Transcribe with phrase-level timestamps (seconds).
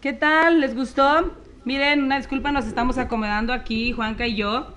[0.00, 0.60] ¿Qué tal?
[0.60, 1.30] ¿Les gustó?
[1.66, 4.74] Miren, una disculpa, nos estamos acomodando aquí, Juanca y yo,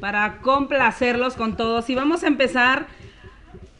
[0.00, 1.90] para complacerlos con todos.
[1.90, 2.86] Y vamos a empezar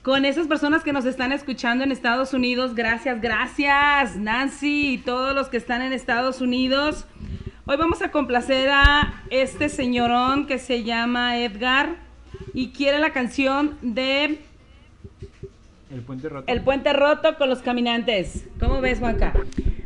[0.03, 2.75] con esas personas que nos están escuchando en Estados Unidos.
[2.75, 7.07] Gracias, gracias, Nancy y todos los que están en Estados Unidos.
[7.65, 11.97] Hoy vamos a complacer a este señorón que se llama Edgar
[12.53, 14.39] y quiere la canción de
[15.91, 16.53] El puente roto.
[16.53, 18.45] El Puente Roto con los Caminantes.
[18.61, 19.33] ¿Cómo ves, Juanca?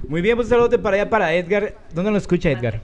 [0.08, 1.74] Muy bien, pues un saludo para allá para Edgar.
[1.92, 2.80] ¿Dónde lo escucha Edgar?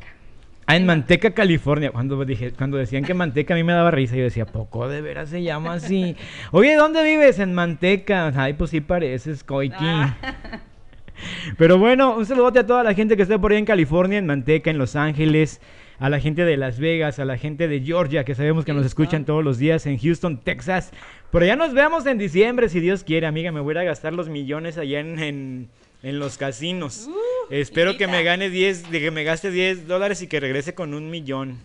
[0.67, 1.91] Ah, en Manteca, California.
[1.91, 5.01] Cuando dije, cuando decían que Manteca a mí me daba risa, yo decía, poco de
[5.01, 6.17] veras se llama así.
[6.53, 7.39] Oye, ¿dónde vives?
[7.39, 8.31] En Manteca.
[8.37, 9.75] Ay, pues sí pareces, Koiki.
[9.81, 10.19] Ah.
[11.57, 14.27] Pero bueno, un saludote a toda la gente que está por ahí en California, en
[14.27, 15.63] Manteca, en Los Ángeles,
[15.99, 18.85] a la gente de Las Vegas, a la gente de Georgia, que sabemos que nos
[18.85, 20.93] escuchan todos los días, en Houston, Texas.
[21.31, 23.51] Por allá nos veamos en diciembre, si Dios quiere, amiga.
[23.51, 25.69] Me voy a gastar los millones allá en, en,
[26.05, 27.09] en los casinos.
[27.51, 30.95] Espero que me gane 10, de que me gaste 10 dólares y que regrese con
[30.95, 31.59] un millón.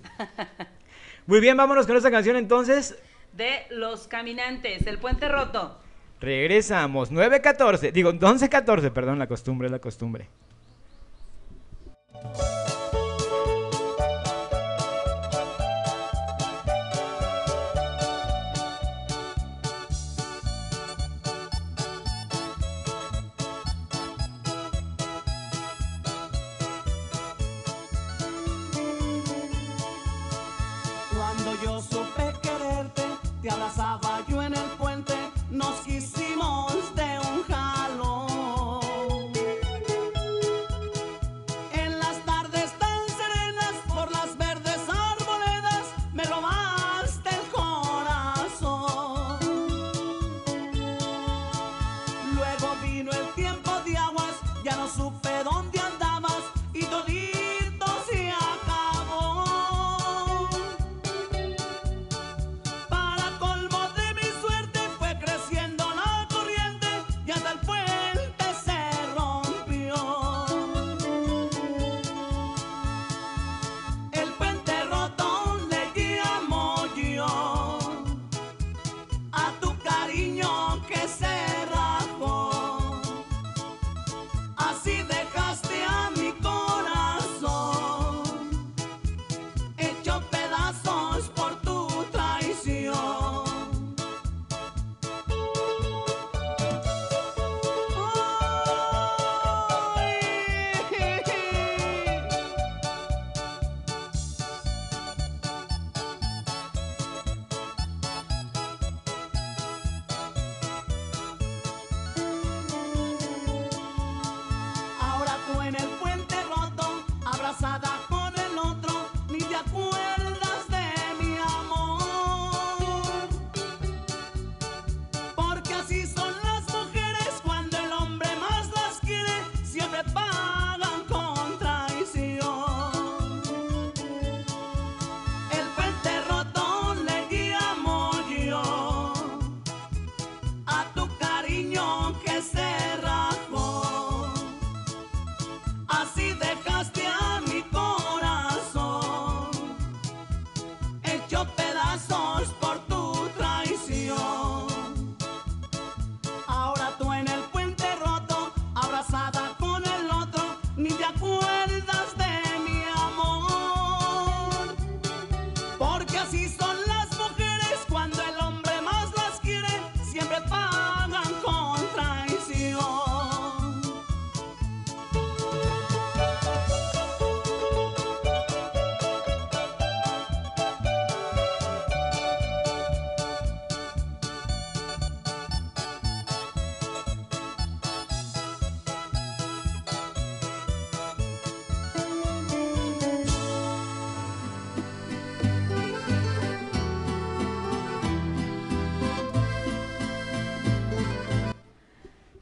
[1.27, 2.97] Muy bien, vámonos con esta canción entonces.
[3.33, 5.78] De los Caminantes, El Puente Roto.
[6.22, 10.28] Regresamos, 9.14, digo 11.14, perdón, la costumbre, la costumbre.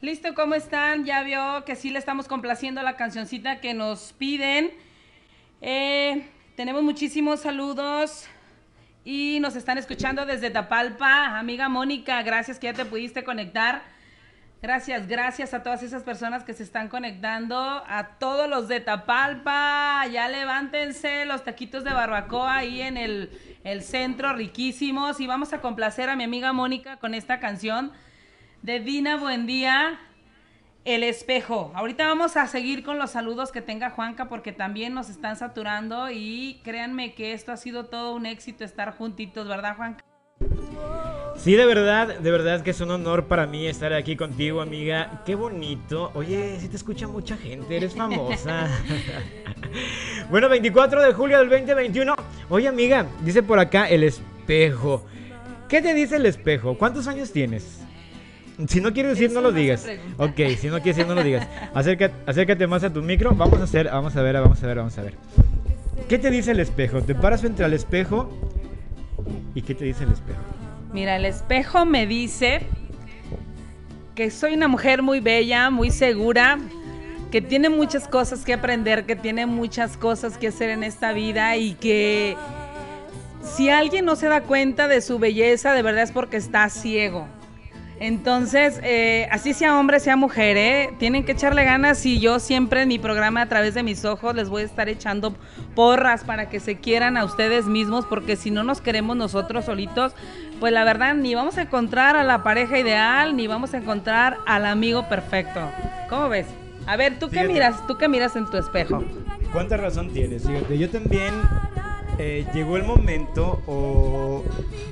[0.08, 1.04] Listo, ¿cómo están?
[1.04, 4.72] Ya vio que sí le estamos complaciendo la cancioncita que nos piden.
[5.60, 8.26] Eh, tenemos muchísimos saludos
[9.04, 11.38] y nos están escuchando desde Tapalpa.
[11.38, 13.82] Amiga Mónica, gracias que ya te pudiste conectar.
[14.62, 20.08] Gracias, gracias a todas esas personas que se están conectando, a todos los de Tapalpa,
[20.08, 23.30] ya levántense los taquitos de barbacoa ahí en el,
[23.66, 25.20] el centro, riquísimos.
[25.20, 27.92] Y vamos a complacer a mi amiga Mónica con esta canción
[28.68, 29.98] de Dina Buendía.
[30.84, 31.72] El espejo.
[31.74, 36.10] Ahorita vamos a seguir con los saludos que tenga Juanca porque también nos están saturando
[36.12, 40.04] y créanme que esto ha sido todo un éxito estar juntitos, ¿verdad Juanca?
[41.38, 45.24] Sí, de verdad, de verdad que es un honor para mí estar aquí contigo, amiga.
[45.26, 46.12] Qué bonito.
[46.14, 48.68] Oye, si te escucha mucha gente, eres famosa.
[50.30, 52.16] bueno, 24 de julio del 2021.
[52.50, 55.06] Oye, amiga, dice por acá el espejo.
[55.70, 56.78] ¿Qué te dice el espejo?
[56.78, 57.87] ¿Cuántos años tienes?
[58.68, 59.86] Si no quieres decir, no lo digas.
[60.18, 61.48] Ok, si no quieres decir, no lo digas.
[61.74, 63.36] Acércate, acércate más a tu micro.
[63.36, 65.14] Vamos a hacer, vamos a ver, vamos a ver, vamos a ver.
[66.10, 67.02] ¿Qué te dice el espejo?
[67.02, 68.30] Te paras frente al espejo.
[69.54, 70.40] ¿Y qué te dice el espejo?
[70.92, 72.62] Mira, el espejo me dice
[74.16, 76.58] que soy una mujer muy bella, muy segura,
[77.30, 81.58] que tiene muchas cosas que aprender, que tiene muchas cosas que hacer en esta vida
[81.58, 82.36] y que
[83.44, 87.28] si alguien no se da cuenta de su belleza, de verdad es porque está ciego.
[88.00, 90.94] Entonces, eh, así sea hombre, sea mujer, ¿eh?
[91.00, 94.36] tienen que echarle ganas y yo siempre en mi programa a través de mis ojos
[94.36, 95.36] les voy a estar echando
[95.74, 100.14] porras para que se quieran a ustedes mismos, porque si no nos queremos nosotros solitos,
[100.60, 104.38] pues la verdad ni vamos a encontrar a la pareja ideal, ni vamos a encontrar
[104.46, 105.60] al amigo perfecto.
[106.08, 106.46] ¿Cómo ves?
[106.86, 107.86] A ver, ¿tú qué miras?
[107.88, 109.04] ¿Tú qué miras en tu espejo?
[109.52, 110.46] ¿Cuánta razón tienes?
[110.46, 111.34] Fíjate, yo también
[112.20, 114.44] eh, llegó el momento o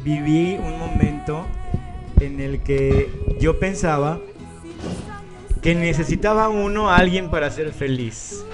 [0.04, 1.46] viví un momento
[2.20, 3.10] en el que
[3.40, 4.20] yo pensaba
[5.62, 8.46] que necesitaba uno a alguien para ser feliz.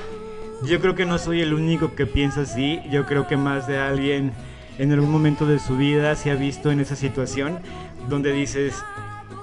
[0.63, 2.79] Yo creo que no soy el único que piensa así.
[2.89, 4.31] Yo creo que más de alguien
[4.77, 7.59] en algún momento de su vida se ha visto en esa situación
[8.07, 8.75] donde dices,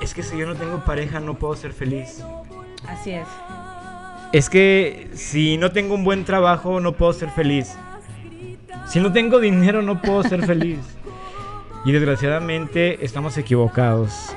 [0.00, 2.22] es que si yo no tengo pareja no puedo ser feliz.
[2.86, 3.28] Así es.
[4.32, 7.74] Es que si no tengo un buen trabajo no puedo ser feliz.
[8.86, 10.78] Si no tengo dinero no puedo ser feliz.
[11.84, 14.34] Y desgraciadamente estamos equivocados.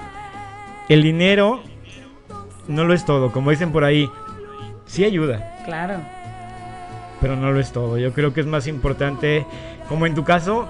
[0.89, 1.61] El dinero
[2.67, 4.09] no lo es todo, como dicen por ahí.
[4.85, 5.95] Sí ayuda, Claro.
[7.19, 7.97] pero no lo es todo.
[7.97, 9.45] Yo creo que es más importante,
[9.87, 10.67] como en tu caso,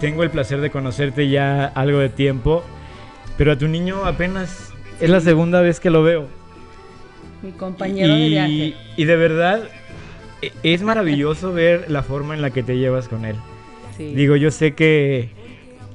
[0.00, 2.62] tengo el placer de conocerte ya algo de tiempo,
[3.38, 6.26] pero a tu niño apenas es la segunda vez que lo veo.
[7.42, 8.76] Mi compañero de y, viaje.
[8.96, 9.64] y de verdad,
[10.42, 13.36] e- es maravilloso ver la forma en la que te llevas con él.
[13.98, 15.30] Digo, yo sé que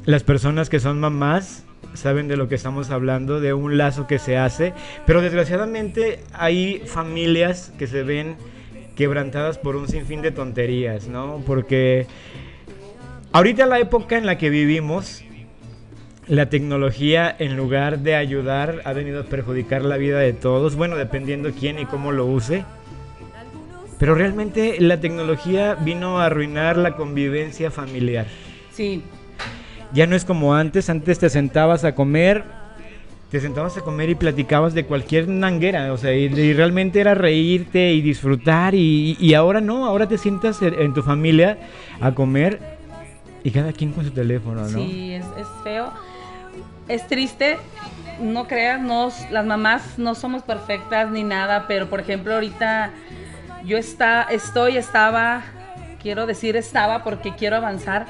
[0.06, 4.20] las personas que son mamás saben de lo que estamos hablando, de un lazo que
[4.20, 4.74] se hace,
[5.06, 8.36] pero desgraciadamente hay familias que se ven
[8.96, 11.42] quebrantadas por un sinfín de tonterías, ¿no?
[11.46, 12.08] Porque
[13.32, 15.24] ahorita la época en la que vivimos,
[16.28, 20.96] la tecnología en lugar de ayudar ha venido a perjudicar la vida de todos, bueno,
[20.96, 22.64] dependiendo quién y cómo lo use.
[24.02, 28.26] Pero realmente la tecnología vino a arruinar la convivencia familiar.
[28.74, 29.04] Sí.
[29.94, 32.44] Ya no es como antes, antes te sentabas a comer,
[33.30, 37.14] te sentabas a comer y platicabas de cualquier nanguera, o sea, y, y realmente era
[37.14, 41.60] reírte y disfrutar y, y ahora no, ahora te sientas en, en tu familia
[42.02, 42.60] a comer
[43.44, 44.80] y cada quien con su teléfono, ¿no?
[44.80, 45.92] Sí, es, es feo.
[46.88, 47.58] Es triste.
[48.20, 52.90] No creas, no, las mamás no somos perfectas ni nada, pero por ejemplo ahorita
[53.66, 55.44] yo está, estoy, estaba,
[56.02, 58.06] quiero decir estaba porque quiero avanzar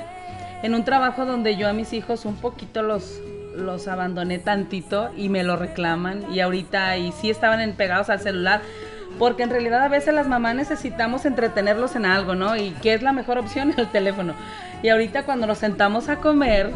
[0.64, 3.20] en un trabajo donde yo a mis hijos un poquito los,
[3.56, 8.62] los abandoné tantito y me lo reclaman y ahorita y sí estaban pegados al celular
[9.20, 12.56] porque en realidad a veces las mamás necesitamos entretenerlos en algo, ¿no?
[12.56, 14.34] Y qué es la mejor opción el teléfono.
[14.84, 16.72] Y ahorita cuando nos sentamos a comer,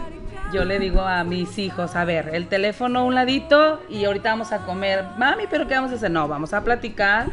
[0.54, 4.52] yo le digo a mis hijos, a ver, el teléfono un ladito y ahorita vamos
[4.52, 5.06] a comer.
[5.18, 6.12] Mami, pero ¿qué vamos a hacer?
[6.12, 7.28] No, vamos a platicar.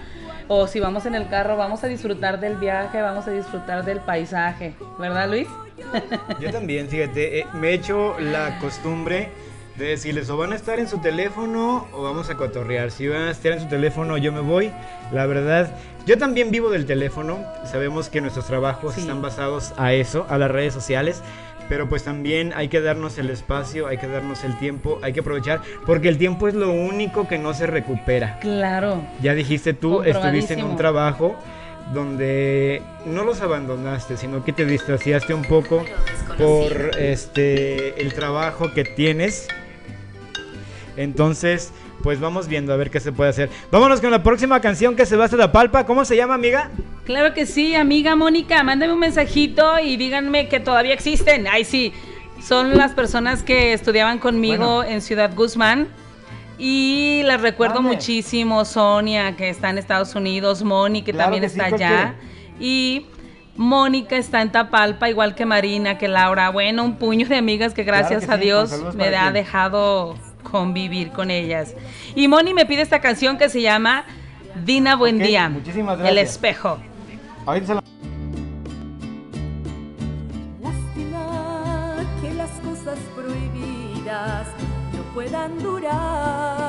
[0.49, 4.01] O si vamos en el carro, vamos a disfrutar del viaje, vamos a disfrutar del
[4.01, 4.75] paisaje.
[4.99, 5.49] ¿Verdad, Luis?
[6.41, 9.31] Yo también, fíjate, eh, me he hecho la costumbre
[9.77, 12.91] de decirles o van a estar en su teléfono o vamos a cotorrear.
[12.91, 14.71] Si van a estar en su teléfono, yo me voy.
[15.13, 15.71] La verdad,
[16.05, 17.39] yo también vivo del teléfono.
[17.65, 19.01] Sabemos que nuestros trabajos Sí.
[19.01, 21.23] están basados a eso, a las redes sociales.
[21.73, 25.21] Pero pues también hay que darnos el espacio, hay que darnos el tiempo, hay que
[25.21, 28.39] aprovechar, porque el tiempo es lo único que no se recupera.
[28.41, 29.03] Claro.
[29.23, 31.35] Ya dijiste tú, estuviste en un trabajo
[31.95, 35.83] donde no los abandonaste, sino que te distanciaste un poco
[36.37, 39.49] por este el trabajo que tienes.
[40.99, 41.73] Entonces,
[42.03, 43.51] pues vamos viendo a ver qué se puede hacer.
[43.71, 45.87] Vámonos con la próxima canción que se va a la palpa.
[45.87, 46.71] ¿Cómo se llama, amiga?
[47.05, 51.47] Claro que sí, amiga Mónica, mándame un mensajito y díganme que todavía existen.
[51.51, 51.93] Ay, sí,
[52.43, 54.91] son las personas que estudiaban conmigo Bueno.
[54.91, 55.89] en Ciudad Guzmán.
[56.59, 57.91] Y les recuerdo ¿Dónde?
[57.97, 62.15] muchísimo, Sonia, que está en Estados Unidos, Moni, que Claro también que está ¿cuál allá.
[62.61, 63.07] Y
[63.57, 66.51] Mónica está en Tapalpa, igual que Marina, que Laura.
[66.51, 68.71] Bueno, un puño de amigas que gracias que a sí, Dios
[70.43, 71.75] convivir con ellas.
[72.15, 74.05] Y Moni me pide esta canción que se llama
[74.65, 75.49] Dina Buen okay, Día.
[75.49, 76.13] Muchísimas gracias.
[76.13, 76.79] El espejo.
[77.47, 77.83] Ahorita se la...
[80.63, 84.49] Lástima que las cosas prohibidas
[84.95, 86.62] no puedan durar.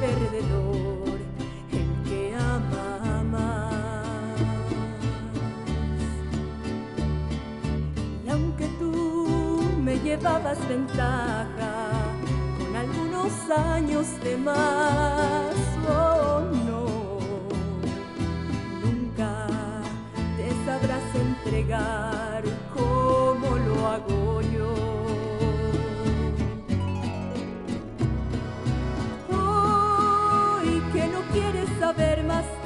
[0.00, 1.18] perdedor,
[1.72, 4.40] el que ama más.
[8.24, 11.74] Y aunque tú me llevabas ventaja
[12.58, 15.54] con algunos años de más,
[15.88, 16.86] oh no,
[18.84, 19.46] nunca
[20.36, 24.87] te sabrás entregar como lo hago yo.
[31.94, 32.57] saber más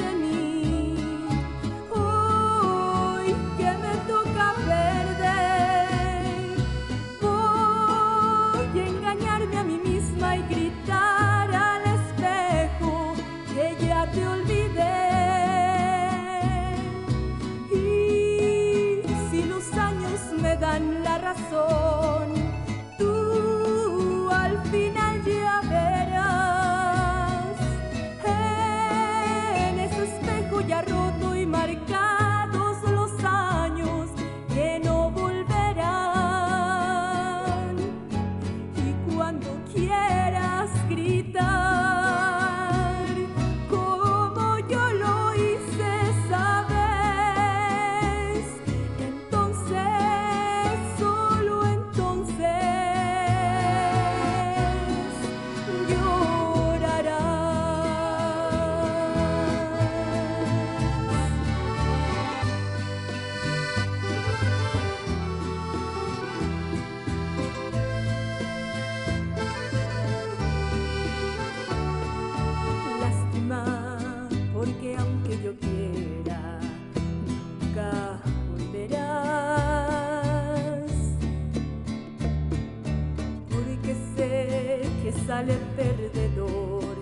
[85.32, 86.94] sale perdedor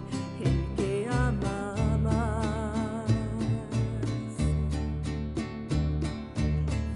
[0.47, 1.75] el que ama.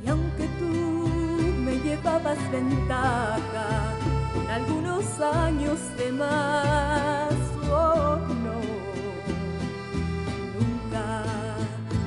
[0.04, 0.74] Y aunque tú
[1.66, 3.68] me llevabas ventaja
[4.32, 7.34] con algunos años de más,
[7.68, 8.58] oh no,
[10.56, 11.06] nunca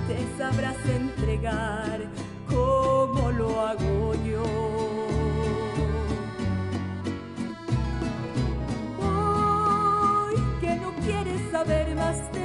[0.07, 1.99] te sabrás entregar
[2.49, 4.66] como lo hago yo.
[11.57, 12.36] saber más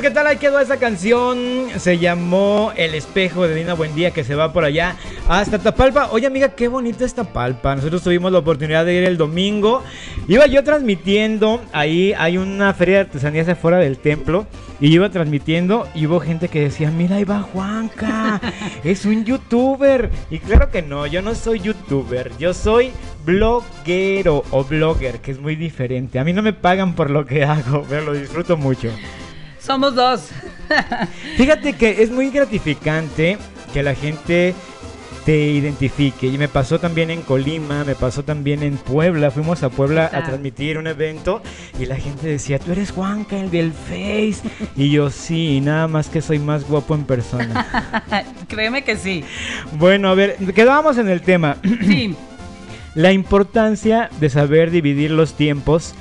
[0.00, 1.68] Qué tal, ahí quedó esa canción.
[1.78, 4.96] Se llamó El espejo de Dina Buendía que se va por allá
[5.28, 6.08] hasta Tapalpa.
[6.10, 7.76] Oye amiga, qué bonita esta Tapalpa.
[7.76, 9.84] Nosotros tuvimos la oportunidad de ir el domingo.
[10.26, 14.46] Iba yo transmitiendo, ahí hay una feria de artesanías afuera del templo.
[14.80, 18.40] Y iba transmitiendo y hubo gente que decía, mira, ahí va Juanca,
[18.84, 20.10] es un youtuber.
[20.28, 22.90] Y claro que no, yo no soy youtuber, yo soy
[23.24, 26.18] bloguero o blogger, que es muy diferente.
[26.18, 28.90] A mí no me pagan por lo que hago, pero lo disfruto mucho.
[29.64, 30.28] Somos dos.
[31.36, 33.38] Fíjate que es muy gratificante
[33.72, 34.54] que la gente
[35.24, 36.26] te identifique.
[36.26, 39.30] Y me pasó también en Colima, me pasó también en Puebla.
[39.30, 41.42] Fuimos a Puebla a transmitir un evento
[41.78, 44.42] y la gente decía, tú eres Juanca, el del Face.
[44.76, 47.66] Y yo sí, nada más que soy más guapo en persona.
[48.48, 49.24] Créeme que sí.
[49.78, 51.56] bueno, a ver, quedábamos en el tema.
[51.62, 52.14] Sí.
[52.94, 55.94] La importancia de saber dividir los tiempos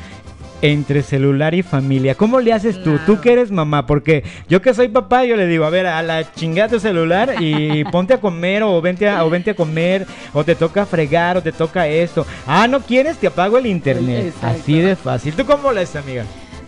[0.64, 2.16] entre celular y familia.
[2.16, 2.98] ¿Cómo le haces tú?
[3.06, 6.02] Tú que eres mamá, porque yo que soy papá, yo le digo, a ver, a
[6.02, 10.08] la chingada tu celular y ponte a comer o vente a, o vente a comer
[10.32, 12.26] o te toca fregar o te toca esto.
[12.48, 13.18] Ah, ¿no quieres?
[13.18, 14.28] Te apago el internet.
[14.28, 14.48] Exacto.
[14.62, 15.34] Así de fácil.
[15.36, 16.24] ¿Tú cómo le haces, amiga?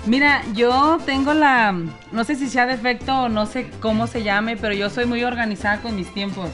[0.06, 1.74] Mira, yo tengo la,
[2.12, 5.24] no sé si sea defecto o no sé cómo se llame, pero yo soy muy
[5.24, 6.50] organizada con mis tiempos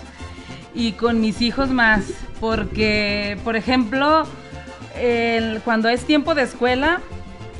[0.76, 2.04] y con mis hijos más,
[2.40, 4.24] porque, por ejemplo,
[5.00, 7.02] el- cuando es tiempo de escuela,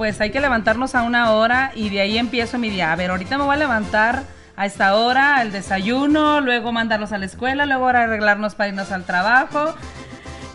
[0.02, 2.92] pues hay que levantarnos a una hora y de ahí empiezo mi día.
[2.92, 4.24] A ver, ahorita me voy a levantar
[4.56, 9.04] a esta hora, el desayuno, luego mandarlos a la escuela, luego arreglarnos para irnos al
[9.06, 9.76] trabajo.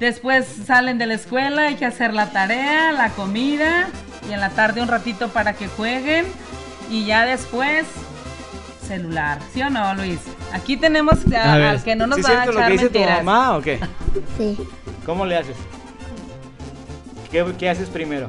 [0.00, 3.87] Después salen de la escuela, hay que hacer la tarea, la comida
[4.28, 6.26] y en la tarde un ratito para que jueguen
[6.90, 7.87] y ya después
[8.85, 10.18] celular, ¿sí o no, Luis?
[10.54, 12.59] Aquí tenemos a- A ver, al que no nos ¿Sí es va a cierto lo
[12.59, 13.78] echar que dice tu mamá o qué?
[14.37, 14.59] Sí,
[15.04, 15.56] ¿Cómo le haces?
[17.30, 18.28] ¿Qué, qué haces primero?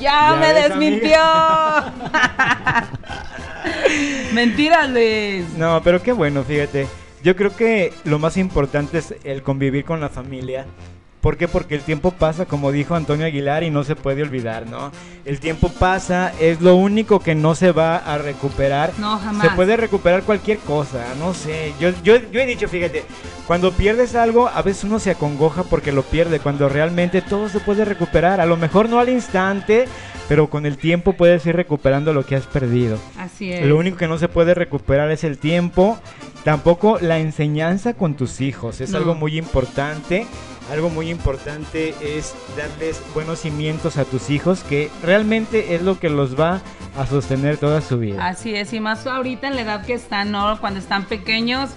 [0.00, 1.18] Ya, Ya me ves, desmintió.
[4.32, 5.44] Mentira, Luis.
[5.56, 6.86] No, pero qué bueno, fíjate.
[7.22, 10.66] Yo creo que lo más importante es el convivir con la familia.
[11.26, 11.48] ¿Por qué?
[11.48, 14.92] Porque el tiempo pasa, como dijo Antonio Aguilar, y no se puede olvidar, ¿no?
[15.24, 18.92] El tiempo pasa, es lo único que no se va a recuperar.
[18.98, 19.42] No, jamás.
[19.48, 21.72] Se puede recuperar cualquier cosa, no sé.
[21.80, 23.02] Yo, yo, yo he dicho, fíjate,
[23.48, 27.58] cuando pierdes algo, a veces uno se acongoja porque lo pierde, cuando realmente todo se
[27.58, 28.40] puede recuperar.
[28.40, 29.86] A lo mejor no al instante,
[30.28, 33.00] pero con el tiempo puedes ir recuperando lo que has perdido.
[33.18, 33.66] Así es.
[33.66, 35.98] Lo único que no se puede recuperar es el tiempo,
[36.44, 38.98] tampoco la enseñanza con tus hijos, es No.
[38.98, 40.24] algo muy importante.
[40.70, 46.08] Algo muy importante es darles buenos cimientos a tus hijos, que realmente es lo que
[46.08, 46.60] los va
[46.96, 48.26] a sostener toda su vida.
[48.26, 50.60] Así es, y más ahorita en la edad que están, ¿no?
[50.60, 51.70] Cuando están pequeños,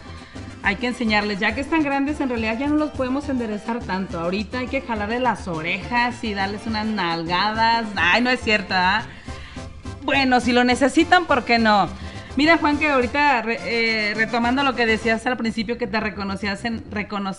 [0.63, 1.39] hay que enseñarles.
[1.39, 4.19] Ya que están grandes, en realidad ya no los podemos enderezar tanto.
[4.19, 7.85] Ahorita hay que jalarle las orejas y darles unas nalgadas.
[7.95, 9.03] Ay, no es cierto, ¿ah?
[10.01, 11.89] Bueno, si lo necesitan, ¿por qué no?
[12.39, 16.63] Mira, Juan, que ahorita re- eh, retomando lo que decías al principio, que te reconocías
[16.63, 17.35] en, recono-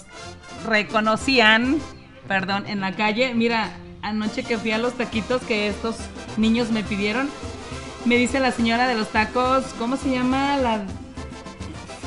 [0.68, 1.78] reconocían,
[2.28, 3.32] perdón, en la calle.
[3.34, 3.70] Mira,
[4.02, 5.96] anoche que fui a los taquitos que estos
[6.36, 7.30] niños me pidieron,
[8.04, 10.58] me dice la señora de los tacos, ¿cómo se llama?
[10.58, 10.82] La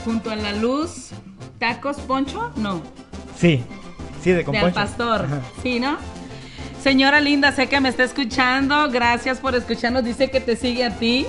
[0.06, 1.10] junto a la luz,
[1.58, 2.84] tacos poncho, no,
[3.40, 3.64] Sí,
[4.24, 4.76] sí, de de al componcho.
[4.76, 5.42] pastor, Ajá.
[5.64, 5.98] sí, ¿no?
[6.84, 10.92] Señora linda, sé que me está escuchando, gracias por escucharnos, dice que te sigue a
[10.92, 11.26] ti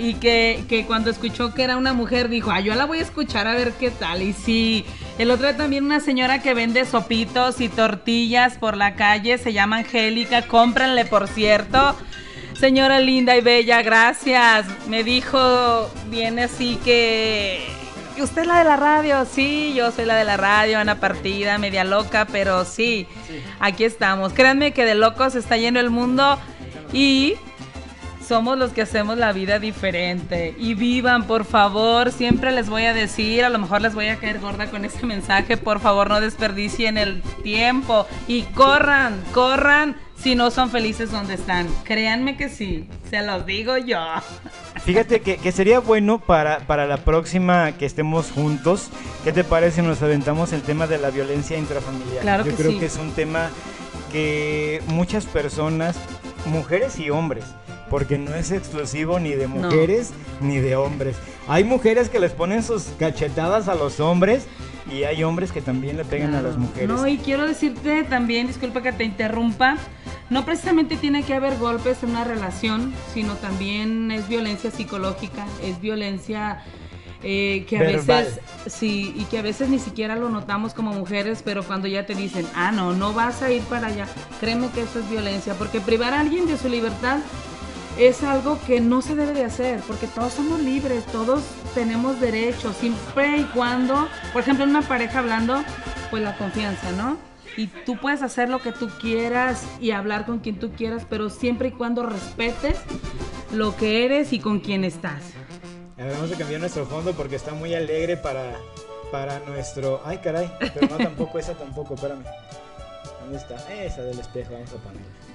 [0.00, 3.02] y que, que cuando escuchó que era una mujer dijo, ah, yo la voy a
[3.02, 4.22] escuchar a ver qué tal.
[4.22, 4.86] Y sí,
[5.18, 9.52] el otro día también una señora que vende sopitos y tortillas por la calle, se
[9.52, 11.94] llama Angélica, cómprenle por cierto.
[12.58, 14.66] Señora linda y bella, gracias.
[14.88, 17.68] Me dijo, viene así que...
[18.18, 19.26] ¿Usted es la de la radio?
[19.30, 23.06] Sí, yo soy la de la radio, una partida media loca, pero sí,
[23.60, 24.34] aquí estamos.
[24.34, 26.38] Créanme que de locos está lleno el mundo
[26.92, 27.36] y
[28.30, 30.54] somos los que hacemos la vida diferente.
[30.56, 32.12] Y vivan, por favor.
[32.12, 35.04] Siempre les voy a decir, a lo mejor les voy a caer gorda con este
[35.04, 35.56] mensaje.
[35.56, 38.06] Por favor, no desperdicien el tiempo.
[38.28, 41.66] Y corran, corran si no son felices donde están.
[41.82, 42.88] Créanme que sí.
[43.10, 43.98] Se los digo yo.
[44.84, 48.90] Fíjate que, que sería bueno para, para la próxima que estemos juntos.
[49.24, 52.22] ¿Qué te parece si nos aventamos el tema de la violencia intrafamiliar?
[52.22, 52.78] Claro Yo que creo sí.
[52.78, 53.50] que es un tema
[54.12, 55.96] que muchas personas,
[56.46, 57.44] mujeres y hombres,
[57.90, 59.56] porque no es exclusivo ni de No.
[59.56, 61.16] mujeres ni de hombres.
[61.48, 64.46] Hay mujeres que les ponen sus cachetadas a los hombres
[64.90, 66.88] y hay hombres que también le pegan a las mujeres.
[66.88, 69.76] No, y quiero decirte también, disculpa que te interrumpa,
[70.30, 75.80] no precisamente tiene que haber golpes en una relación, sino también es violencia psicológica, es
[75.80, 76.62] violencia
[77.22, 78.24] eh, que a Verbal.
[78.24, 82.06] veces, sí, y que a veces ni siquiera lo notamos como mujeres, pero cuando ya
[82.06, 84.06] te dicen, ah, no, no vas a ir para allá,
[84.40, 87.18] créeme que eso es violencia, porque privar a alguien de su libertad
[88.00, 91.42] es algo que no se debe de hacer, porque todos somos libres, todos
[91.74, 95.62] tenemos derechos, siempre y cuando, por ejemplo, en una pareja hablando,
[96.10, 97.18] pues la confianza, ¿no?
[97.58, 101.28] Y tú puedes hacer lo que tú quieras y hablar con quien tú quieras, pero
[101.28, 102.78] siempre y cuando respetes
[103.52, 105.22] lo que eres y con quién estás.
[105.98, 108.56] Vamos a cambiar nuestro fondo porque está muy alegre para,
[109.12, 110.00] para nuestro...
[110.06, 112.24] Ay, caray, pero no tampoco, esa tampoco, espérame.
[113.20, 113.56] ¿Dónde está?
[113.84, 115.29] Esa del espejo, vamos a poner.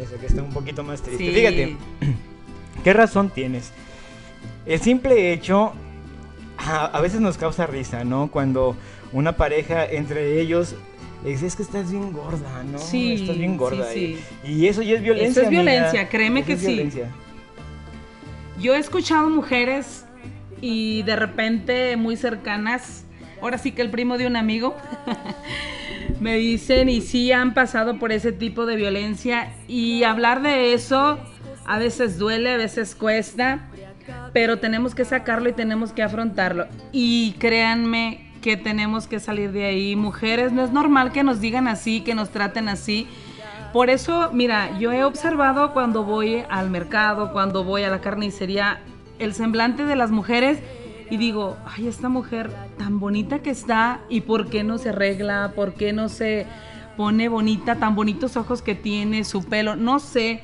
[0.00, 1.24] Esa que está un poquito más triste.
[1.26, 1.32] Sí.
[1.32, 1.76] Fíjate,
[2.84, 3.72] ¿qué razón tienes?
[4.66, 5.72] El simple hecho
[6.58, 8.30] a, a veces nos causa risa, ¿no?
[8.30, 8.76] Cuando
[9.12, 10.74] una pareja entre ellos
[11.24, 12.78] le dice, es que estás bien gorda, ¿no?
[12.78, 13.86] Sí, Estás bien gorda.
[13.92, 15.30] sí, Y, y eso ya es violencia.
[15.30, 15.62] Eso es amiga.
[15.62, 16.66] violencia, créeme Eso que es sí.
[16.66, 17.08] violencia.
[18.58, 20.04] Yo he escuchado mujeres
[20.62, 23.04] y de repente muy cercanas,
[23.42, 24.76] ahora sí que el primo de un amigo,
[26.20, 31.18] me dicen y sí han pasado por ese tipo de violencia y hablar de eso
[31.66, 33.68] a veces duele, a veces cuesta,
[34.32, 36.66] pero tenemos que sacarlo y tenemos que afrontarlo.
[36.90, 39.94] Y créanme que tenemos que salir de ahí.
[39.94, 43.06] Mujeres, no es normal que nos digan así, que nos traten así.
[43.72, 48.80] Por eso, mira, yo he observado cuando voy al mercado, cuando voy a la carnicería,
[49.20, 50.58] el semblante de las mujeres
[51.10, 55.52] y digo, ay, esta mujer tan bonita que está y por qué no se arregla,
[55.56, 56.46] por qué no se
[56.96, 60.42] pone bonita, tan bonitos ojos que tiene, su pelo, no sé.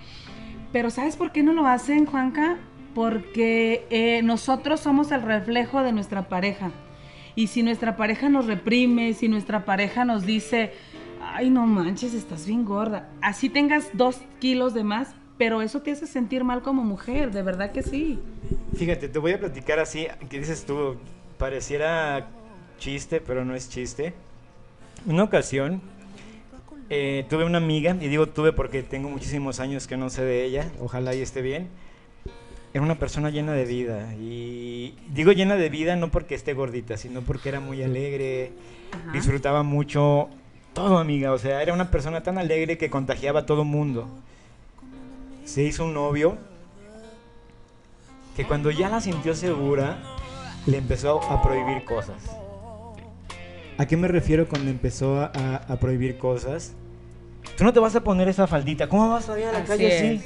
[0.73, 2.57] Pero ¿sabes por qué no lo hacen, Juanca?
[2.95, 6.73] Porque eh, nosotros somos el reflejo de nuestra pareja.
[7.37, 10.73] Y si nuestra pareja nos reprime, si nuestra pareja nos dice,
[11.23, 15.91] ay, no manches, estás bien gorda, así tengas dos kilos de más, pero eso te
[15.93, 18.19] hace sentir mal como mujer, de verdad que sí.
[18.77, 20.97] Fíjate, te voy a platicar así, que dices tú,
[21.39, 22.29] pareciera
[22.79, 24.15] chiste, pero no es chiste.
[25.07, 25.81] Una ocasión
[26.89, 30.45] eh, tuve una amiga, y digo tuve porque tengo muchísimos años que no sé de
[30.45, 31.69] ella, ojalá y esté bien.
[32.73, 36.97] Era una persona llena de vida, y digo llena de vida no porque esté gordita,
[36.97, 38.53] sino porque era muy alegre,
[38.93, 39.13] Ajá.
[39.13, 40.29] disfrutaba mucho
[40.75, 44.09] todo, amiga, o sea, era una persona tan alegre que contagiaba a todo mundo.
[45.47, 46.37] Se hizo un novio
[48.37, 49.97] que cuando ya la sintió segura,
[50.67, 52.23] le empezó a prohibir cosas.
[53.79, 56.75] ¿A qué me refiero cuando empezó a, a- a prohibir cosas?
[57.57, 58.89] Tú no te vas a poner esa faldita.
[58.89, 60.07] ¿Cómo vas a ir a la Así calle así?
[60.17, 60.25] es.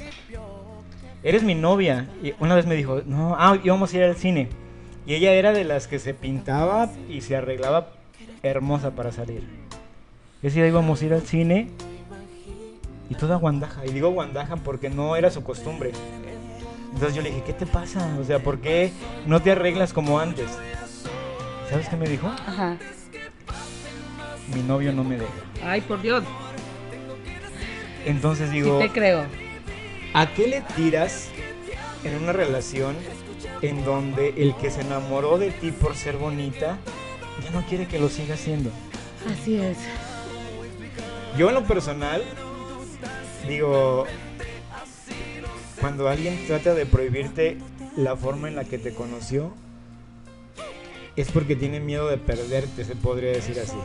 [1.23, 2.09] Eres mi novia.
[2.23, 4.49] Y una vez me dijo, no, ah, íbamos a ir al cine.
[5.05, 7.91] Y ella era de las que se pintaba y se arreglaba
[8.43, 9.47] hermosa para salir.
[10.41, 11.69] Ese día íbamos a ir al cine
[13.11, 13.85] y toda guandaja.
[13.85, 15.91] Y digo guandaja porque no era su costumbre.
[16.93, 18.09] Entonces yo le dije, ¿qué te pasa?
[18.17, 18.93] O sea, ¿por qué
[19.25, 20.47] no te arreglas como antes?
[21.69, 22.27] ¿Sabes qué me dijo?
[22.27, 22.77] Ajá.
[24.55, 25.33] Mi novio no me deja.
[25.61, 26.23] Ay, por Dios,
[28.05, 29.25] Entonces sí digo, te creo.
[30.13, 31.27] ¿a qué le tiras
[32.05, 32.95] en una relación
[33.61, 36.77] en donde el que se enamoró de ti por ser bonita
[37.43, 38.69] ya no quiere que lo siga haciendo?
[39.29, 39.77] Así es.
[41.37, 42.23] Yo en lo personal
[43.47, 44.05] digo,
[45.79, 47.57] cuando alguien trata de prohibirte
[47.97, 49.53] la forma en la que te conoció,
[51.15, 53.77] es porque tiene miedo de perderte, se podría decir así.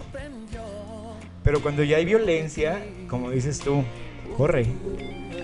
[1.43, 3.85] Pero cuando ya hay violencia, como dices tú,
[4.37, 4.67] corre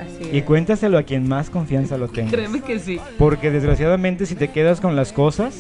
[0.01, 0.44] Así y es.
[0.44, 2.31] cuéntaselo a quien más confianza lo tenga.
[2.33, 3.01] Créeme que sí.
[3.18, 5.55] Porque desgraciadamente si te quedas con las cosas,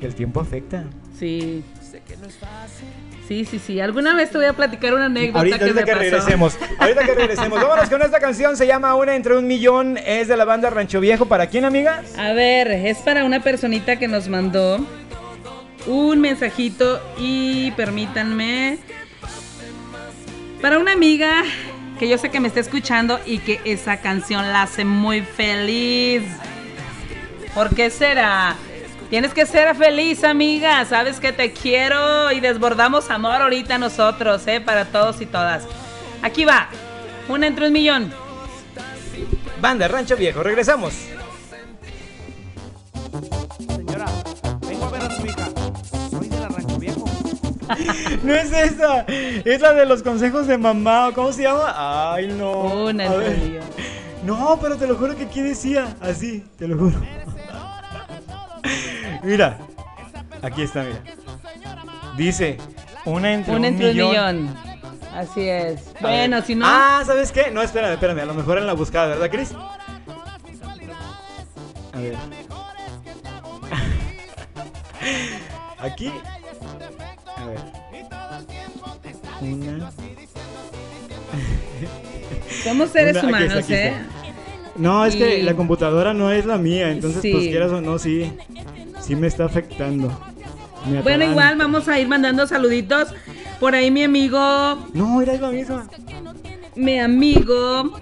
[0.00, 0.84] el tiempo afecta.
[1.18, 1.62] Sí.
[3.26, 3.80] Sí, sí, sí.
[3.80, 6.02] Alguna vez te voy a platicar una anécdota Ahorita, que ahorita me que pasó.
[6.02, 7.60] regresemos, ahorita que regresemos.
[7.60, 11.00] Vámonos con esta canción, se llama Una entre un millón, es de la banda Rancho
[11.00, 11.26] Viejo.
[11.26, 12.02] ¿Para quién, amiga?
[12.16, 14.78] A ver, es para una personita que nos mandó
[15.86, 18.78] un mensajito y permítanme.
[20.62, 21.42] Para una amiga
[21.98, 26.22] que yo sé que me está escuchando y que esa canción la hace muy feliz.
[27.54, 28.54] ¿Por qué será?
[29.10, 30.84] Tienes que ser feliz, amiga.
[30.84, 34.60] Sabes que te quiero y desbordamos amor ahorita nosotros, ¿eh?
[34.60, 35.64] Para todos y todas.
[36.22, 36.68] Aquí va.
[37.28, 38.12] Una entre un millón.
[39.60, 40.92] Banda Rancho Viejo, regresamos.
[43.58, 44.06] Señora,
[44.68, 45.48] vengo a ver a su hija.
[46.10, 47.04] Soy de la Rancho Viejo.
[48.22, 52.12] No es esa, es la de los consejos de mamá, ¿cómo se llama?
[52.14, 52.52] Ay, no.
[52.86, 53.38] Una entre ver.
[53.38, 53.64] un millón.
[54.24, 57.00] No, pero te lo juro que aquí decía, así, te lo juro.
[59.26, 59.58] Mira,
[60.42, 61.00] aquí está, mira.
[62.16, 62.56] Dice,
[63.04, 64.08] una entre Un un entre millón.
[64.08, 64.56] un millón.
[65.14, 65.80] Así es.
[65.98, 66.44] A Bueno, ver.
[66.44, 66.66] si no.
[66.68, 67.50] Ah, ¿sabes qué?
[67.50, 68.20] No, espérame, espérame.
[68.20, 69.52] A lo mejor en la buscada, ¿verdad, Chris?
[71.92, 72.14] A ver.
[75.78, 76.10] Aquí.
[77.36, 77.58] A ver.
[79.40, 79.90] Una.
[82.64, 83.94] Somos seres Una- humanos, está, ¿eh?
[84.76, 87.32] No, es que la computadora no es la mía, entonces Sí.
[87.32, 88.30] pues quieras o no, sí,
[89.00, 90.10] sí me está afectando.
[90.90, 93.08] Me Bueno, igual vamos a ir mandando saluditos.
[93.60, 94.38] Por ahí mi amigo,
[94.92, 95.88] No, era la misma.
[96.74, 97.98] mi amigo,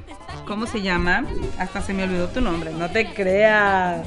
[0.47, 1.25] ¿cómo se llama?
[1.59, 4.07] Hasta se me olvidó tu nombre, no te creas.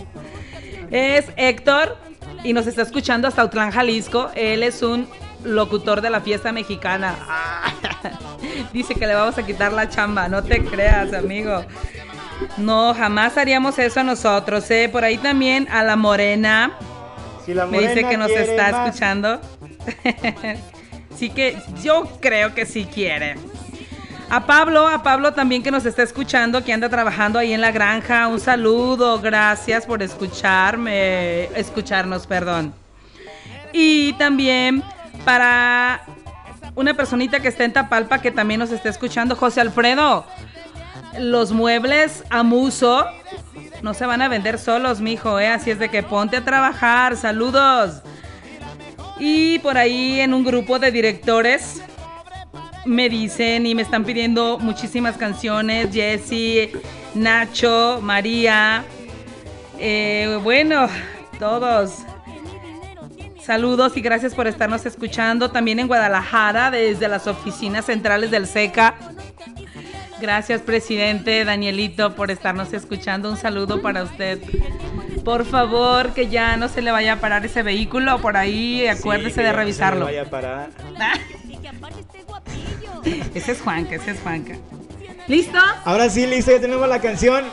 [0.92, 1.98] Es Héctor
[2.44, 4.30] y nos está escuchando hasta Autlán, Jalisco.
[4.36, 5.08] Él es un
[5.44, 7.16] locutor de la fiesta mexicana.
[7.28, 7.74] Ah,
[8.74, 11.64] Dice que le vamos a quitar la chamba, no te creas, amigo.
[12.58, 14.90] No, jamás haríamos eso a nosotros, ¿eh?
[14.92, 16.74] Por ahí también a la morena.
[17.46, 18.88] Si la Me dice morena que nos está más.
[18.88, 19.42] escuchando.
[21.16, 23.36] sí que yo creo que sí quiere.
[24.30, 27.72] A Pablo, a Pablo también que nos está escuchando, que anda trabajando ahí en la
[27.72, 28.28] granja.
[28.28, 32.74] Un saludo, gracias por escucharme, escucharnos, perdón.
[33.72, 34.84] Y también
[35.24, 36.02] para
[36.76, 40.26] una personita que está en Tapalpa que también nos está escuchando, José Alfredo.
[41.18, 43.06] Los muebles a muso
[43.82, 45.48] no se van a vender solos, mijo, ¿eh?
[45.48, 47.16] Así es de que ponte a trabajar.
[47.16, 48.02] Saludos.
[49.20, 51.82] Y por ahí en un grupo de directores
[52.86, 55.90] me dicen y me están pidiendo muchísimas canciones.
[55.92, 56.70] Jesse,
[57.16, 58.84] Nacho, María.
[59.80, 60.88] eh, bueno,
[61.40, 62.00] todos.
[63.44, 65.52] Saludos y gracias por estarnos escuchando.
[65.52, 68.96] También en Guadalajara, desde las oficinas centrales del SECA.
[70.20, 73.30] Gracias, presidente Danielito, por estarnos escuchando.
[73.30, 74.40] Un saludo para usted.
[75.24, 78.88] Por favor, que ya no se le vaya a parar ese vehículo por ahí.
[78.88, 80.06] Acuérdese de ya no se revisarlo.
[80.06, 80.70] vaya a parar.
[83.34, 84.56] Ese es Juanca, ese es Juanca.
[85.28, 85.60] ¿Listo?
[85.86, 87.46] Ahora sí, listo, ya tenemos la canción.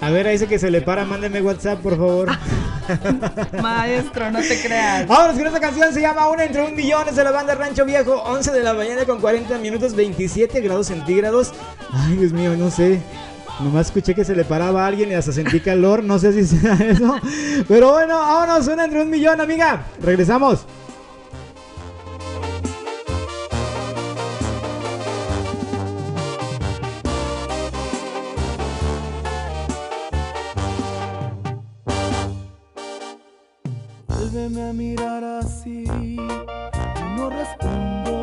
[0.00, 2.30] A ver, a ese que se le para, mándeme WhatsApp, por favor.
[3.62, 5.06] Maestro, no te creas.
[5.06, 7.84] Vámonos con esta canción, se llama Una entre un millón, es de la banda Rancho
[7.84, 11.52] Viejo, 11 de la mañana con 40 minutos, 27 grados centígrados.
[11.92, 13.00] Ay, Dios mío, no sé.
[13.60, 16.44] Nomás escuché que se le paraba a alguien y hasta sentí calor, no sé si
[16.56, 17.16] sea eso.
[17.68, 19.84] Pero bueno, vámonos, una entre un millón, amiga.
[20.00, 20.66] Regresamos.
[34.22, 36.16] Vuélveme a mirar así y
[37.16, 38.20] no respondo.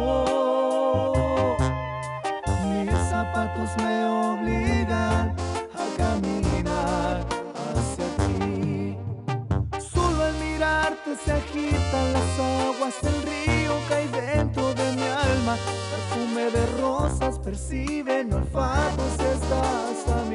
[2.70, 5.36] Mis zapatos me obligan
[5.76, 7.26] a caminar
[7.76, 8.98] hacia ti.
[9.92, 15.58] Solo al mirarte se agitan las aguas del río cae dentro de mi alma.
[15.92, 20.29] Perfume de rosas percibe mi olfato si estás a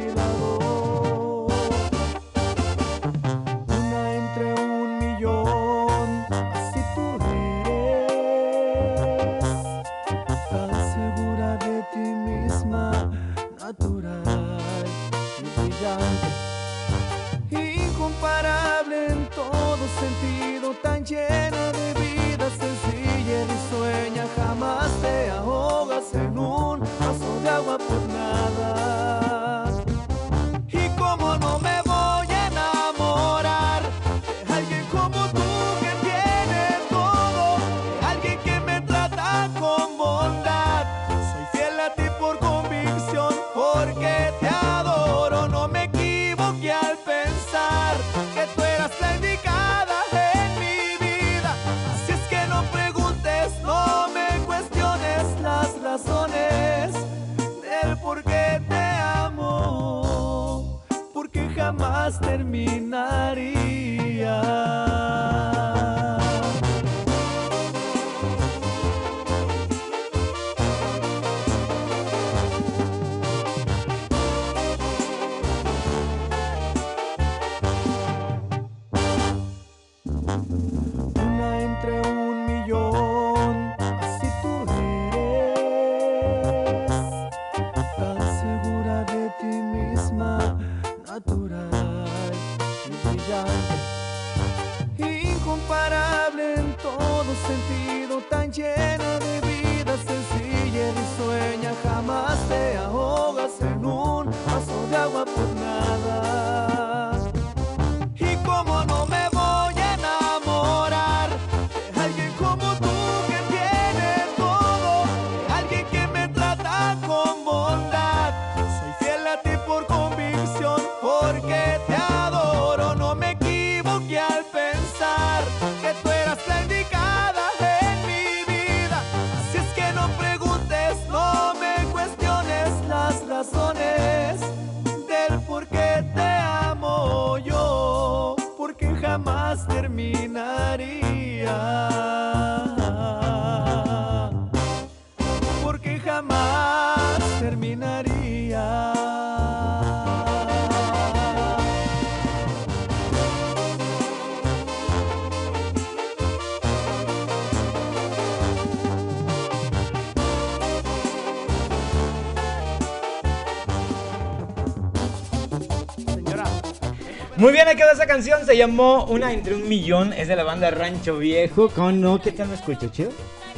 [167.74, 168.46] Ahí quedó esa canción.
[168.46, 170.12] Se llamó Una entre un millón.
[170.12, 171.68] Es de la banda Rancho Viejo.
[171.70, 173.10] Con no, ¿qué tal me escucho, chido?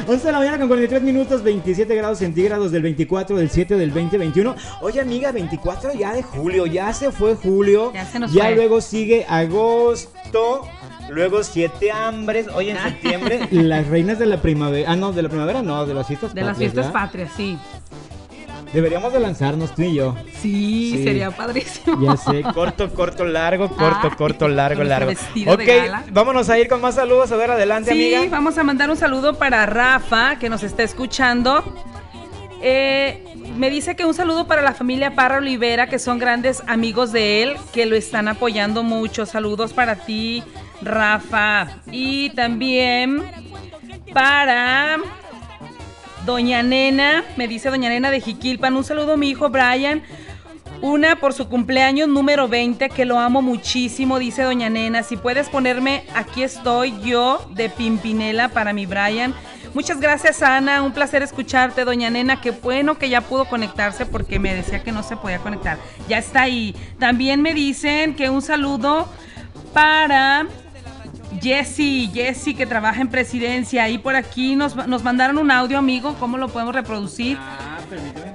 [0.05, 3.93] 11 de la mañana con 43 minutos, 27 grados centígrados del 24 del 7 del
[3.93, 4.53] 2021.
[4.81, 7.93] Oye, amiga, 24 ya de julio, ya se fue julio.
[7.93, 8.55] Ya se nos Ya fue.
[8.55, 10.67] luego sigue agosto.
[11.09, 12.47] Luego siete hambres.
[12.53, 14.91] Hoy en septiembre, las reinas de la primavera.
[14.91, 17.05] Ah, no, de la primavera no, de las fiestas De las patrias, fiestas ¿verdad?
[17.05, 17.57] patrias, sí.
[18.73, 20.15] Deberíamos de lanzarnos tú y yo.
[20.41, 21.03] Sí, Sí.
[21.03, 22.01] sería padrísimo.
[22.01, 25.11] Ya sé, corto, corto, largo, corto, Ah, corto, largo, largo.
[25.11, 26.03] Ok, de gala.
[26.11, 27.31] vámonos a ir con más saludos.
[27.31, 28.31] A ver, adelante, Sí, amiga.
[28.31, 31.63] vamos a mandar un saludo para Rafa, que nos está escuchando.
[32.61, 33.25] Eh,
[33.57, 37.43] me dice que un saludo para la familia Parra Olivera, que son grandes amigos de
[37.43, 39.25] él, que lo están apoyando mucho.
[39.25, 40.43] Saludos para ti,
[40.81, 41.67] Rafa.
[41.91, 43.23] Y también
[44.13, 44.97] para
[46.25, 48.75] Doña Nena, me dice Doña Nena de Jiquilpan.
[48.75, 50.03] Un saludo a mi hijo Brian.
[50.81, 55.03] Una por su cumpleaños número 20, que lo amo muchísimo, dice Doña Nena.
[55.03, 59.33] Si puedes ponerme, aquí estoy yo de Pimpinela para mi Brian.
[59.73, 60.83] Muchas gracias, Ana.
[60.83, 62.41] Un placer escucharte, Doña Nena.
[62.41, 65.77] Qué bueno que ya pudo conectarse porque me decía que no se podía conectar.
[66.07, 66.75] Ya está ahí.
[66.99, 69.07] También me dicen que un saludo
[69.73, 70.47] para
[71.39, 73.87] Jessy, Jessy que trabaja en presidencia.
[73.89, 76.15] Y por aquí nos, nos mandaron un audio, amigo.
[76.19, 77.37] ¿Cómo lo podemos reproducir?
[77.39, 78.31] Ah, permíteme.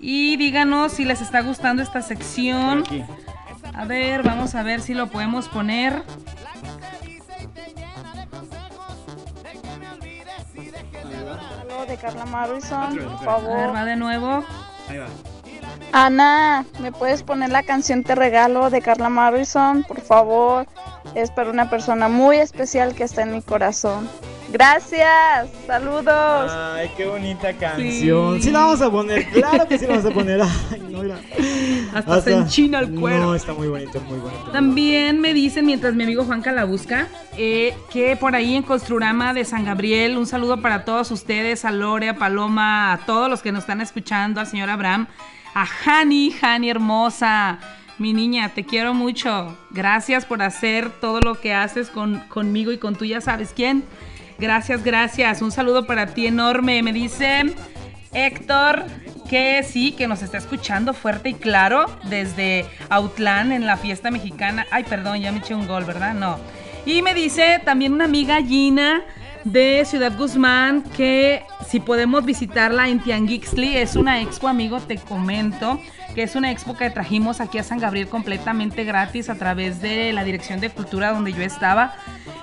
[0.00, 2.84] Y díganos si les está gustando esta sección.
[3.74, 6.02] A ver, vamos a ver si lo podemos poner.
[11.88, 13.74] De Carla Morrison, por A ver, favor.
[13.74, 14.44] va de nuevo.
[14.88, 15.06] Ahí va.
[15.92, 20.66] Ana, ¿me puedes poner la canción Te Regalo de Carla Morrison, por favor?
[21.14, 24.08] Es para una persona muy especial que está en mi corazón.
[24.50, 26.50] Gracias, saludos.
[26.50, 28.36] Ay, qué bonita canción.
[28.36, 28.42] Sí.
[28.42, 28.50] Sí.
[28.50, 30.40] la vamos a poner, claro que sí la vamos a poner.
[30.40, 31.18] Ay, no, mira.
[31.94, 33.24] Hasta se enchina el cuero.
[33.24, 34.50] No, está muy bonito, muy bonito.
[34.50, 39.34] También me dicen, mientras mi amigo Juanca la busca, eh, que por ahí en Construrama
[39.34, 43.42] de San Gabriel, un saludo para todos ustedes, a Lore, a Paloma, a todos los
[43.42, 45.08] que nos están escuchando, al señor Abraham,
[45.54, 47.58] a Hani, Hani hermosa.
[47.98, 49.58] Mi niña, te quiero mucho.
[49.70, 53.84] Gracias por hacer todo lo que haces con, conmigo y con tú, ya sabes quién.
[54.38, 55.42] Gracias, gracias.
[55.42, 56.82] Un saludo para ti enorme.
[56.84, 57.54] Me dice
[58.12, 58.84] Héctor
[59.28, 64.66] que sí, que nos está escuchando fuerte y claro desde Autlán en la fiesta mexicana.
[64.70, 66.14] Ay, perdón, ya me eché un gol, ¿verdad?
[66.14, 66.38] No.
[66.86, 69.02] Y me dice también una amiga Gina
[69.44, 75.80] de Ciudad Guzmán que si podemos visitarla en Tianguixtli, es una expo, amigo, te comento,
[76.14, 80.12] que es una expo que trajimos aquí a San Gabriel completamente gratis a través de
[80.12, 81.94] la Dirección de Cultura donde yo estaba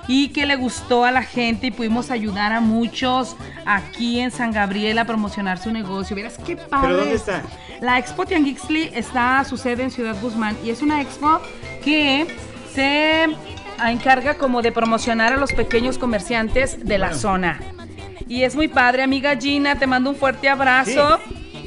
[0.08, 4.52] y que le gustó a la gente y pudimos ayudar a muchos aquí en San
[4.52, 6.14] Gabriel a promocionar su negocio.
[6.14, 6.88] Vieras qué padre.
[6.88, 7.42] ¿Pero dónde está?
[7.80, 11.40] La Expo Tianguixtli está su sede en Ciudad Guzmán y es una expo
[11.84, 12.26] que
[12.72, 13.26] se
[13.78, 17.60] encarga como de promocionar a los pequeños comerciantes de la zona.
[18.28, 21.20] Y es muy padre, amiga Gina, te mando un fuerte abrazo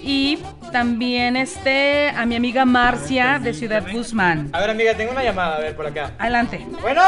[0.04, 0.40] y
[0.72, 4.50] también este a mi amiga Marcia de Ciudad Guzmán.
[4.54, 6.12] A ver, amiga, tengo una llamada, a ver, por acá.
[6.20, 6.66] Adelante.
[6.82, 7.02] Bueno.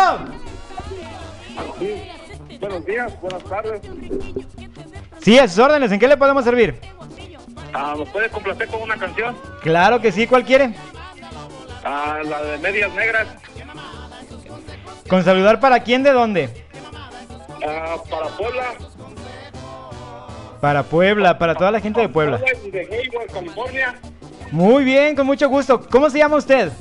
[2.59, 3.81] Buenos días, buenas tardes.
[5.21, 6.79] Sí, a sus órdenes, ¿en qué le podemos servir?
[7.73, 9.37] Ah, ¿Nos puede complacer con una canción?
[9.61, 10.73] Claro que sí, ¿cuál quiere?
[11.83, 13.27] Ah, la de Medias Negras.
[15.07, 16.49] ¿Con saludar para quién, de dónde?
[17.67, 18.63] Ah, para Puebla.
[20.59, 22.39] Para Puebla, para toda la gente de Puebla.
[22.65, 23.95] y de Hayward, California.
[24.51, 25.81] Muy bien, con mucho gusto.
[25.89, 26.71] ¿Cómo se llama usted?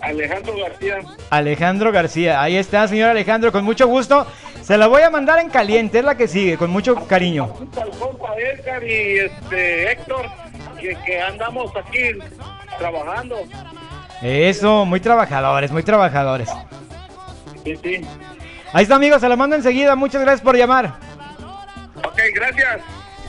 [0.00, 0.98] Alejandro García.
[1.28, 2.42] Alejandro García.
[2.42, 4.26] Ahí está, señor Alejandro, con mucho gusto.
[4.62, 7.52] Se la voy a mandar en caliente, es la que sigue, con mucho cariño.
[7.74, 10.26] Saludo para Edgar y este Héctor,
[10.80, 12.18] que, que andamos aquí
[12.78, 13.36] trabajando.
[14.22, 16.48] Eso, muy trabajadores, muy trabajadores.
[17.64, 18.00] Sí, sí.
[18.72, 19.96] Ahí está, amigos, se la mando enseguida.
[19.96, 20.94] Muchas gracias por llamar.
[21.96, 22.80] Ok, gracias.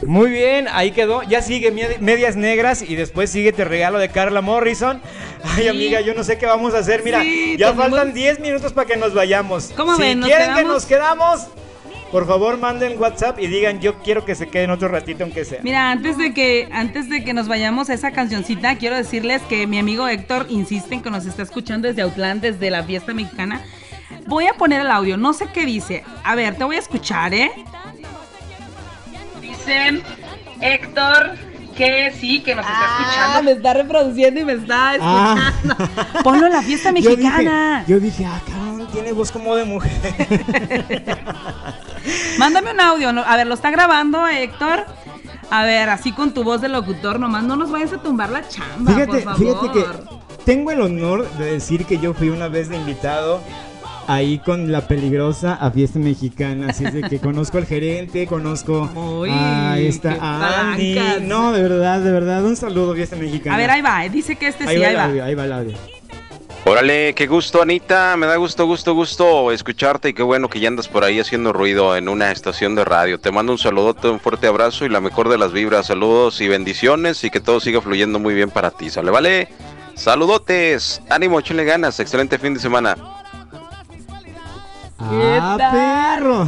[0.03, 1.21] Muy bien, ahí quedó.
[1.23, 4.99] Ya sigue Medias Negras y después sigue Te Regalo de Carla Morrison.
[5.43, 5.67] Ay, Sí.
[5.69, 7.03] amiga, yo no sé qué vamos a hacer.
[7.03, 9.71] Mira, Sí, ya tenemos- faltan 10 minutos para que nos vayamos.
[9.75, 11.47] ¿Cómo si ven, nos quieren que nos quedamos,
[12.11, 15.59] por favor manden WhatsApp y digan yo quiero que se queden otro ratito aunque sea.
[15.61, 19.67] Mira, antes de que antes de que nos vayamos a esa cancioncita, quiero decirles que
[19.67, 23.61] mi amigo Héctor insiste en que nos está escuchando desde Autlán, desde la fiesta mexicana.
[24.27, 26.03] Voy a poner el audio, no sé qué dice.
[26.23, 27.51] A ver, te voy a escuchar, ¿eh?
[29.41, 30.01] Dice
[30.61, 31.37] Héctor
[31.75, 33.43] que sí, que nos está escuchando.
[33.43, 35.51] Me está reproduciendo y me está Ah.
[35.63, 35.75] escuchando.
[36.23, 37.85] Ponlo en la fiesta Yo dije- mexicana.
[37.87, 39.91] Yo dije, ah, cabrón, tiene voz como de mujer.
[42.37, 43.09] Mándame un audio.
[43.25, 44.85] A ver, lo está grabando Héctor.
[45.49, 48.47] A ver, así con tu voz de locutor, nomás no nos vayas a tumbar la
[48.47, 49.37] chamba, Fíjate, por favor.
[49.37, 49.85] fíjate que
[50.45, 53.41] tengo el honor de decir que yo fui una vez de invitado
[54.13, 58.89] ahí con la peligrosa a fiesta mexicana, así es de que conozco al gerente, conozco
[58.93, 60.17] Uy, a esta
[60.71, 60.99] Andy.
[61.21, 63.55] No, de verdad, de verdad, un saludo fiesta mexicana.
[63.55, 65.05] A ver, ahí va, eh, dice que este ahí sí, va ahí el va.
[65.05, 65.77] audio, ahí va el audio.
[66.63, 70.67] Órale, qué gusto Anita, me da gusto, gusto, gusto escucharte y qué bueno que ya
[70.67, 73.19] andas por ahí haciendo ruido en una estación de radio.
[73.19, 76.47] Te mando un saludote, un fuerte abrazo y la mejor de las vibras, saludos y
[76.47, 79.09] bendiciones y que todo siga fluyendo muy bien para ti, ¿sale?
[79.09, 79.47] ¿Vale?
[79.95, 82.95] Saludotes, ánimo, échenle ganas, excelente fin de semana.
[85.03, 86.47] ¡Ah, perro!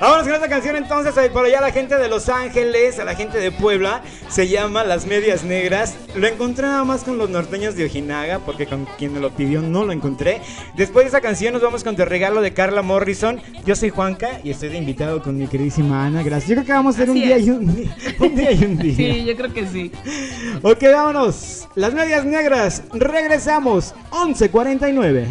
[0.00, 3.14] Vámonos con esta canción entonces, eh, por allá la gente de Los Ángeles, a la
[3.14, 5.94] gente de Puebla, se llama Las Medias Negras.
[6.14, 9.62] Lo encontré nada más con los norteños de Ojinaga, porque con quien me lo pidió
[9.62, 10.40] no lo encontré.
[10.76, 13.40] Después de esa canción nos vamos con Te Regalo de Carla Morrison.
[13.64, 16.22] Yo soy Juanca y estoy de invitado con mi queridísima Ana.
[16.22, 16.48] Gracias.
[16.48, 18.76] Yo creo que vamos a hacer un día, y un, día- un día y un
[18.78, 18.96] día.
[18.96, 19.92] Sí, yo creo que sí.
[20.62, 21.68] Ok, vámonos.
[21.74, 23.94] Las Medias Negras, regresamos.
[24.10, 25.26] 11.49.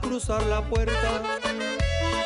[0.00, 1.22] cruzar la puerta,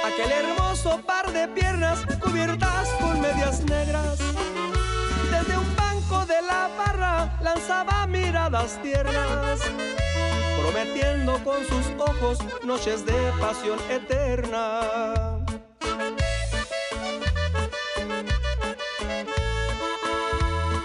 [0.04, 4.18] aquel hermoso par de piernas cubiertas con medias negras.
[5.30, 9.60] Desde un banco de la barra lanzaba miradas tiernas,
[10.60, 15.44] prometiendo con sus ojos noches de pasión eterna.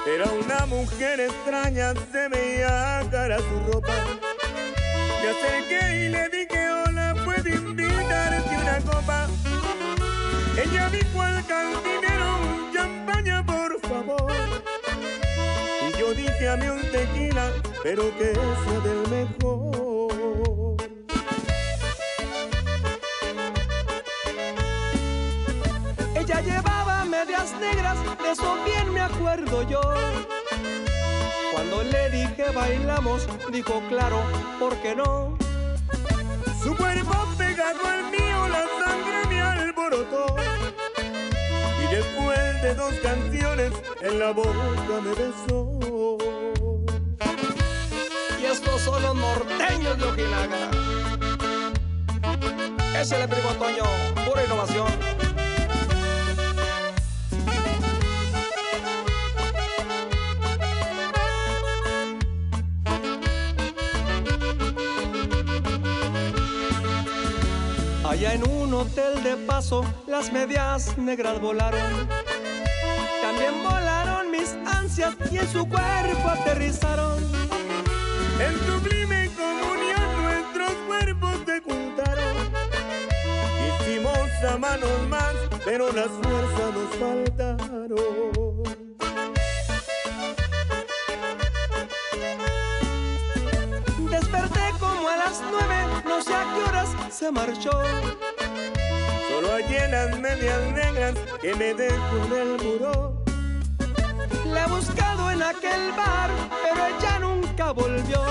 [0.08, 3.94] Era una mujer extraña, se veía cara su ropa.
[5.22, 6.30] Me acerqué y le
[10.58, 12.40] Ella dijo al cantinero,
[12.74, 14.32] champaña, por favor.
[15.88, 17.52] Y yo dije a mí un tequila,
[17.84, 20.10] pero que sea del mejor.
[26.16, 29.82] Ella llevaba medias negras, de eso bien me acuerdo yo.
[31.54, 34.22] Cuando le dije bailamos, dijo claro,
[34.60, 35.38] ¿por qué no?
[36.62, 38.19] Su cuerpo pegado al mío,
[41.84, 46.18] Y después de dos canciones, en la boca me besó.
[48.42, 50.72] Y estos son los norteños de Ojinaga.
[52.92, 53.84] Ese es el primo Toño,
[54.26, 55.29] pura innovación.
[68.20, 72.06] Allá en un hotel de paso, las medias negras volaron.
[73.22, 77.24] También volaron mis ansias y en su cuerpo aterrizaron.
[78.42, 82.36] En sublime comunión nuestros cuerpos se juntaron.
[83.80, 88.49] Hicimos a manos más, pero las fuerzas nos faltaron.
[97.20, 97.72] Se marchó.
[99.30, 103.24] Solo allí en las medias negras que me dejó en el muro.
[104.46, 106.30] La he buscado en aquel bar,
[106.64, 108.22] pero ella nunca volvió.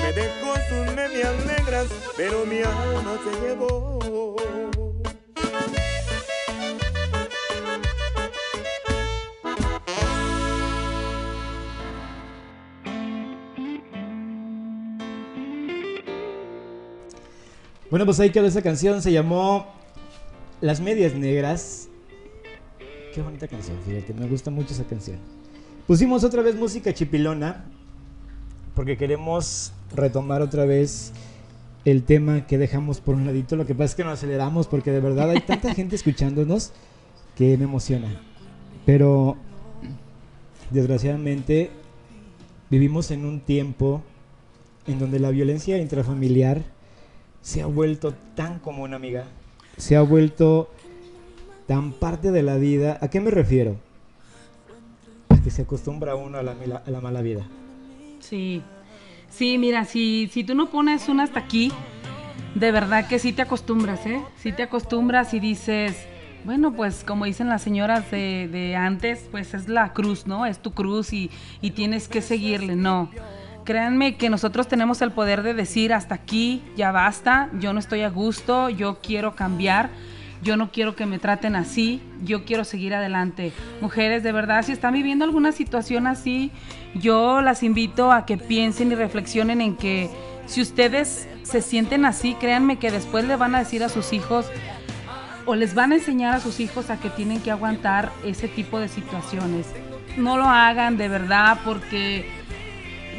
[0.00, 1.86] Me dejó sus medias negras,
[2.16, 3.98] pero mi alma se llevó.
[17.90, 19.66] Bueno, pues ahí quedó esa canción, se llamó
[20.60, 21.88] Las Medias Negras.
[23.12, 25.18] Qué bonita canción, fíjate, me gusta mucho esa canción.
[25.88, 27.64] Pusimos otra vez música chipilona
[28.76, 31.12] porque queremos retomar otra vez
[31.84, 33.56] el tema que dejamos por un ladito.
[33.56, 36.70] Lo que pasa es que nos aceleramos porque de verdad hay tanta gente escuchándonos
[37.34, 38.22] que me emociona.
[38.86, 39.36] Pero
[40.70, 41.72] desgraciadamente
[42.70, 44.04] vivimos en un tiempo
[44.86, 46.62] en donde la violencia intrafamiliar
[47.42, 49.24] se ha vuelto tan común, amiga.
[49.76, 50.70] Se ha vuelto
[51.66, 52.98] tan parte de la vida.
[53.00, 53.76] ¿A qué me refiero?
[55.28, 56.52] A que se acostumbra uno a la,
[56.86, 57.46] a la mala vida.
[58.20, 58.62] Sí,
[59.30, 61.72] sí, mira, si, si tú no pones un hasta aquí,
[62.54, 64.20] de verdad que sí te acostumbras, ¿eh?
[64.36, 65.96] Sí te acostumbras y dices,
[66.44, 70.46] bueno, pues como dicen las señoras de, de antes, pues es la cruz, ¿no?
[70.46, 71.30] Es tu cruz y,
[71.62, 73.10] y tienes que seguirle, no.
[73.70, 78.00] Créanme que nosotros tenemos el poder de decir hasta aquí, ya basta, yo no estoy
[78.00, 79.90] a gusto, yo quiero cambiar,
[80.42, 83.52] yo no quiero que me traten así, yo quiero seguir adelante.
[83.80, 86.50] Mujeres, de verdad, si están viviendo alguna situación así,
[86.96, 90.10] yo las invito a que piensen y reflexionen en que
[90.46, 94.46] si ustedes se sienten así, créanme que después le van a decir a sus hijos
[95.46, 98.80] o les van a enseñar a sus hijos a que tienen que aguantar ese tipo
[98.80, 99.68] de situaciones.
[100.16, 102.39] No lo hagan de verdad porque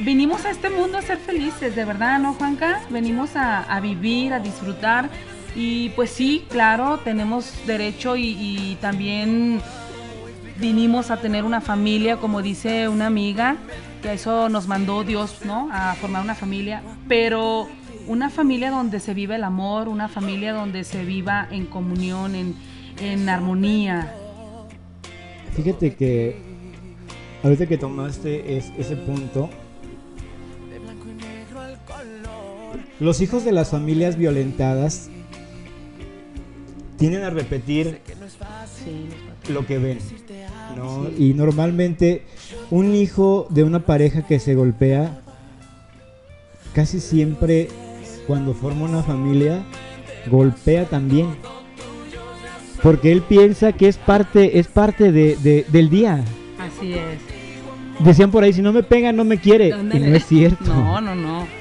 [0.03, 2.81] vinimos a este mundo a ser felices, de verdad, ¿no, Juanca?
[2.89, 5.09] Venimos a, vivir, a disfrutar.
[5.55, 9.61] Y pues sí, claro, tenemos derecho y, también
[10.57, 13.57] vinimos a tener una familia, como dice una amiga,
[14.01, 15.69] que a eso nos mandó Dios, ¿no?
[15.71, 17.67] A formar una familia, pero
[18.07, 22.55] una familia donde se vive el amor, una familia donde se viva en comunión, en,
[22.99, 24.13] en armonía.
[25.55, 26.41] Fíjate que
[27.43, 29.49] ahorita que tomaste es- ese punto,
[33.01, 35.09] los hijos de las familias violentadas
[36.97, 37.99] tienden a repetir
[39.49, 39.97] lo que ven.
[40.77, 41.07] ¿no?
[41.17, 42.23] Y normalmente
[42.69, 45.19] un hijo de una pareja que se golpea,
[46.73, 47.67] casi siempre
[48.27, 49.63] cuando forma una familia,
[50.29, 51.27] golpea también.
[52.83, 56.23] Porque él piensa que es parte, es parte de- de- del día.
[56.59, 57.19] Así es.
[58.05, 59.69] Decían por ahí, si no me pega, no me quiere.
[59.69, 60.73] Y no es cierto.
[60.73, 61.60] No, no, no.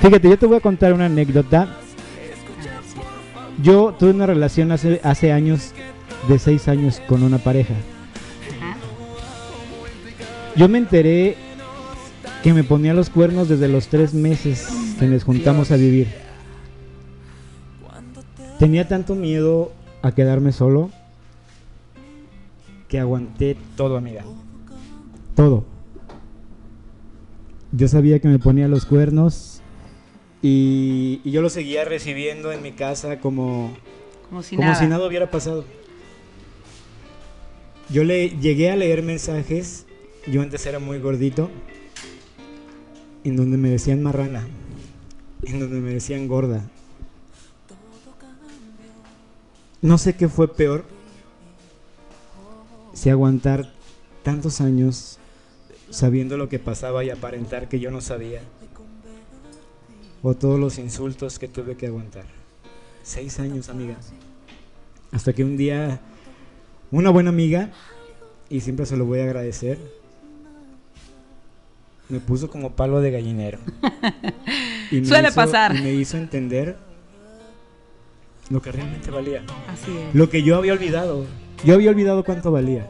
[0.00, 1.76] Fíjate, yo te voy a contar una anécdota.
[3.62, 5.72] Yo tuve una relación hace, hace años,
[6.26, 7.74] de seis años, con una pareja.
[10.56, 11.36] Yo me enteré
[12.42, 16.08] que me ponía los cuernos desde los tres meses que nos juntamos a vivir.
[18.58, 19.72] Tenía tanto miedo
[20.02, 20.90] a quedarme solo
[22.88, 24.24] que aguanté todo, amiga.
[25.34, 25.64] Todo.
[27.72, 29.59] Yo sabía que me ponía los cuernos
[30.42, 33.76] y, y yo lo seguía recibiendo en mi casa como,
[34.28, 34.80] Como si como nada.
[34.80, 35.64] si nada hubiera pasado.
[37.88, 39.86] Yo le llegué a leer mensajes,
[40.26, 41.50] yo antes era muy gordito,
[43.24, 44.46] en donde me decían marrana,
[45.42, 46.62] en donde me decían gorda.
[49.82, 50.84] No sé qué fue peor,
[52.92, 53.72] si aguantar
[54.22, 55.18] tantos años
[55.88, 58.42] sabiendo lo que pasaba y aparentar que yo no sabía,
[60.22, 62.24] o todos los insultos que tuve que aguantar.
[63.02, 63.96] Seis años, amiga.
[65.12, 66.00] Hasta que un día
[66.90, 67.70] una buena amiga,
[68.48, 69.78] y siempre se lo voy a agradecer,
[72.08, 73.58] me puso como palo de gallinero.
[74.92, 75.76] Y me Suele hizo- pasar.
[75.76, 76.76] Y me hizo entender
[78.48, 79.44] lo que realmente valía.
[79.68, 80.12] Así es.
[80.16, 81.26] Lo que yo había olvidado.
[81.64, 82.88] Yo había olvidado cuánto valía.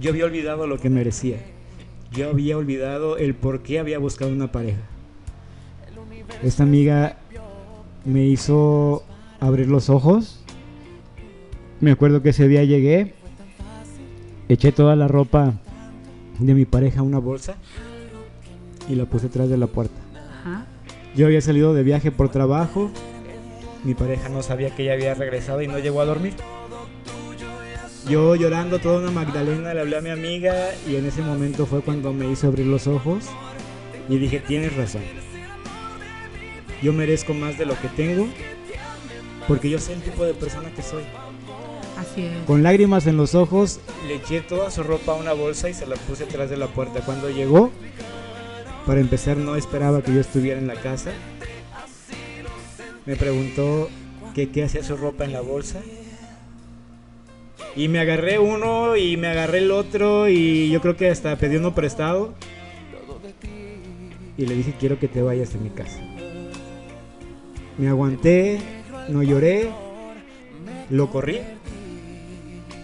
[0.00, 1.36] Yo había olvidado lo que merecía.
[2.10, 4.80] Yo había olvidado el por qué había buscado una pareja.
[6.42, 7.16] Esta amiga
[8.04, 9.02] me hizo
[9.40, 10.42] abrir los ojos.
[11.80, 13.14] Me acuerdo que ese día llegué,
[14.48, 15.54] eché toda la ropa
[16.38, 17.56] de mi pareja a una bolsa
[18.88, 20.00] y la puse atrás de la puerta.
[20.40, 20.66] Ajá.
[21.14, 22.90] Yo había salido de viaje por trabajo.
[23.84, 26.34] Mi pareja no sabía que ella había regresado y no llegó a dormir.
[28.08, 30.54] Yo llorando toda una Magdalena le hablé a mi amiga
[30.88, 33.26] y en ese momento fue cuando me hizo abrir los ojos
[34.08, 35.02] y dije, tienes razón.
[36.82, 38.26] Yo merezco más de lo que tengo
[39.50, 41.02] porque yo sé el tipo de persona que soy.
[41.98, 42.46] Así es.
[42.46, 45.86] Con lágrimas en los ojos, le eché toda su ropa a una bolsa y se
[45.86, 47.00] la puse atrás de la puerta.
[47.00, 47.72] Cuando llegó,
[48.86, 51.10] para empezar, no esperaba que yo estuviera en la casa.
[53.06, 53.88] Me preguntó
[54.34, 55.80] que qué hacía su ropa en la bolsa.
[57.76, 61.56] Y me agarré uno y me agarré el otro y yo creo que hasta pedí
[61.56, 62.34] uno prestado.
[64.36, 66.09] Y le dije, quiero que te vayas de mi casa.
[67.80, 68.60] Me aguanté,
[69.08, 69.72] no lloré,
[70.90, 71.40] lo corrí,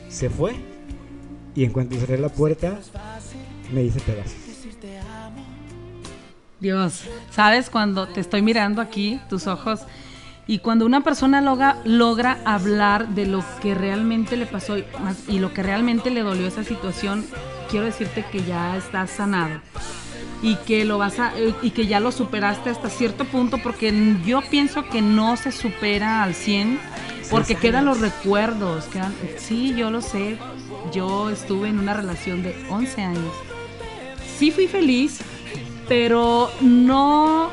[0.08, 0.56] se fue
[1.54, 2.78] y en cuanto cerré la puerta
[3.74, 4.32] me hice pedazos.
[6.60, 9.80] Dios, sabes cuando te estoy mirando aquí, tus ojos,
[10.46, 14.86] y cuando una persona logra, logra hablar de lo que realmente le pasó y,
[15.28, 17.26] y lo que realmente le dolió esa situación,
[17.68, 19.60] quiero decirte que ya estás sanado
[20.42, 21.32] y que lo vas a
[21.62, 23.92] y que ya lo superaste hasta cierto punto porque
[24.24, 26.78] yo pienso que no se supera al 100
[27.30, 30.38] porque quedan los recuerdos, quedan sí, yo lo sé.
[30.92, 33.34] Yo estuve en una relación de 11 años.
[34.38, 35.18] Sí fui feliz,
[35.88, 37.50] pero no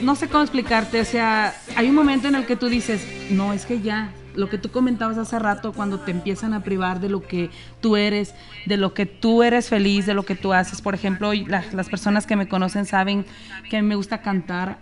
[0.00, 3.52] no sé cómo explicarte, o sea, hay un momento en el que tú dices, no,
[3.52, 7.08] es que ya, lo que tú comentabas hace rato, cuando te empiezan a privar de
[7.08, 8.34] lo que tú eres,
[8.66, 10.80] de lo que tú eres feliz, de lo que tú haces.
[10.80, 13.26] Por ejemplo, la- las personas que me conocen saben
[13.68, 14.78] que a mí me gusta cantar.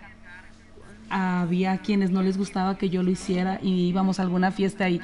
[1.09, 4.99] Había quienes no les gustaba que yo lo hiciera y íbamos a alguna fiesta y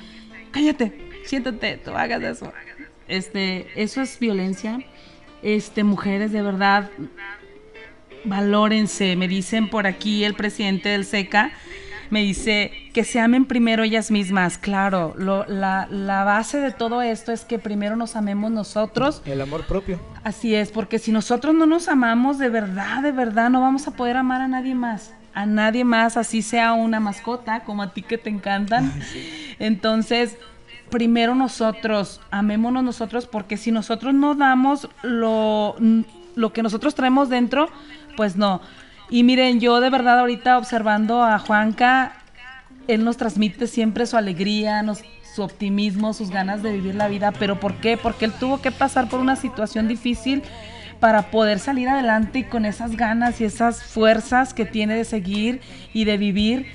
[0.51, 2.51] cállate, siéntate, tú hagas eso.
[3.07, 4.79] Este, eso es violencia.
[5.41, 6.89] Este, mujeres de verdad,
[8.25, 9.15] valórense.
[9.15, 11.51] Me dicen por aquí el presidente del SECA,
[12.13, 14.57] me dice que se amen primero ellas mismas.
[14.57, 19.21] Claro, lo- la, la base de todo esto es que primero nos amemos nosotros.
[19.25, 19.99] El amor propio.
[20.23, 23.91] Así es, porque si nosotros no nos amamos de verdad, de verdad, no vamos a
[23.91, 25.13] poder amar a nadie más.
[25.33, 28.93] A nadie más, así sea una mascota, como a ti que te encantan.
[29.59, 30.37] Entonces,
[30.91, 35.75] primero nosotros, amémonos nosotros, porque si nosotros no damos lo,
[36.35, 37.69] lo que nosotros traemos dentro,
[38.15, 38.61] pues no.
[39.13, 42.13] Y miren, yo de verdad ahorita observando a Juanca,
[42.87, 44.83] él nos transmite siempre su alegría,
[45.35, 47.31] su optimismo, sus ganas de vivir la vida.
[47.31, 47.95] ¿Pero por qué?
[47.95, 50.41] Porque él tuvo que pasar por una situación difícil
[50.99, 55.61] para poder salir adelante y con esas ganas y esas fuerzas que tiene de seguir
[55.93, 56.65] y de vivir.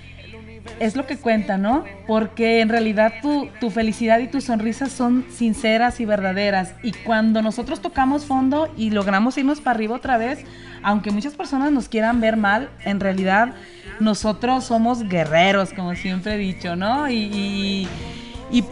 [0.79, 1.83] Es lo que cuenta, ¿no?
[2.07, 6.73] Porque en realidad tu, tu felicidad y tus sonrisas son sinceras y verdaderas.
[6.85, 10.45] Y cuando nosotros tocamos fondo y logramos irnos para arriba otra vez,
[10.83, 13.55] aunque muchas personas nos quieran ver mal, en realidad
[14.01, 17.09] nosotros somos guerreros, como siempre he dicho, ¿no?
[17.11, 17.89] Y,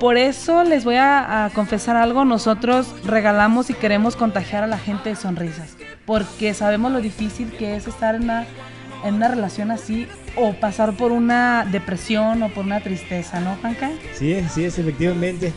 [0.01, 5.11] por eso les voy a, confesar algo, nosotros regalamos y queremos contagiar a la gente
[5.11, 10.93] de sonrisas, porque sabemos lo difícil que es estar en una, relación así o pasar
[10.95, 13.91] por una depresión o por una tristeza, ¿no, Juanca?
[14.15, 15.53] Sí, sí, efectivamente.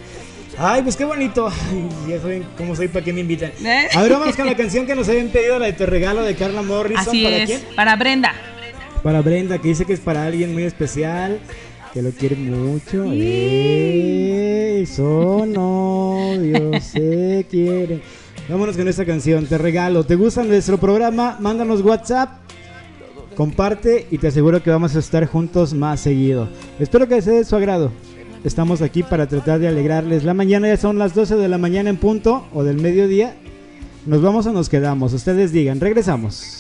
[0.62, 1.47] Ay, pues qué bonito.
[1.47, 3.51] Ay, ya saben cómo soy, ¿para qué me invitan?
[3.64, 3.88] ¿Eh?
[3.95, 6.36] A ver, vamos con la canción que nos habían pedido, la de Te Regalo de
[6.36, 7.07] Carla Morrison.
[7.07, 7.62] Así ¿Para es, quién?
[7.78, 8.34] para Brenda.
[9.01, 11.39] Para Brenda, que dice que es para alguien muy especial,
[11.93, 13.05] que lo quiere mucho.
[13.10, 18.01] Ey, son novios, se quieren.
[18.49, 20.03] Vámonos con esta canción, Te Regalo.
[20.03, 21.38] ¿Te gusta nuestro programa?
[21.39, 22.32] Mándanos WhatsApp.
[23.34, 26.49] Comparte y te aseguro que vamos a estar juntos más seguido.
[26.82, 27.93] Espero que sea de su agrado.
[28.43, 30.67] Estamos aquí para tratar de alegrarles la mañana.
[30.67, 33.35] Ya son las 12 de la mañana en punto o del mediodía.
[34.05, 35.13] ¿Nos vamos o nos quedamos?
[35.13, 35.81] Ustedes digan.
[35.81, 36.59] Regresamos.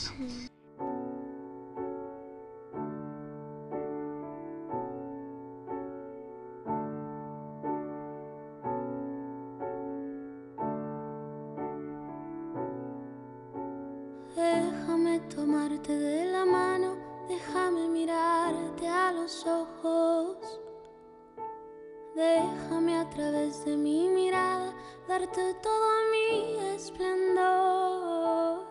[25.19, 28.65] Darte todo mi esplendor.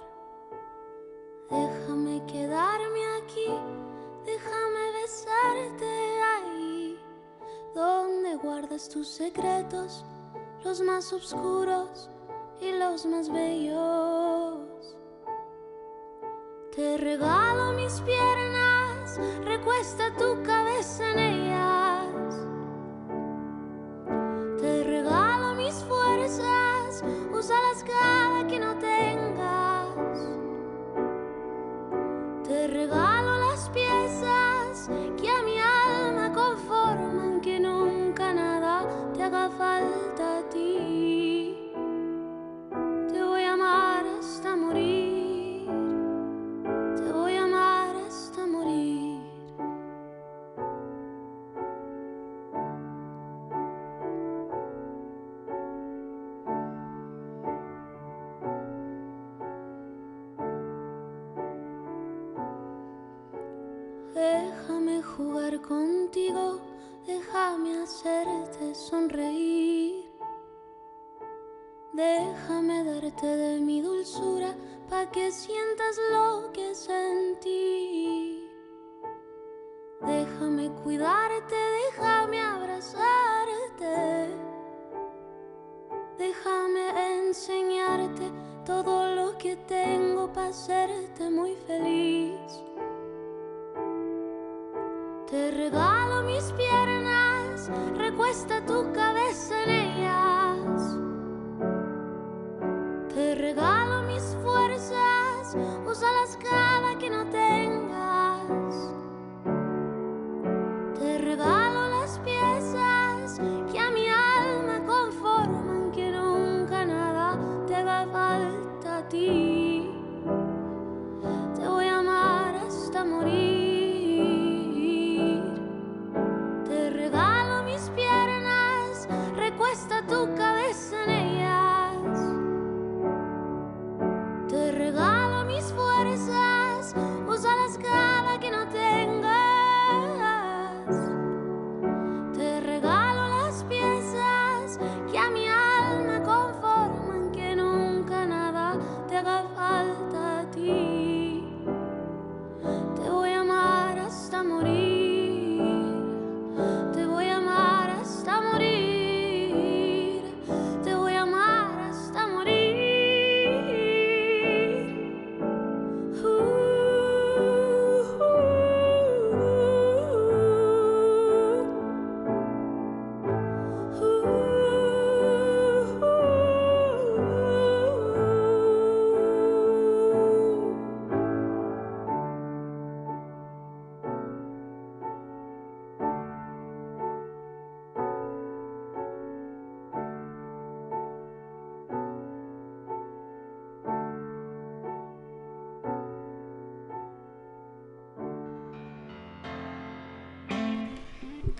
[1.51, 3.49] Déjame quedarme aquí,
[4.25, 6.99] déjame besarte ahí,
[7.75, 10.05] donde guardas tus secretos,
[10.65, 12.09] los más oscuros
[12.61, 14.97] y los más bellos.
[16.75, 21.88] Te regalo mis piernas, recuesta tu cabeza en ellas.
[27.39, 30.29] Fuerzas, úsalas cada que no tengas.
[32.45, 33.18] Te regalo
[65.69, 66.61] contigo,
[67.07, 70.11] déjame hacerte sonreír.
[71.93, 74.55] Déjame darte de mi dulzura
[74.89, 78.49] pa' que sientas lo que sentí.
[80.01, 83.95] Déjame cuidarte, déjame abrazarte.
[86.17, 86.85] Déjame
[87.19, 88.33] enseñarte
[88.65, 92.65] todo lo que tengo para hacerte muy feliz.
[95.31, 100.97] Te regalo mis piernas, recuesta tu cabeza en ellas.
[103.15, 105.55] Te regalo mis fuerzas,
[105.87, 107.58] úsalas cada que no tengas.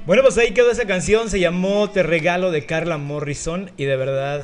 [0.09, 3.95] Bueno, pues ahí quedó esa canción, se llamó Te Regalo de Carla Morrison y de
[3.95, 4.43] verdad,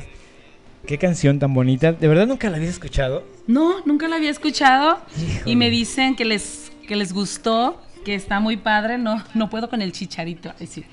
[0.87, 1.93] qué canción tan bonita.
[1.95, 3.27] ¿De verdad nunca la habías escuchado?
[3.47, 5.01] No, nunca la había escuchado
[5.47, 8.99] y me dicen que les, que les gustó, que está muy padre.
[8.99, 10.53] No, no puedo con el chicharito.
[10.61, 10.85] Ay, sí.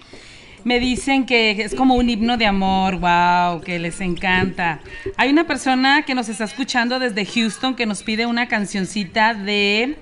[0.63, 4.79] Me dicen que es como un himno de amor, wow, que les encanta.
[5.17, 9.97] Hay una persona que nos está escuchando desde Houston que nos pide una cancioncita de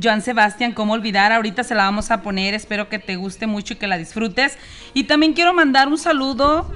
[0.00, 1.32] Joan Sebastián, ¿cómo olvidar?
[1.32, 4.58] Ahorita se la vamos a poner, espero que te guste mucho y que la disfrutes.
[4.94, 6.70] Y también quiero mandar un saludo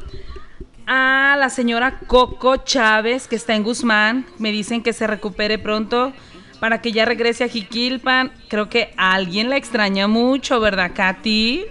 [0.87, 4.27] a la señora Coco Chávez, que está en Guzmán.
[4.39, 6.13] Me dicen que se recupere pronto
[6.59, 8.33] para que ya regrese a Jiquilpan.
[8.49, 11.67] Creo que alguien la extraña mucho, ¿verdad, Katy?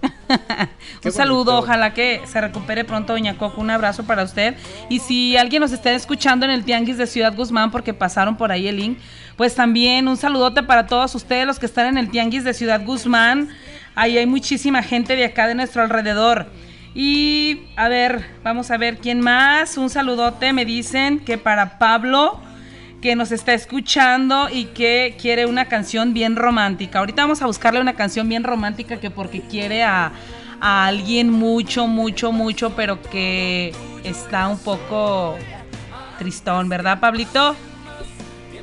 [1.04, 3.60] un saludo, ojalá que se recupere pronto, doña Coco.
[3.60, 4.56] Un abrazo para usted.
[4.88, 8.52] Y si alguien nos está escuchando en el Tianguis de Ciudad Guzmán, porque pasaron por
[8.52, 8.98] ahí el link,
[9.38, 12.84] pues también un saludote para todos ustedes, los que están en el Tianguis de Ciudad
[12.84, 13.48] Guzmán.
[13.94, 16.46] Ahí hay muchísima gente de acá de nuestro alrededor.
[16.92, 19.78] Y a ver, vamos a ver quién más.
[19.78, 22.40] Un saludote, me dicen que para Pablo,
[23.00, 26.98] que nos está escuchando y que quiere una canción bien romántica.
[26.98, 30.10] Ahorita vamos a buscarle una canción bien romántica que porque quiere a,
[30.60, 33.72] a alguien mucho, mucho, mucho, pero que
[34.02, 35.36] está un poco
[36.18, 37.54] tristón, ¿verdad, Pablito?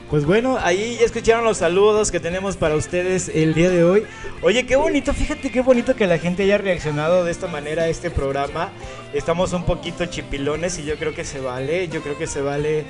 [0.10, 4.04] Pues bueno, ahí ya escucharon los saludos que tenemos para ustedes el día de hoy.
[4.44, 7.88] Oye, qué bonito, fíjate qué bonito que la gente haya reaccionado de esta manera a
[7.88, 8.70] este programa.
[9.14, 12.86] Estamos un poquito chipilones y yo creo que se vale, yo creo que se vale,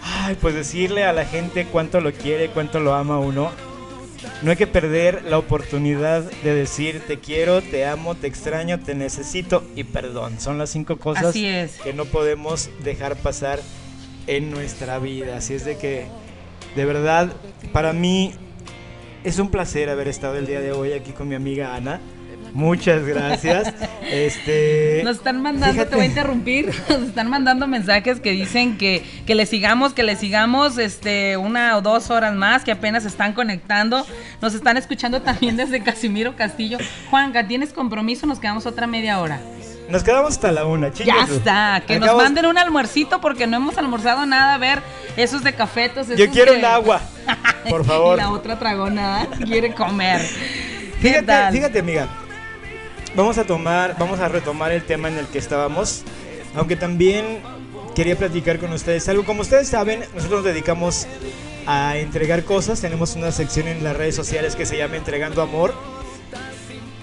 [0.00, 3.50] ay, pues decirle a la gente cuánto lo quiere, cuánto lo ama uno.
[4.42, 8.94] No hay que perder la oportunidad de decir te quiero, te amo, te extraño, te
[8.94, 10.38] necesito y perdón.
[10.38, 11.78] Son las cinco cosas Así es.
[11.80, 13.58] que no podemos dejar pasar
[14.26, 15.36] en nuestra vida.
[15.36, 16.06] Así es de que,
[16.76, 17.32] de verdad,
[17.72, 18.32] para mí
[19.24, 22.00] es un placer haber estado el día de hoy aquí con mi amiga Ana.
[22.54, 23.72] Muchas gracias.
[24.10, 29.02] este, Nos están mandando, te voy a interrumpir, nos están mandando mensajes que dicen que,
[29.26, 33.32] que le sigamos, que le sigamos este, una o dos horas más, que apenas están
[33.32, 34.06] conectando.
[34.40, 36.78] Nos están escuchando también desde Casimiro Castillo.
[37.10, 38.26] Juanca, ¿tienes compromiso?
[38.26, 39.40] Nos quedamos otra media hora.
[39.88, 41.30] Nos quedamos hasta la una, Ya chicos.
[41.30, 44.54] está, que nos manden un almuercito porque no hemos almorzado nada.
[44.54, 44.80] A ver,
[45.16, 46.06] esos de cafetos.
[46.08, 47.00] Yo esos quiero de- un agua,
[47.68, 48.16] por Y favor.
[48.16, 50.20] la otra tragó nada, quiere comer.
[51.00, 51.52] ¿Qué Fíjate, tal?
[51.52, 52.08] fíjate, amiga.
[53.14, 56.04] Vamos a tomar, vamos a retomar el tema en el que estábamos.
[56.54, 57.40] Aunque también
[57.94, 59.24] quería platicar con ustedes algo.
[59.24, 61.06] Como ustedes saben, nosotros nos dedicamos
[61.66, 62.80] a entregar cosas.
[62.80, 65.74] Tenemos una sección en las redes sociales que se llama Entregando Amor.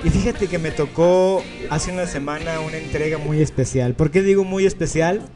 [0.04, 3.95] Y fíjate que me tocó hace una semana una entrega muy especial.
[3.95, 5.28] ¿Por qué digo muy especial?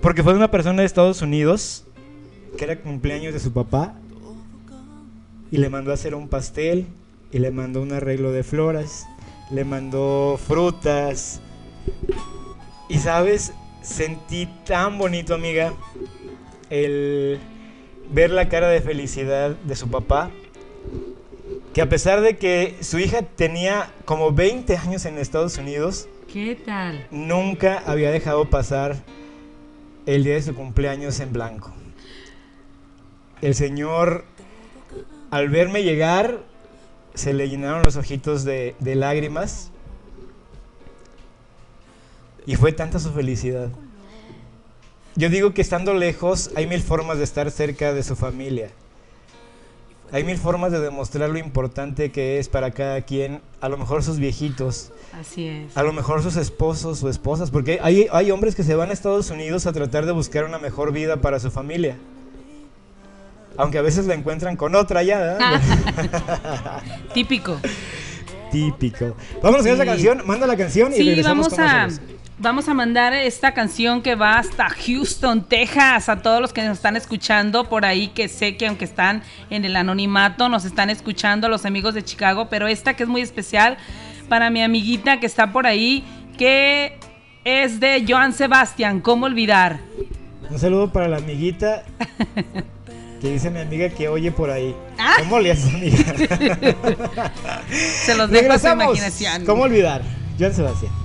[0.00, 1.86] Porque fue una persona de Estados Unidos
[2.56, 3.94] que era cumpleaños de su papá
[5.50, 6.86] y le mandó a hacer un pastel
[7.32, 9.06] y le mandó un arreglo de flores,
[9.50, 11.40] le mandó frutas.
[12.88, 15.72] Y sabes, sentí tan bonito, amiga,
[16.70, 17.40] el
[18.12, 20.30] ver la cara de felicidad de su papá,
[21.74, 26.54] que a pesar de que su hija tenía como 20 años en Estados Unidos, ¿Qué
[26.54, 27.06] tal?
[27.10, 28.96] nunca había dejado pasar
[30.06, 31.74] el día de su cumpleaños en blanco.
[33.42, 34.24] El señor,
[35.32, 36.38] al verme llegar,
[37.14, 39.72] se le llenaron los ojitos de, de lágrimas.
[42.46, 43.70] Y fue tanta su felicidad.
[45.16, 48.70] Yo digo que estando lejos hay mil formas de estar cerca de su familia.
[50.14, 54.04] Hay mil formas de demostrar lo importante que es para cada quien, a lo mejor
[54.04, 55.76] sus viejitos, Así es.
[55.76, 58.92] a lo mejor sus esposos o esposas, porque hay, hay hombres que se van a
[58.92, 61.96] Estados Unidos a tratar de buscar una mejor vida para su familia.
[63.56, 65.60] Aunque a veces la encuentran con otra ya, ¿verdad?
[67.12, 67.58] Típico.
[68.52, 69.16] Típico.
[69.42, 69.88] Vámonos con esa Sí.
[69.88, 72.00] canción, manda la canción y Sí, regresamos vamos con a, solos.
[72.38, 76.78] Vamos a mandar esta canción que va hasta Houston, Texas, a todos los que nos
[76.78, 81.48] están escuchando por ahí, que sé que aunque están en el anonimato, nos están escuchando
[81.48, 83.76] los amigos de Chicago, pero esta que es muy especial
[84.28, 86.04] para mi amiguita que está por ahí,
[86.36, 86.98] que
[87.44, 89.80] es de Joan Sebastián, ¿cómo olvidar?
[90.50, 91.84] Un saludo para la amiguita
[93.20, 94.74] que dice mi amiga que oye por ahí.
[94.98, 95.14] Ah.
[95.20, 95.96] ¿Cómo le haces, amiga?
[97.70, 99.44] Se los dejo a su imaginación.
[99.46, 100.02] ¿Cómo olvidar?
[100.38, 101.03] Joan Sebastián.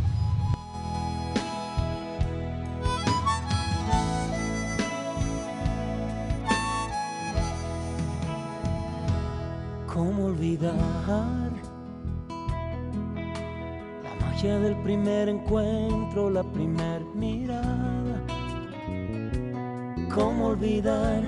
[10.40, 11.52] Olvidar
[14.04, 18.24] la magia del primer encuentro, la primer mirada?
[20.10, 21.24] ¿Cómo olvidar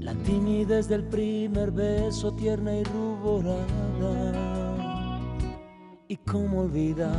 [0.00, 3.62] la timidez del primer beso, tierna y ruborada?
[6.08, 7.14] ¿Y cómo olvidar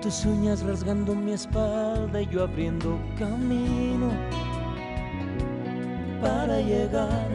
[0.00, 4.10] tus uñas rasgando mi espalda y yo abriendo camino?
[6.20, 7.28] Para llegar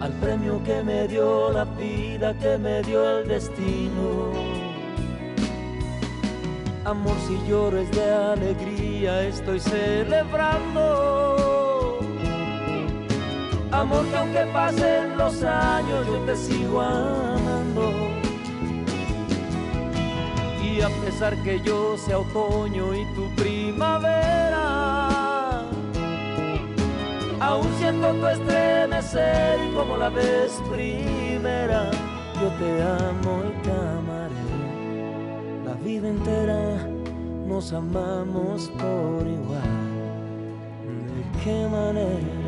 [0.00, 4.32] al premio que me dio la vida, que me dio el destino.
[6.84, 10.82] Amor, si lloro es de alegría, estoy celebrando.
[13.70, 17.92] Amor, que aunque pasen los años, yo te sigo amando.
[20.62, 24.51] Y a pesar que yo sea otoño y tu primavera,
[27.42, 31.90] aún siento tu estremecer como la vez primera,
[32.40, 34.46] yo te amo y te amaré.
[35.66, 36.86] La vida entera
[37.46, 39.72] nos amamos por igual.
[41.14, 42.41] ¿De qué manera?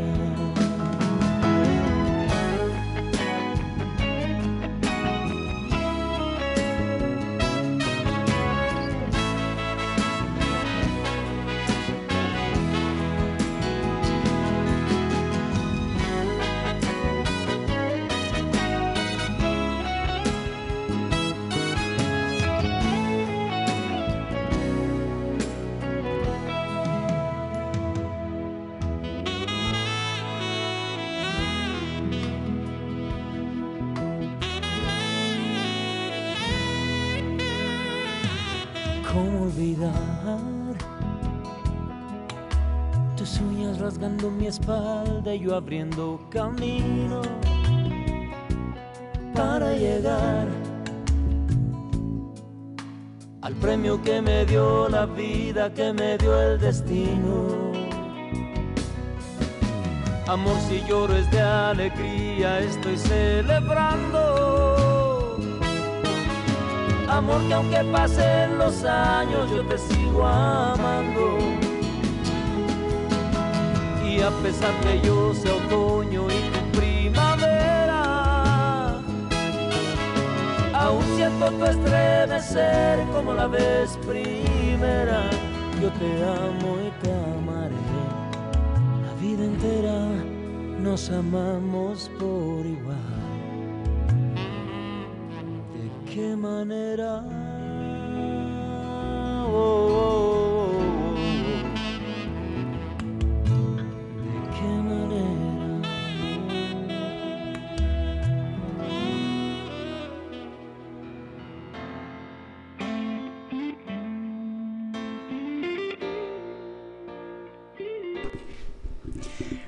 [45.53, 47.21] Abriendo camino
[49.35, 50.47] para llegar
[53.43, 57.73] al premio que me dio la vida, que me dio el destino?
[60.27, 64.21] Amor, si lloro es de alegría, estoy celebrando.
[67.09, 71.64] Amor, que aunque pasen los años, yo te sigo amando.
[74.23, 78.03] A pesar que yo sea otoño y tu primavera,
[80.73, 85.29] aún siento tu estremecer como la vez primera.
[85.83, 87.75] Yo te amo y te amaré.
[89.05, 89.99] La vida entera
[90.81, 92.97] nos amamos por igual.
[95.75, 97.23] ¿De qué manera?
[99.47, 100.44] Oh, oh, oh,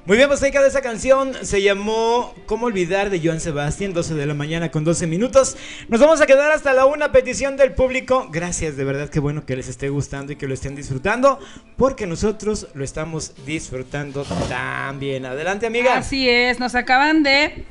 [0.07, 1.33] Muy bien, pues ahí queda esa canción.
[1.43, 3.11] Se llamó ¿Cómo olvidar?
[3.11, 5.57] de Joan Sebastián, 12 de la mañana con 12 minutos.
[5.89, 8.29] Nos vamos a quedar hasta la una petición del público.
[8.31, 11.41] Gracias, de verdad, qué bueno que les esté gustando y que lo estén disfrutando,
[11.77, 15.27] porque nosotros lo estamos disfrutando también.
[15.27, 15.97] Adelante, amiga.
[15.97, 17.65] Así es, nos acaban de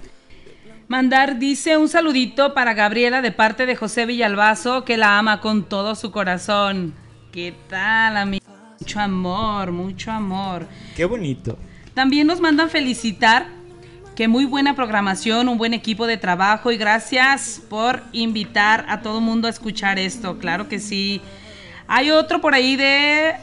[0.89, 5.69] mandar, dice un saludito para Gabriela de parte de José Villalbazo, que la ama con
[5.69, 6.95] todo su corazón.
[7.31, 8.45] ¿Qué tal, amiga?
[8.77, 10.67] Mucho amor, mucho amor.
[10.97, 11.57] Qué bonito.
[11.95, 13.47] También nos mandan felicitar
[14.17, 19.21] que muy buena programación, un buen equipo de trabajo y gracias por invitar a todo
[19.21, 20.37] mundo a escuchar esto.
[20.37, 21.21] Claro que sí.
[21.87, 23.35] Hay otro por ahí de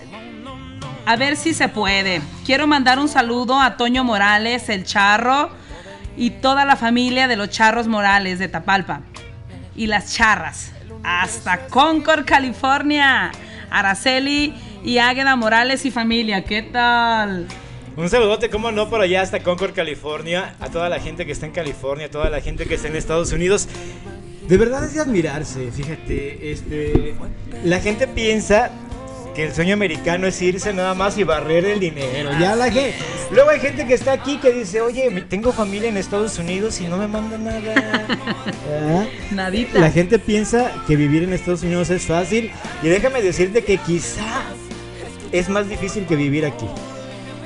[1.07, 2.21] A ver si se puede.
[2.45, 5.51] Quiero mandar un saludo a Toño Morales, el charro,
[6.17, 9.01] y toda la familia de los charros Morales de Tapalpa.
[9.75, 10.73] Y las charras.
[11.03, 13.33] Hasta Concord, California.
[13.71, 16.45] Araceli y Águeda Morales y familia.
[16.45, 17.49] ¿Qué tal?
[17.95, 21.45] Un saludote, cómo no, por allá hasta Concord, California, a toda la gente que está
[21.45, 23.69] en California, a toda la gente que está en Estados Unidos.
[24.49, 27.15] De verdad es de admirarse, fíjate, este,
[27.65, 28.71] la gente piensa
[29.35, 32.31] que el sueño americano es irse nada más y barrer el dinero.
[32.41, 32.95] Ya la gente,
[33.31, 36.85] luego hay gente que está aquí que dice, oye, tengo familia en Estados Unidos y
[36.89, 38.07] no me manda nada.
[38.09, 39.05] ¿Ah?
[39.31, 39.79] Nadita.
[39.79, 42.51] La gente piensa que vivir en Estados Unidos es fácil
[42.83, 44.45] y déjame decirte que quizá
[45.31, 46.67] es más difícil que vivir aquí.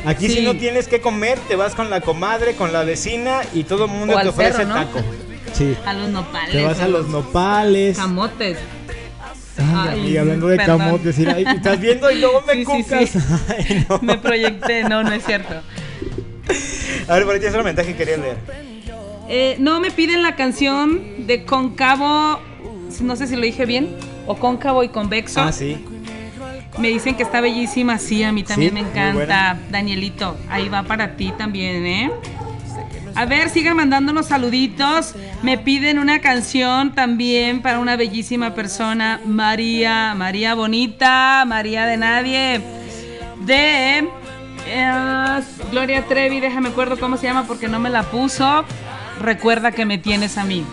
[0.06, 3.64] Aquí si no tienes que comer, te vas con la comadre, con la vecina y
[3.64, 4.74] todo el mundo O te ofrece perro, ¿no?
[4.74, 5.00] taco.
[5.52, 5.76] Sí.
[5.84, 6.52] A los nopales.
[6.52, 7.96] Te vas a los nopales.
[7.96, 8.58] Camotes.
[9.74, 10.78] Ay, y hablando de perdón.
[10.78, 13.08] camotes, te estás viendo y luego me Sí, cucas.
[13.08, 13.18] sí.
[13.48, 13.98] Ay, no.
[14.02, 15.54] Me proyecté, no, no es cierto.
[17.08, 18.36] A ver, por ahí tienes otro mensaje que quería leer.
[19.28, 22.38] Eh, no me piden la canción de Cóncavo,
[23.00, 23.96] no sé si lo dije bien,
[24.26, 25.40] o Cóncavo y Convexo.
[25.40, 25.84] Ah, sí.
[26.78, 29.58] Me dicen que está bellísima, sí, a mí también Sí, me encanta.
[29.70, 32.10] Danielito, ahí va para ti también, ¿eh?
[33.14, 35.14] A ver, sigan mandándonos saluditos.
[35.42, 42.60] Me piden una canción también para una bellísima persona, María, María Bonita, María de Nadie,
[43.46, 44.08] de
[44.68, 48.64] eh, Gloria Trevi, déjame acuerdo cómo se llama porque no me la puso.
[49.20, 50.64] Recuerda que me tienes a mí.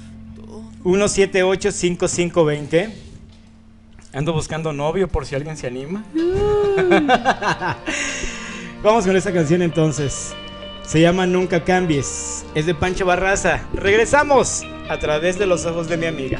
[0.83, 2.89] 178 5520.
[4.13, 6.03] Ando buscando novio por si alguien se anima.
[8.83, 10.33] Vamos con esta canción entonces.
[10.83, 12.45] Se llama Nunca cambies.
[12.55, 13.67] Es de Pancho Barraza.
[13.73, 16.39] Regresamos a través de los ojos de mi amiga.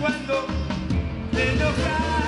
[0.00, 0.46] cuando
[1.32, 2.19] te enojas.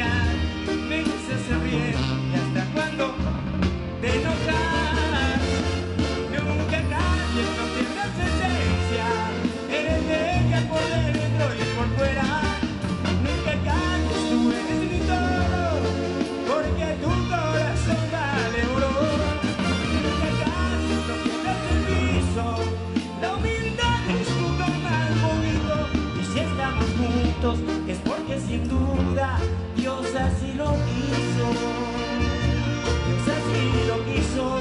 [0.00, 0.34] callar,
[0.88, 3.14] me dices sonríe y hasta cuándo
[4.00, 4.79] te enojas.
[29.80, 31.46] Dios así lo quiso,
[33.06, 34.60] Dios así lo quiso.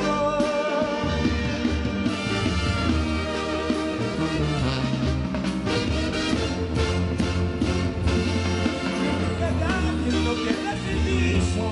[10.26, 11.66] Lo que recibizo,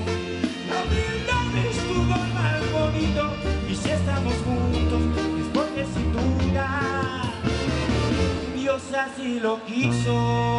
[0.68, 3.24] la verdad estuvo mal bonito
[3.70, 5.02] y si estamos juntos
[5.40, 6.68] es porque sin duda
[8.56, 10.57] Dios así lo quiso.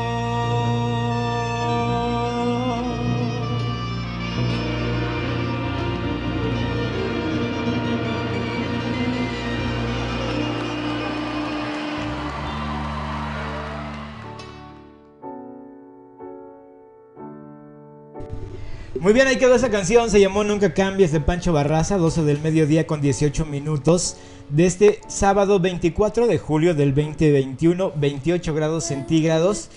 [19.09, 20.11] Muy bien, ahí quedó esa canción.
[20.11, 24.19] Se llamó Nunca Cambies de Pancho Barraza, 12 del mediodía con 18 minutos.
[24.51, 29.71] De este sábado 24 de julio del 2021, 28 grados centígrados.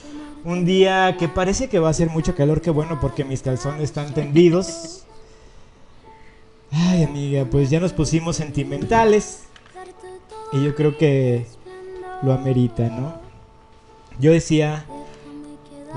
[0.44, 3.84] Un día que parece que va a ser mucho calor, que bueno, porque mis calzones
[3.84, 5.06] están tendidos.
[6.70, 9.44] Ay, amiga, pues ya nos pusimos sentimentales.
[10.52, 11.46] Y yo creo que
[12.22, 13.14] lo amerita, ¿no?
[14.20, 14.86] Yo decía,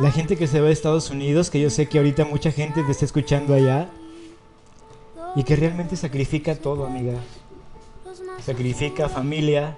[0.01, 2.83] la gente que se va a Estados Unidos, que yo sé que ahorita mucha gente
[2.83, 3.89] te está escuchando allá,
[5.37, 7.15] y que realmente sacrifica todo, amiga.
[8.45, 9.77] Sacrifica familia,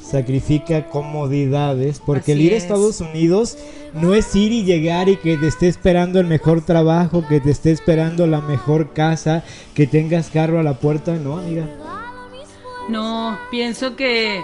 [0.00, 2.64] sacrifica comodidades, porque el ir a es.
[2.64, 3.56] Estados Unidos
[3.94, 7.50] no es ir y llegar y que te esté esperando el mejor trabajo, que te
[7.50, 11.66] esté esperando la mejor casa, que tengas carro a la puerta, no, amiga.
[12.88, 14.42] No, pienso que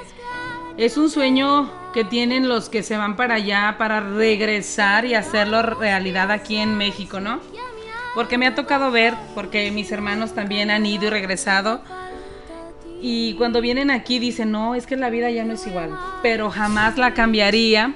[0.77, 5.63] es un sueño que tienen los que se van para allá para regresar y hacerlo
[5.63, 7.39] realidad aquí en México, ¿no?
[8.17, 11.83] Porque me ha tocado ver, porque mis hermanos también han ido y regresado.
[13.01, 15.97] Y cuando vienen aquí dicen, no, es que la vida ya no es igual.
[16.21, 17.95] Pero jamás la cambiaría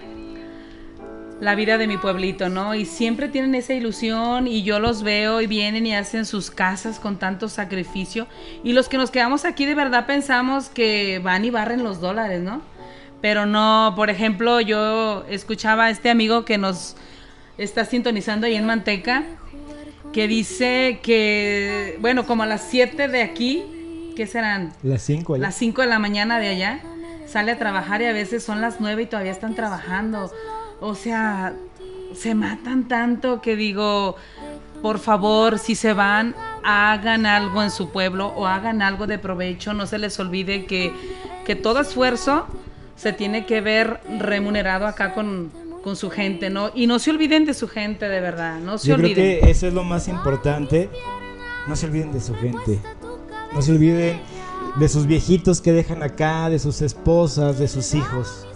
[1.41, 2.75] la vida de mi pueblito, ¿no?
[2.75, 7.01] Y siempre tienen esa ilusión y yo los veo y vienen y hacen sus casas
[7.01, 8.29] con tanto sacrificio.
[8.63, 12.43] Y los que nos quedamos aquí de verdad pensamos que van y barren los dólares,
[12.43, 12.61] ¿no?
[13.21, 16.97] Pero no, por ejemplo, yo escuchaba a este amigo que nos
[17.57, 19.25] está sintonizando ahí en Manteca,
[20.13, 24.73] que dice que, bueno, como a las 7 de aquí, ¿qué serán?
[24.83, 26.81] Las 5 Las 5 de la mañana de allá,
[27.27, 30.33] sale a trabajar y a veces son las 9 y todavía están trabajando.
[30.81, 31.55] O sea,
[32.15, 34.17] se matan tanto que digo,
[34.81, 39.75] por favor, si se van, hagan algo en su pueblo o hagan algo de provecho.
[39.75, 40.93] No se les olvide que,
[41.45, 42.47] que todo esfuerzo
[42.99, 45.51] se tiene que ver remunerado acá con,
[45.83, 46.71] con su gente, ¿no?
[46.75, 49.41] Y no se olviden de su gente, de verdad, no se Yo creo olviden.
[49.41, 50.91] que eso es lo más importante.
[51.67, 52.81] No se olviden de su gente.
[53.53, 54.21] No se olviden
[54.77, 58.47] de sus viejitos que dejan acá, de sus esposas, de sus hijos.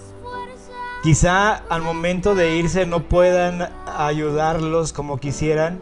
[1.02, 5.78] Quizá al momento de irse no puedan ayudarlos como quisieran.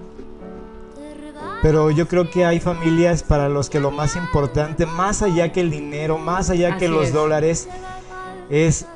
[1.62, 5.60] Pero yo creo que hay familias para los que lo más importante, más allá que
[5.60, 7.12] el dinero, más allá que los es.
[7.12, 7.68] dólares,
[8.50, 8.86] es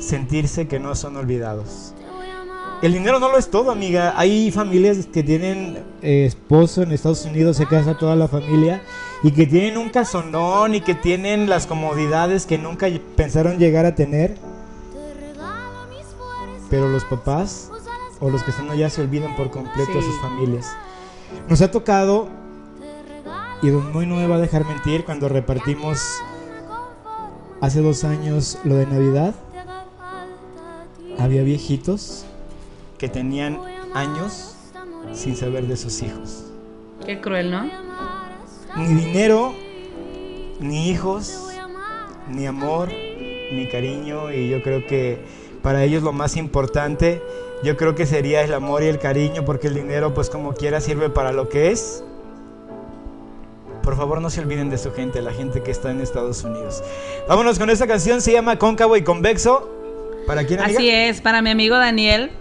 [0.00, 1.92] sentirse que no son olvidados.
[2.82, 4.12] El dinero no lo es todo, amiga.
[4.16, 8.82] Hay familias que tienen eh, esposo en Estados Unidos, se casa toda la familia
[9.22, 13.94] y que tienen un casonón y que tienen las comodidades que nunca pensaron llegar a
[13.94, 14.36] tener.
[16.68, 17.70] Pero los papás
[18.20, 20.02] o los que están allá se olvidan por completo Sí.
[20.02, 20.70] sus familias.
[21.48, 22.28] Nos ha tocado,
[23.62, 25.98] y Moy no me va a dejar mentir, cuando repartimos
[27.60, 29.34] hace dos años lo de Navidad,
[31.18, 32.24] había viejitos
[32.98, 33.58] que tenían
[33.94, 34.54] años
[35.12, 36.44] sin saber de sus hijos.
[37.04, 37.64] Qué cruel, ¿no?
[38.76, 39.54] Ni dinero,
[40.60, 41.50] ni hijos,
[42.28, 44.32] ni amor, ni cariño.
[44.32, 45.24] Y yo creo que
[45.62, 47.22] para ellos lo más importante,
[47.62, 50.80] yo creo que sería el amor y el cariño, porque el dinero pues como quiera
[50.80, 52.04] sirve para lo que es.
[53.86, 56.82] Por favor no se olviden de su gente, la gente que está en Estados Unidos.
[57.28, 59.70] Vámonos con esta canción, se llama Cóncavo y Convexo.
[60.26, 60.76] ¿Para quién, amiga?
[60.76, 62.32] Así es, para mi amigo Daniel,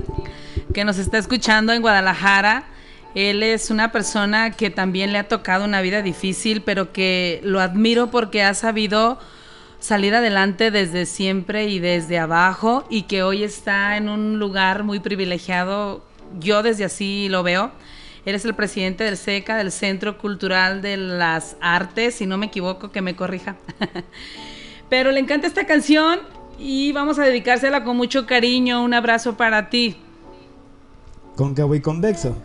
[0.74, 2.66] que nos está escuchando en Guadalajara.
[3.14, 7.62] Él es una persona que también le ha tocado una vida difícil, pero que lo
[7.62, 9.20] admiro porque ha sabido
[9.80, 15.00] salir adelante desde siempre y desde abajo y que hoy está en un lugar muy
[15.00, 16.02] privilegiado.
[16.40, 17.72] Yo desde así lo veo.
[18.26, 22.48] Él es el presidente del SECA, del Centro Cultural de las Artes, si no me
[22.48, 23.56] equivoco, que me corrija.
[24.90, 26.20] Pero le encanta esta canción
[26.58, 28.84] y vamos a dedicársela con mucho cariño.
[28.84, 29.98] Un abrazo para ti.
[31.36, 32.36] Cóncavo y Convexo.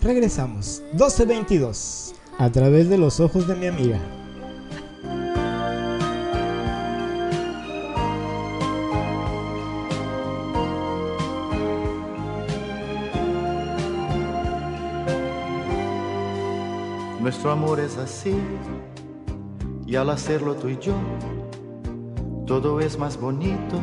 [0.00, 0.82] Regresamos.
[0.94, 2.14] 12.22.
[2.38, 4.00] A través de los ojos de mi amiga.
[17.44, 18.34] Nuestro amor es así
[19.86, 20.94] y al hacerlo tú y yo,
[22.46, 23.82] todo es más bonito.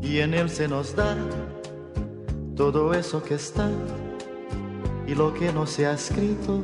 [0.00, 1.16] Y en él se nos da
[2.54, 3.68] todo eso que está
[5.08, 6.62] y lo que no se ha escrito.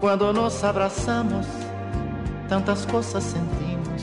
[0.00, 1.46] Cuando nos abrazamos,
[2.48, 4.02] tantas cosas sentimos,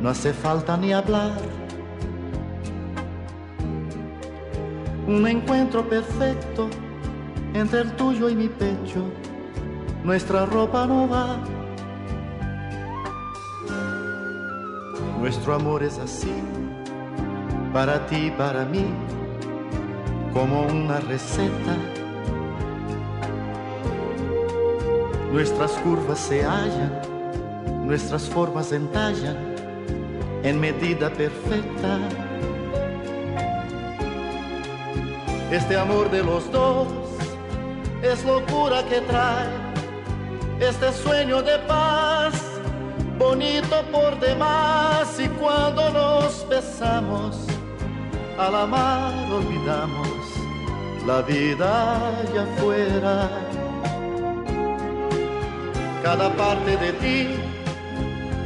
[0.00, 1.49] no hace falta ni hablar.
[5.10, 6.70] Un encuentro perfecto
[7.52, 9.02] entre el tuyo y mi pecho,
[10.04, 11.36] nuestra ropa no va.
[15.18, 16.32] Nuestro amor es así,
[17.72, 18.84] para ti y para mí,
[20.32, 21.76] como una receta.
[25.32, 27.00] Nuestras curvas se hallan,
[27.84, 29.36] nuestras formas entallan
[30.44, 31.98] en medida perfecta.
[35.50, 36.86] Este amor de los dos
[38.02, 39.48] es locura que trae
[40.60, 42.34] este sueño de paz,
[43.18, 45.18] bonito por demás.
[45.18, 47.36] Y cuando nos besamos,
[48.38, 50.08] al amar olvidamos
[51.04, 53.28] la vida allá afuera.
[56.04, 57.28] Cada parte de ti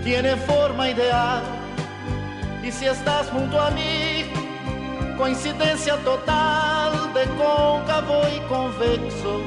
[0.03, 1.43] tiene forma ideal.
[2.63, 4.14] Y si estás junto a mí,
[5.17, 9.41] coincidencia total de cóncavo y convexo.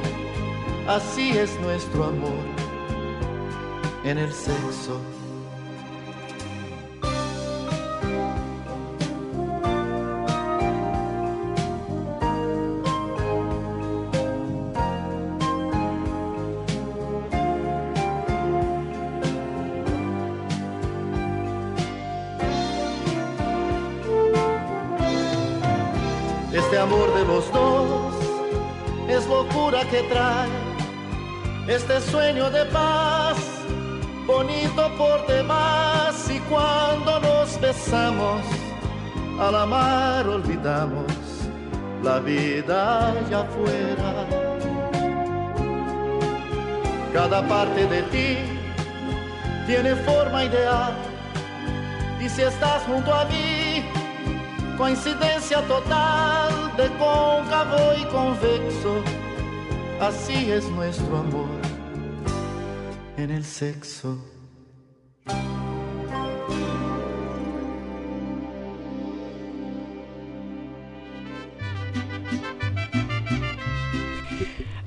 [0.86, 2.44] Así es nuestro amor
[4.04, 5.00] en el sexo.
[32.50, 33.36] De paz,
[34.26, 36.30] bonito por demás.
[36.30, 38.42] Y cuando nos besamos,
[39.40, 41.12] al amar olvidamos
[42.02, 44.26] la vida allá afuera.
[47.12, 48.36] Cada parte de ti
[49.66, 50.92] tiene forma ideal.
[52.20, 53.84] Y si estás junto a mí,
[54.76, 59.02] coincidencia total de cóncavo y convexo.
[60.00, 61.57] Así es nuestro amor
[63.18, 64.24] en el sexo.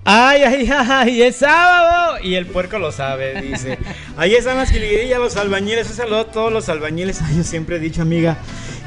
[0.04, 2.18] Ay, ay, ay, es sábado.
[2.24, 3.78] Y el puerco lo sabe, dice.
[4.18, 5.90] Ahí están las jilguerillas, los albañiles.
[5.90, 7.22] Un saludo a todos los albañiles.
[7.22, 8.38] Ay, yo siempre he dicho, amiga,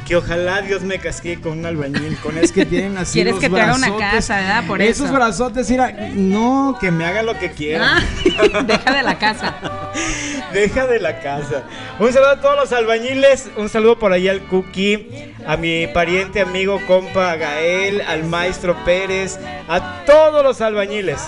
[0.07, 2.19] que ojalá Dios me casque con un albañil.
[2.19, 3.15] Con es que tienen así.
[3.15, 4.11] Quieres los que te haga una brazotes.
[4.13, 4.67] casa, ¿verdad?
[4.67, 5.15] Por Esos eso.
[5.15, 7.99] brazotes, mira, no, que me haga lo que quiera.
[7.99, 9.55] Ah, deja de la casa.
[10.53, 11.65] Deja de la casa.
[11.99, 13.51] Un saludo a todos los albañiles.
[13.57, 19.39] Un saludo por ahí al Cookie, a mi pariente, amigo, compa, Gael, al maestro Pérez,
[19.69, 21.21] a todos los albañiles.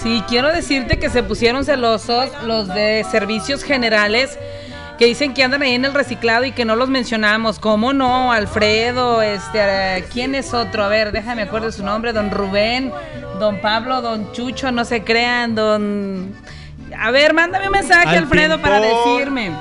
[0.00, 4.38] Sí, quiero decirte que se pusieron celosos los de servicios generales
[4.98, 7.58] que dicen que andan ahí en el reciclado y que no los mencionamos.
[7.58, 8.32] ¿Cómo no?
[8.32, 10.84] Alfredo, este, ¿quién es otro?
[10.84, 12.92] A ver, déjame acuerdo su nombre, don Rubén,
[13.38, 16.34] don Pablo, don Chucho, no se crean, don...
[16.98, 19.52] A ver, mándame un mensaje, Al Alfredo, para decirme.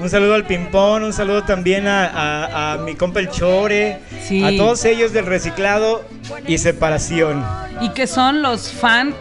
[0.00, 4.44] Un saludo al Pimpón, un saludo también a, a- a mi compa el Chore, Sí.
[4.44, 6.04] a todos ellos del reciclado
[6.46, 7.44] y separación.
[7.80, 9.14] Y que son los fan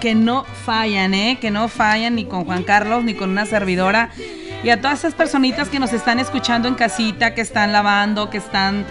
[0.00, 1.38] que no fallan, ¿eh?
[1.40, 4.10] Que no fallan ni con Juan Carlos ni con una servidora.
[4.62, 8.38] Y a todas esas personitas que nos están escuchando en casita, que están lavando, que
[8.38, 8.84] están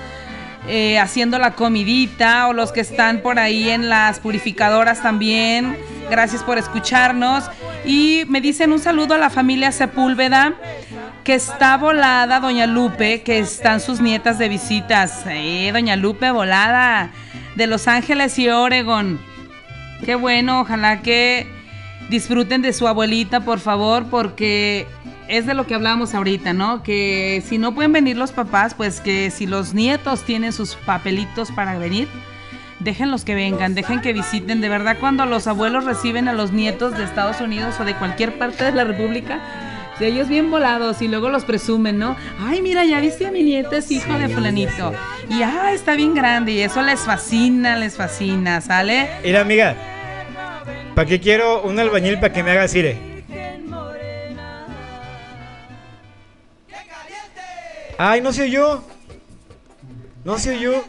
[0.67, 5.77] eh, haciendo la comidita o los que están por ahí en las purificadoras también.
[6.09, 7.45] Gracias por escucharnos.
[7.85, 10.53] Y me dicen un saludo a la familia Sepúlveda,
[11.23, 15.23] que está volada, doña Lupe, que están sus nietas de visitas.
[15.27, 17.11] Eh, doña Lupe volada,
[17.55, 19.19] de Los Ángeles y Oregon.
[20.03, 21.47] Qué bueno, ojalá que
[22.09, 24.85] disfruten de su abuelita, por favor, porque
[25.27, 26.83] es de lo que hablamos ahorita, ¿no?
[26.83, 31.51] Que si no pueden venir los papás, pues que si los nietos tienen sus papelitos
[31.51, 32.07] para venir,
[32.79, 34.61] déjenlos que vengan, dejen que visiten.
[34.61, 38.37] De verdad, cuando los abuelos reciben a los nietos de Estados Unidos o de cualquier
[38.37, 39.41] parte de la República,
[39.99, 42.15] ellos bien volados y luego los presumen, ¿no?
[42.39, 44.93] Ay, mira, ya viste a mi nieto, es hijo de fulanito.
[45.29, 49.09] Y ah, está bien grande y eso les fascina, les fascina, ¿sale?
[49.23, 49.75] Mira, amiga,
[50.93, 53.16] ¿para qué quiero un albañil para que me haga cire?
[57.97, 58.83] Ay, no se oyó.
[60.23, 60.83] No se oyó.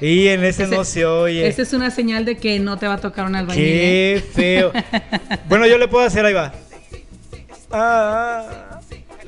[0.00, 1.46] Y en ese, no se oye.
[1.46, 3.62] Esa es una señal de que no te va a tocar un albañil.
[3.64, 4.20] Qué ¿eh?
[4.20, 4.72] feo.
[5.48, 6.52] bueno, yo le puedo hacer, ahí va.
[7.70, 8.80] Ah,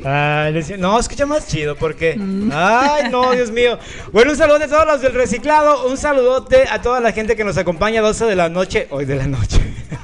[0.05, 0.51] ah.
[0.79, 2.19] No, escucha más chido porque.
[2.53, 3.79] Ay, no, Dios mío.
[4.13, 5.89] Bueno, un saludote a todos los del reciclado.
[5.89, 8.89] Un saludote a toda la gente que nos acompaña a 12 de la noche.
[8.91, 9.61] Hoy de la noche.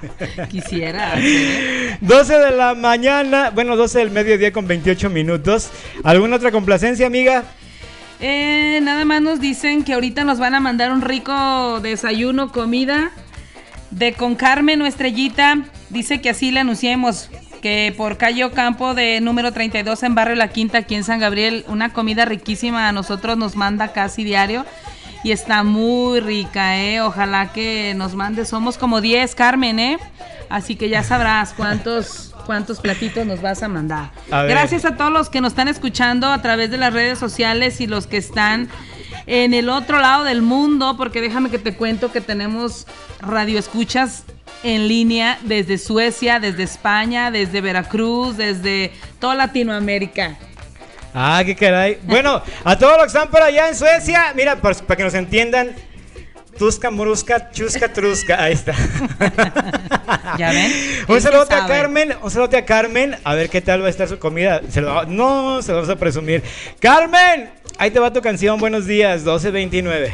[0.51, 1.15] Quisiera.
[1.19, 1.97] ¿eh?
[2.01, 3.51] 12 de la mañana.
[3.51, 5.71] Bueno, 12 del mediodía con 28 minutos.
[6.03, 7.45] ¿Alguna otra complacencia, amiga?
[8.21, 13.11] Eh, nada más nos dicen que ahorita nos van a mandar un rico desayuno, comida
[13.91, 15.65] de con Carmen o Estrellita.
[15.91, 17.31] Dice que así le anunciemos
[17.63, 21.65] que por calle Ocampo de número 32 en Barrio La Quinta, aquí en San Gabriel,
[21.69, 24.67] una comida riquísima a nosotros nos manda casi diario
[25.25, 27.01] y está muy rica, ¿eh?
[27.01, 29.99] Ojalá que nos mande, somos como 10, Carmen, ¿eh?
[30.51, 34.11] Así que ya sabrás cuántos, cuántos platitos nos vas a mandar.
[34.31, 34.43] A.
[34.43, 37.87] Gracias a todos los que nos están escuchando a través de las redes sociales y
[37.87, 38.69] los que están
[39.27, 42.87] en el otro lado del mundo, porque déjame que te cuento que tenemos
[43.21, 44.25] radioescuchas
[44.63, 50.37] en línea desde Suecia, desde España, desde Veracruz, desde toda Latinoamérica.
[51.15, 51.99] Ah, qué caray.
[52.03, 55.15] Bueno, a todos los que están por allá en Suecia, mira, para, para que nos
[55.15, 55.71] entiendan.
[56.59, 58.41] Tusca, Morusca, Chusca, Trusca.
[58.43, 58.75] Ahí está.
[60.39, 60.73] ¿Ya ven?
[61.09, 61.67] Un saludo a.
[61.67, 63.17] Carmen, un saludo a Carmen.
[63.25, 64.61] A ver qué tal va a estar su comida.
[64.71, 66.43] Se lo- no, se lo vamos a presumir.
[66.81, 68.59] Carmen, ahí te va tu canción.
[68.61, 70.13] Buenos días, 1229.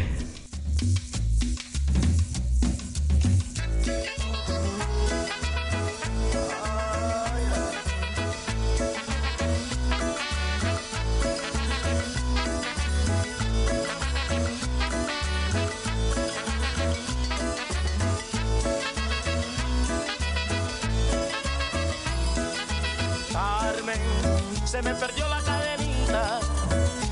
[24.83, 26.41] Me perdió la cadenita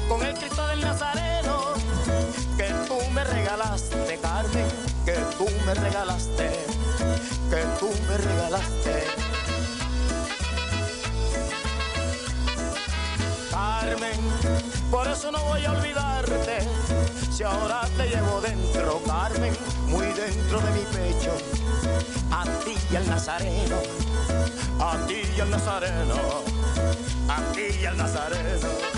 [0.08, 1.74] con el Cristo del Nazareno
[2.56, 4.66] que tú me regalaste, Carmen,
[5.04, 6.50] que tú me regalaste,
[7.50, 9.04] que tú me regalaste.
[13.50, 14.20] Carmen,
[14.90, 16.60] por eso no voy a olvidarte,
[17.30, 19.54] si ahora te llevo dentro, Carmen,
[19.86, 21.36] muy dentro de mi pecho,
[22.30, 23.76] a ti y al Nazareno
[24.80, 26.14] a ti y al Nazareno,
[27.28, 28.97] a ti y al Nazareno.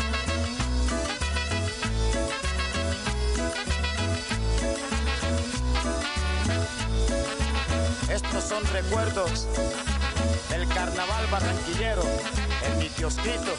[8.33, 9.45] Estos son recuerdos
[10.49, 12.01] del carnaval barranquillero
[12.65, 13.51] en mi kiosquito.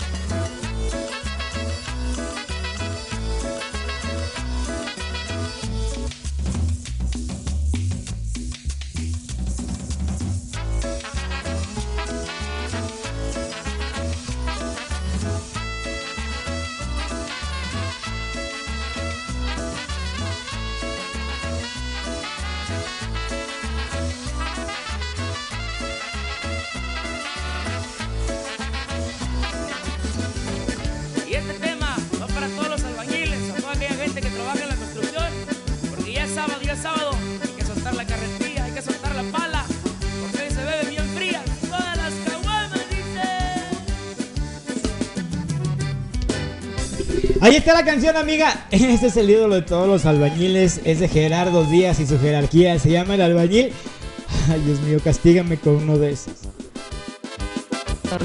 [47.62, 48.66] Está la canción, amiga.
[48.72, 50.80] Este es el ídolo de todos los albañiles.
[50.84, 52.76] Es de Gerardo Díaz y su jerarquía.
[52.78, 53.72] Se llama El Albañil.
[54.50, 56.34] Ay, Dios mío, castígame con uno de esos.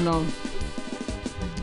[0.02, 0.22] No.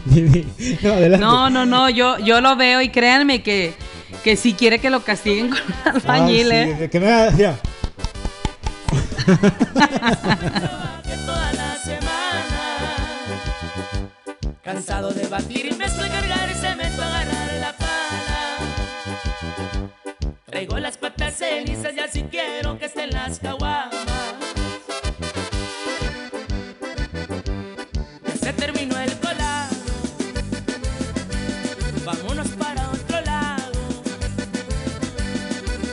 [0.84, 1.26] no, adelante.
[1.26, 3.73] No, no, no, yo, yo lo veo y créanme que,
[4.23, 5.60] que si quiere que lo castiguen con
[5.93, 6.89] albañil, Ay, sí, ¿eh?
[6.89, 7.56] que me semana.
[14.64, 16.49] Cansado de batir y mezcla, cargar
[21.95, 23.93] ya si quiero que estén las caguamas.
[28.26, 29.76] Ya se terminó el colado.
[32.03, 33.72] Vámonos para otro lado.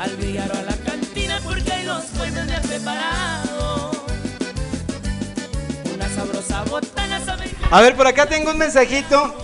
[0.01, 2.05] Al billar o a la cantina porque hay dos
[2.67, 3.93] preparado.
[5.95, 9.35] Una sabrosa botana sabe A ver, por acá tengo un mensajito.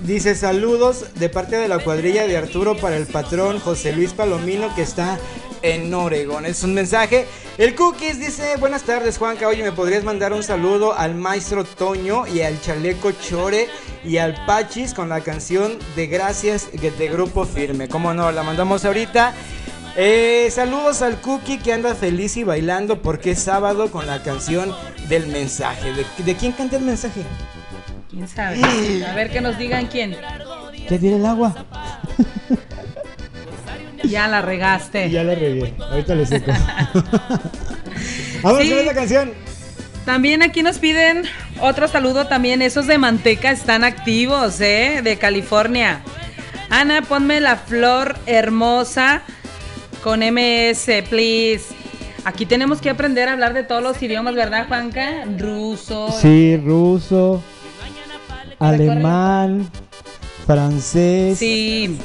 [0.00, 4.74] Dice saludos de parte de la cuadrilla de Arturo para el patrón José Luis Palomino
[4.74, 5.16] que está
[5.62, 6.46] en Oregón.
[6.46, 7.26] Es un mensaje.
[7.58, 12.26] El Cookies dice, buenas tardes Juanca, oye, ¿me podrías mandar un saludo al maestro Toño
[12.26, 13.68] y al chaleco Chore
[14.04, 17.88] y al Pachis con la canción de Gracias de Grupo Firme?
[17.88, 18.32] ¿Cómo no?
[18.32, 19.34] La mandamos ahorita.
[19.94, 24.74] Eh, saludos al Cookie que anda feliz y bailando porque es sábado con la canción
[25.08, 25.92] del mensaje.
[25.92, 27.22] ¿De, de quién canta el mensaje?
[28.08, 28.60] ¿Quién sabe?
[29.04, 30.16] A ver que nos digan quién.
[30.88, 31.54] ¿Qué tiene el agua?
[34.12, 35.10] Ya la regaste.
[35.10, 35.72] Ya la regué.
[35.90, 36.52] Ahorita le seco.
[38.42, 38.68] Vamos Sí.
[38.70, 39.32] con esta canción.
[40.04, 41.24] También aquí nos piden
[41.60, 42.60] otro saludo también.
[42.60, 45.00] Esos de manteca están activos, ¿eh?
[45.02, 46.00] De California.
[46.70, 49.22] Ana, ponme la flor hermosa
[50.02, 51.66] con MS, please.
[52.24, 55.24] Aquí tenemos que aprender a hablar de todos los idiomas, ¿verdad, Juanca?
[55.38, 56.12] Ruso.
[56.20, 57.42] Sí, ruso,
[58.58, 59.70] alemán,
[60.46, 61.38] francés.
[61.38, 61.98] Sí.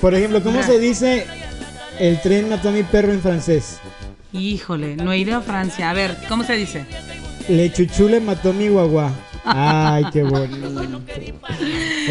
[0.00, 0.68] Por ejemplo, ¿cómo Ajá.
[0.68, 1.26] se dice
[1.98, 3.78] el tren mató a mi perro en francés?
[4.32, 5.90] Híjole, no he ido a Francia.
[5.90, 6.84] A ver, ¿cómo se dice?
[7.48, 9.12] Le chuchu le mató mi guagua.
[9.44, 11.00] Ay, qué bonito.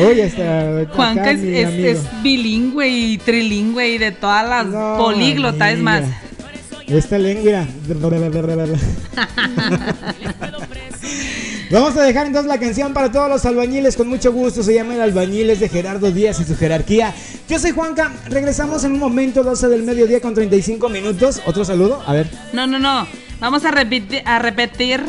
[0.08, 5.72] Oye, hasta Juanca es, es- es bilingüe y trilingüe y de todas las No, políglota,
[5.72, 6.04] es más.
[6.88, 7.66] Esta lengua.
[11.74, 14.62] Vamos a dejar entonces la canción para todos los albañiles con mucho gusto.
[14.62, 17.16] Se llama El Albañil, es de Gerardo Díaz y su jerarquía.
[17.50, 18.12] Yo soy Juanca.
[18.30, 21.42] Regresamos en un momento, 12 del mediodía con 35 minutos.
[21.48, 22.04] Otro saludo.
[22.06, 22.30] A ver.
[22.54, 23.08] No, no, no.
[23.40, 25.04] Vamos a repetir, a repetir,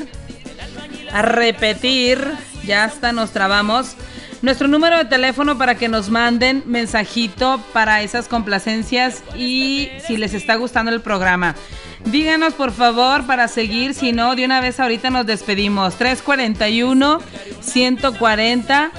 [1.13, 2.27] a repetir.
[2.65, 3.95] Ya hasta nos trabamos.
[4.41, 10.33] Nuestro número de teléfono para que nos manden mensajito para esas complacencias y si les
[10.33, 11.57] está gustando el programa.
[12.07, 15.97] Díganos por favor para seguir, si no, de una vez ahorita nos despedimos.
[15.97, 17.21] 341
[17.61, 18.91] 140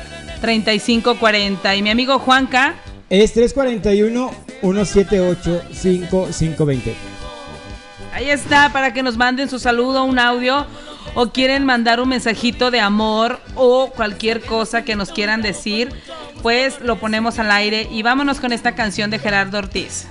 [0.41, 1.75] 3540.
[1.75, 2.75] Y mi amigo Juanca,
[3.09, 6.95] Es 341 178 5520.
[8.13, 10.65] Ahí está, para que nos manden su saludo, un audio,
[11.15, 15.89] o quieren mandar un mensajito de amor o cualquier cosa que nos quieran decir,
[16.41, 20.07] pues lo ponemos al aire y vámonos con esta canción de Gerardo Ortiz.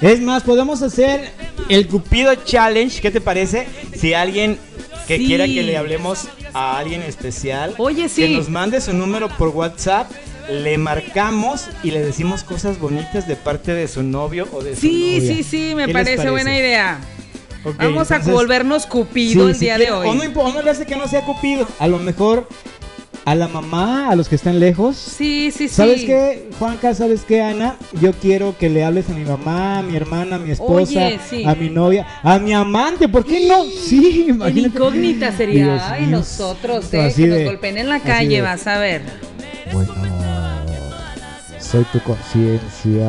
[0.00, 1.30] Es más, podemos hacer
[1.68, 3.00] el Cupido Challenge.
[3.00, 3.66] ¿Qué te parece?
[3.96, 4.58] Si alguien
[5.06, 5.26] que Sí.
[5.26, 8.22] quiera que le hablemos a alguien especial, Oye, sí.
[8.22, 10.10] que nos mande su número por WhatsApp,
[10.50, 14.82] le marcamos y le decimos cosas bonitas de parte de su novio o de su
[14.82, 15.34] Sí, novia.
[15.36, 17.00] sí, sí, me ¿Qué les parece, buena idea.
[17.64, 20.08] Vamos a entonces- volvernos Cupido Sí, el si día quiere- de hoy.
[20.08, 21.66] O no, o no le hace que no sea Cupido.
[21.78, 22.46] A lo mejor
[23.26, 24.96] a la mamá, a los que están lejos.
[24.96, 25.74] Sí, sí, sí.
[25.74, 26.94] ¿Sabes qué, Juanca?
[26.94, 27.76] ¿Sabes qué, Ana?
[28.00, 31.18] Yo quiero que le hables a mi mamá, a mi hermana, a mi esposa, Oye,
[31.30, 31.44] sí.
[31.44, 33.08] a mi novia, a mi amante.
[33.08, 33.64] ¿Por qué no?
[33.64, 34.76] Sí, En imagínate.
[34.76, 38.66] incógnita sería, Dios ay, nosotros, eh, Así que de- nos golpeen en la calle, vas
[38.66, 39.02] a ver.
[39.72, 39.94] Bueno,
[41.60, 43.08] soy tu conciencia.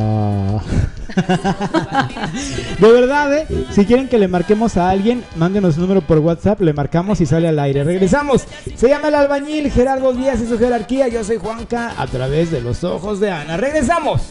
[2.80, 3.48] De verdad, ¿eh?
[3.72, 7.26] Si quieren que le marquemos a alguien, mándenos un número por WhatsApp, le marcamos y
[7.26, 7.84] sale al aire.
[7.84, 8.46] Regresamos.
[8.76, 11.08] Se llama el albañil Gerardo Díaz y su jerarquía.
[11.08, 13.58] Yo soy Juanca a través de los ojos de Ana.
[13.58, 14.22] Regresamos.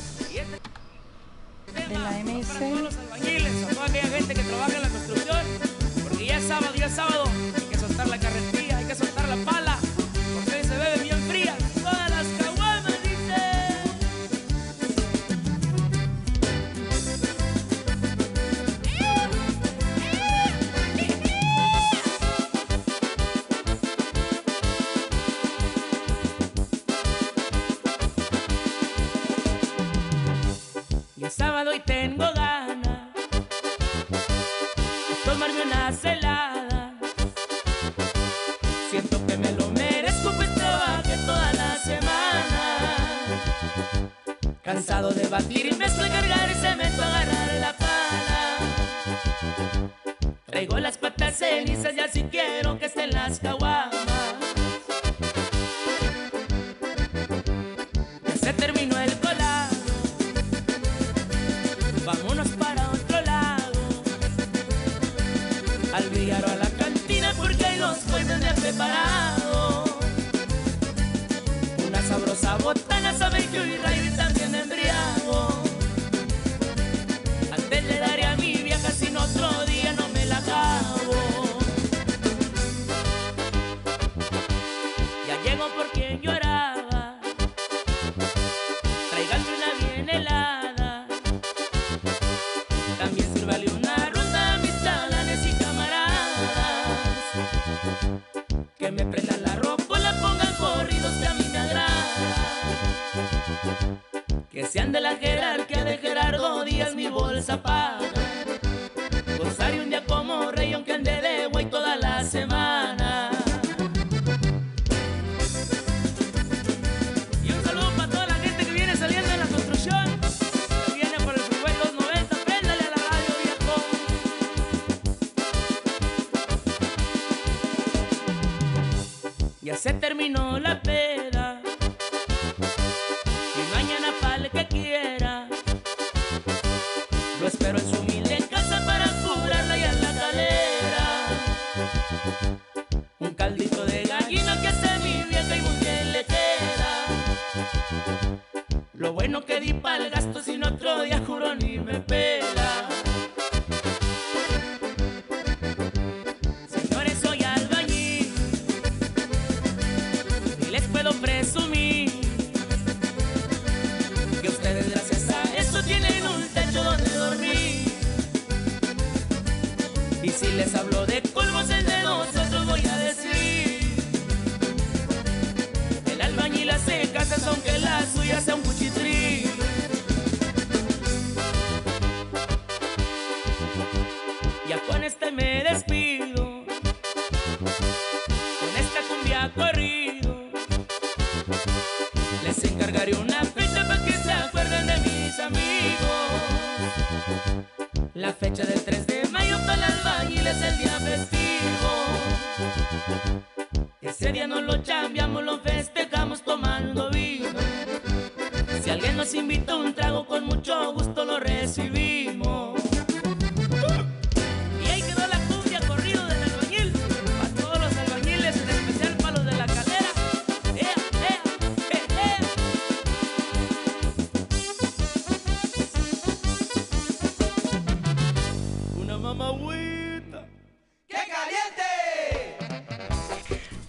[6.03, 7.25] Porque ya es sábado, ya es sábado,
[7.57, 8.54] hay que soltar la carretilla,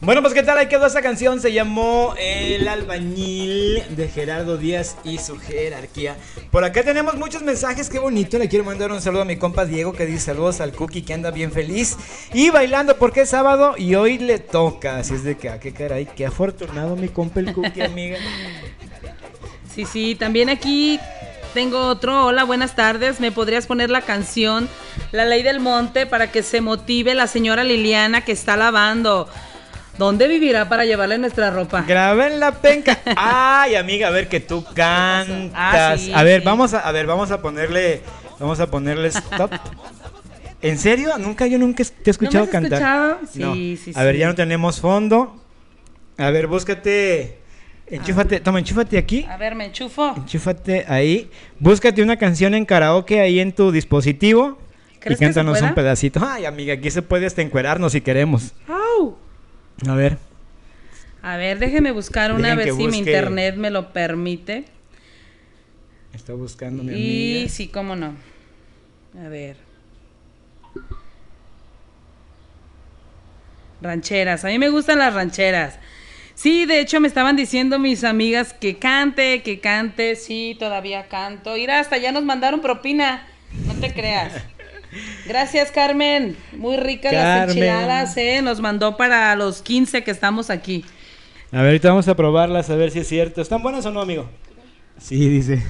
[0.05, 4.97] Bueno, pues qué tal, ahí quedó esa canción, se llamó El albañil de Gerardo Díaz
[5.03, 6.15] y su jerarquía.
[6.51, 9.65] Por acá tenemos muchos mensajes, qué bonito, le quiero mandar un saludo a mi compa
[9.65, 11.97] Diego que dice saludos al Cookie que anda bien feliz
[12.35, 15.73] y bailando porque es sábado y hoy le toca, así es de que, ah, qué
[15.73, 18.17] caray, qué afortunado mi compa el Cookie, amiga.
[19.73, 20.99] Sí, sí, también aquí
[21.55, 22.27] tengo otro.
[22.27, 23.19] Hola, buenas tardes.
[23.19, 24.69] ¿Me podrías poner la canción
[25.11, 29.27] La Ley del Monte para que se motive la señora Liliana que está lavando?
[29.97, 31.83] ¿Dónde vivirá para llevarle nuestra ropa?
[31.87, 32.99] Graben la penca.
[33.15, 35.51] Ay, amiga, a ver que tú cantas.
[35.53, 36.45] Ah, sí, a ver, sí.
[36.45, 38.01] vamos a, a ver, vamos a ponerle,
[38.39, 39.51] vamos a ponerle stop.
[40.61, 41.17] ¿En serio?
[41.17, 42.73] Nunca, yo nunca te he escuchado has cantar.
[42.73, 43.17] escuchado?
[43.35, 43.53] No.
[43.53, 44.19] Sí, sí, A ver, sí.
[44.19, 45.39] ya no tenemos fondo.
[46.17, 47.37] A ver, búscate,
[47.87, 49.25] enchúfate, toma, enchúfate aquí.
[49.29, 50.13] A ver, me enchufo.
[50.17, 51.29] Enchúfate ahí.
[51.59, 54.57] Búscate una canción en karaoke ahí en tu dispositivo.
[54.95, 56.19] Y ¿Crees que se cántanos un pedacito.
[56.25, 58.53] Ay, amiga, aquí se puede hasta encuerarnos si queremos.
[58.67, 59.17] Au.
[59.87, 60.17] A ver.
[61.21, 64.65] A ver, déjeme buscar una Dejen vez si mi internet me lo permite.
[66.13, 67.49] Está buscando mi Y amiga.
[67.49, 68.15] sí, cómo no.
[69.19, 69.57] A ver.
[73.81, 74.45] Rancheras.
[74.45, 75.79] A mí me gustan las rancheras.
[76.33, 80.15] Sí, de hecho me estaban diciendo mis amigas que cante, que cante.
[80.15, 81.53] Sí, todavía canto.
[81.55, 83.27] Mira, hasta ya nos mandaron propina.
[83.65, 84.33] No te creas.
[85.25, 86.35] Gracias, Carmen.
[86.53, 88.41] Muy ricas las enchiladas, ¿eh?
[88.41, 90.85] Nos mandó para los 15 que estamos aquí.
[91.51, 93.41] A ver, ahorita vamos a probarlas a ver si es cierto.
[93.41, 94.29] ¿Están buenas o no, amigo?
[94.97, 95.61] Sí, dice.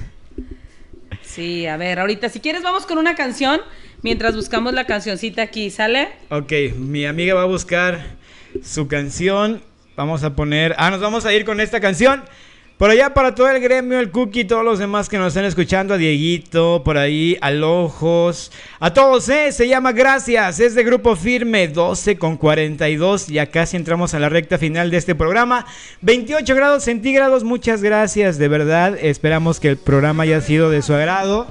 [1.22, 3.60] Sí, a ver, ahorita si quieres vamos con una canción
[4.02, 6.08] mientras buscamos la cancioncita aquí, ¿sale?
[6.30, 8.16] Ok, mi amiga va a buscar
[8.62, 9.62] su canción.
[9.96, 10.74] Vamos a poner.
[10.78, 12.22] Ah, nos vamos a ir con esta canción.
[12.78, 15.94] Por allá para todo el gremio, el Cookie, todos los demás que nos están escuchando,
[15.94, 19.50] a Dieguito, por ahí, al Ojos, a todos, ¿eh?
[19.50, 24.28] Se llama Gracias, es de Grupo Firme, 12 con 42, ya casi entramos a la
[24.28, 25.64] recta final de este programa.
[26.02, 30.92] 28 grados centígrados, muchas gracias, de verdad, esperamos que el programa haya sido de su
[30.92, 31.46] agrado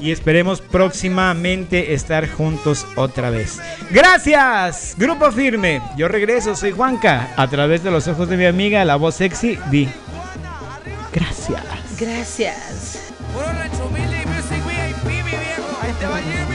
[0.00, 3.60] y esperemos próximamente estar juntos otra vez.
[3.90, 5.82] Gracias, Grupo Firme.
[5.96, 7.32] Yo regreso, soy Juanca.
[7.36, 9.88] A través de los ojos de mi amiga, la voz sexy, di.
[11.12, 11.64] Gracias.
[11.98, 13.12] Gracias.
[13.32, 16.49] Puro rancho humilde y music VIP, mi viejo.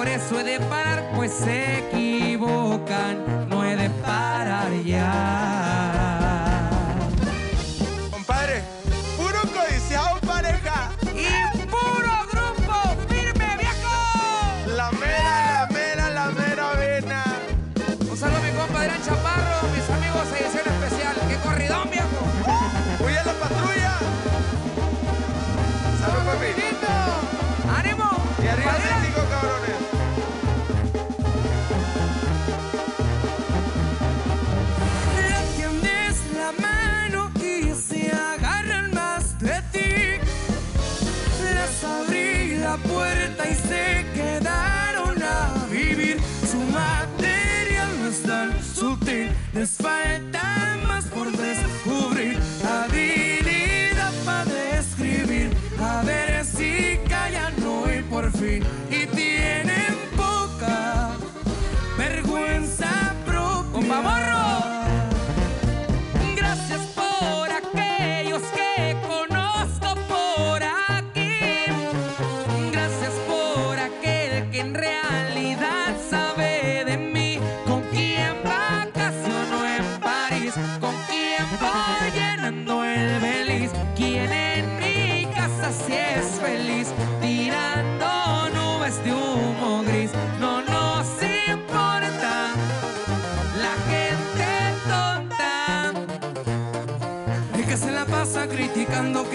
[0.00, 3.39] Por eso de parar, pues se equivocan.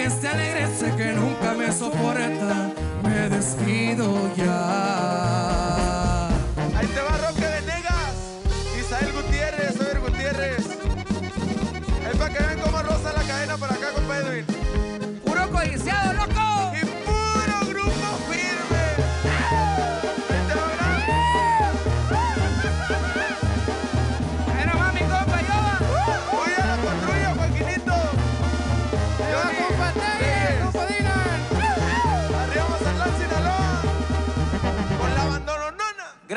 [0.06, 2.72] Esté alegre, sé que nunca me soporta.
[3.02, 5.25] Me despido ya.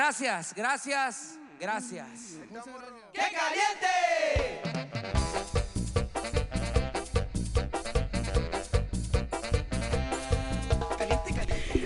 [0.10, 2.08] Gracias, gracias, gracias.
[3.14, 4.80] ¡Qué caliente!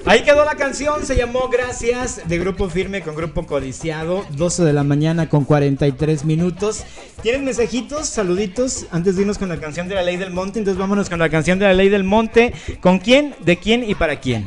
[0.05, 4.71] Ahí quedó la canción, se llamó Gracias de Grupo Firme con Grupo Codiciado, 12 de
[4.71, 6.85] la mañana con 43 minutos.
[7.21, 10.59] ¿Tienen mensajitos, saluditos antes de irnos con la canción de la Ley del Monte?
[10.59, 12.53] Entonces vámonos con la canción de la Ley del Monte.
[12.79, 14.45] ¿Con quién, de quién y para quién?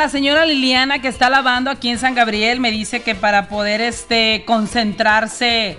[0.00, 3.82] La señora Liliana que está lavando aquí en San Gabriel, me dice que para poder
[3.82, 5.76] este concentrarse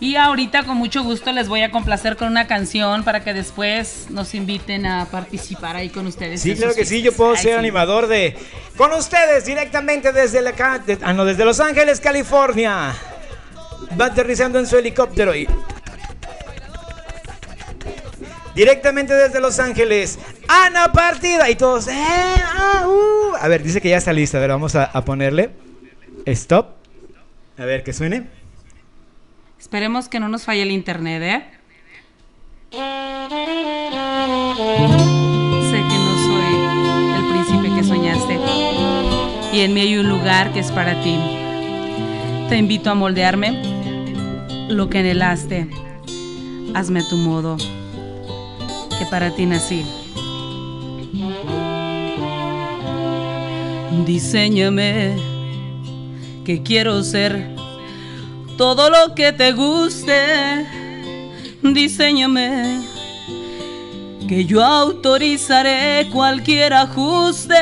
[0.00, 4.06] y ahorita con mucho gusto les voy a complacer con una canción para que después
[4.10, 6.42] nos inviten a participar ahí con ustedes.
[6.42, 7.58] Sí, claro que sí, yo puedo Ay, ser sí.
[7.60, 8.36] animador de...
[8.76, 10.50] Con ustedes directamente desde la
[10.84, 12.92] de- ah, no, desde Los Ángeles, California.
[13.98, 15.46] Va aterrizando en su helicóptero y...
[18.56, 20.18] Directamente desde Los Ángeles,
[20.48, 21.86] Ana Partida y todos...
[21.86, 23.23] "Eh, ah, uh".
[23.40, 25.50] A ver, dice que ya está lista, a ver, vamos a, a ponerle
[26.26, 26.66] stop.
[27.58, 28.26] A ver, que suene.
[29.58, 31.44] Esperemos que no nos falle el internet, ¿eh?
[32.72, 32.78] Sé
[35.70, 36.54] que no soy
[37.16, 38.38] el príncipe que soñaste.
[39.52, 41.16] Y en mí hay un lugar que es para ti.
[42.48, 43.62] Te invito a moldearme
[44.68, 45.68] lo que anhelaste.
[46.74, 47.56] Hazme tu modo,
[48.98, 50.03] que para ti nací.
[54.02, 55.16] Diseñame,
[56.44, 57.54] que quiero ser
[58.58, 60.66] todo lo que te guste,
[61.62, 62.82] diseñame,
[64.28, 67.54] que yo autorizaré cualquier ajuste.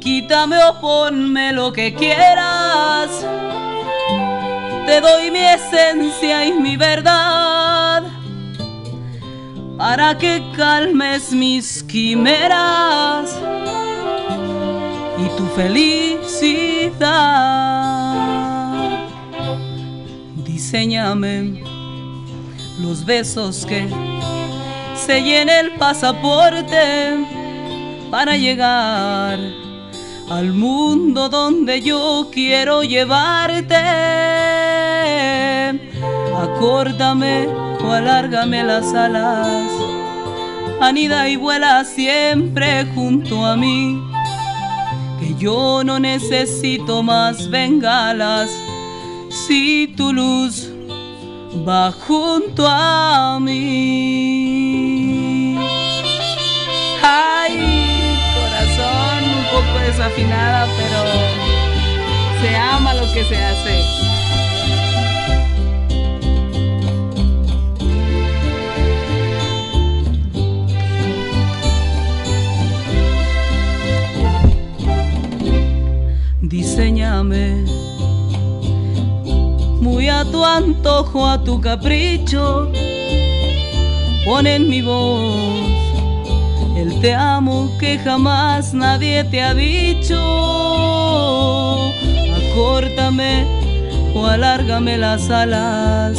[0.00, 3.10] Quítame o ponme lo que quieras,
[4.86, 7.85] te doy mi esencia y mi verdad,
[9.76, 13.38] para que calmes mis quimeras
[15.18, 16.96] y tu felicidad.
[20.44, 21.62] Diseñame
[22.80, 23.88] los besos que
[24.94, 27.26] sellen el pasaporte
[28.10, 29.38] para llegar
[30.28, 33.76] al mundo donde yo quiero llevarte.
[36.36, 39.70] Acórdame o alárgame las alas,
[40.80, 44.00] anida y vuela siempre junto a mí
[45.18, 48.50] que yo no necesito más bengalas
[49.30, 50.70] si tu luz
[51.66, 54.85] va junto a mí.
[60.06, 61.00] Desafinada, pero
[62.40, 63.82] se ama lo que se hace.
[76.42, 77.64] Diseñame
[79.80, 82.70] muy a tu antojo, a tu capricho.
[84.24, 85.75] Pon en mi voz
[86.76, 90.14] el te amo que jamás nadie te ha dicho.
[92.36, 93.44] Acórtame
[94.14, 96.18] o alárgame las alas.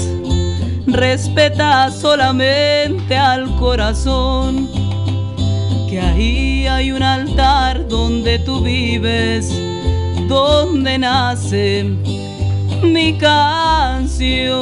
[0.87, 4.67] Respeta solamente al corazón.
[5.89, 9.53] Que ahí hay un altar donde tú vives,
[10.27, 11.85] donde nace
[12.83, 14.57] mi canción.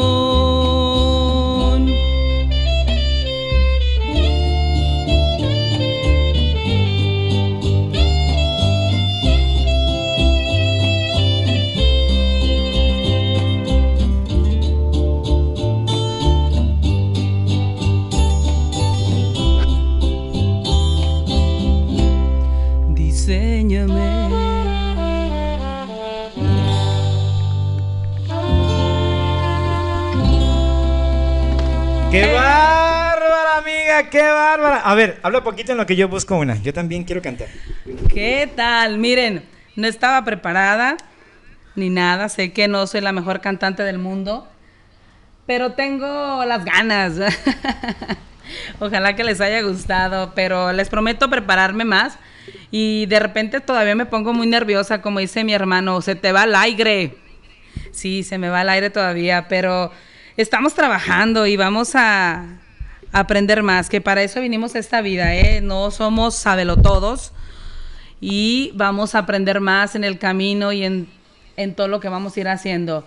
[32.16, 34.10] ¡Qué bárbara, amiga!
[34.10, 34.78] ¡Qué bárbara!
[34.78, 36.56] A ver, habla poquito en lo que yo busco una.
[36.62, 37.50] Yo también quiero cantar.
[38.08, 39.00] ¿Qué tal?
[39.00, 39.44] Miren,
[39.76, 40.96] no estaba preparada
[41.76, 42.30] ni nada.
[42.30, 44.48] Sé que no soy la mejor cantante del mundo,
[45.46, 47.16] pero tengo las ganas.
[48.80, 52.18] Ojalá que les haya gustado, pero les prometo prepararme más.
[52.72, 56.44] Y de repente todavía me pongo muy nerviosa, como dice mi hermano, se te va
[56.44, 57.18] al aire.
[57.92, 59.92] Sí, se me va al aire todavía, pero
[60.38, 62.46] estamos trabajando y vamos a
[63.12, 65.62] aprender más, que para eso vinimos a esta vida, ¿eh?
[65.62, 67.32] No somos sabelotodos
[68.20, 71.08] y vamos a aprender más en el camino y en,
[71.56, 73.06] en todo lo que vamos a ir haciendo.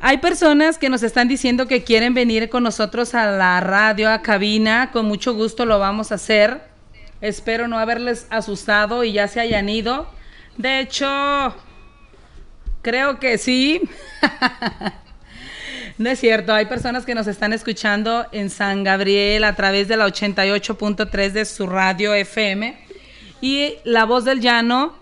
[0.00, 4.22] Hay personas que nos están diciendo que quieren venir con nosotros a la radio, a
[4.22, 4.90] cabina.
[4.92, 6.62] Con mucho gusto lo vamos a hacer.
[7.20, 10.08] Espero no haberles asustado y ya se hayan ido.
[10.56, 11.54] De hecho,
[12.82, 13.82] creo que sí.
[15.98, 16.54] no es cierto.
[16.54, 21.44] Hay personas que nos están escuchando en San Gabriel a través de la 88.3 de
[21.44, 22.78] su radio FM.
[23.40, 24.94] Y La Voz del Llano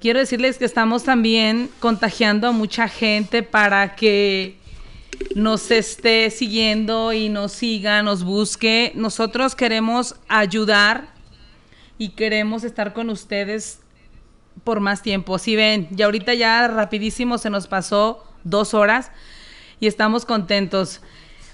[0.00, 4.56] quiero decirles que estamos también contagiando a mucha gente para que
[5.34, 8.92] nos esté siguiendo y nos siga, nos busque.
[8.94, 11.08] Nosotros queremos ayudar
[11.96, 13.80] y queremos estar con ustedes
[14.64, 15.38] por más tiempo.
[15.38, 19.10] Si ven, ya ahorita ya rapidísimo se nos pasó dos horas
[19.82, 21.00] y estamos contentos.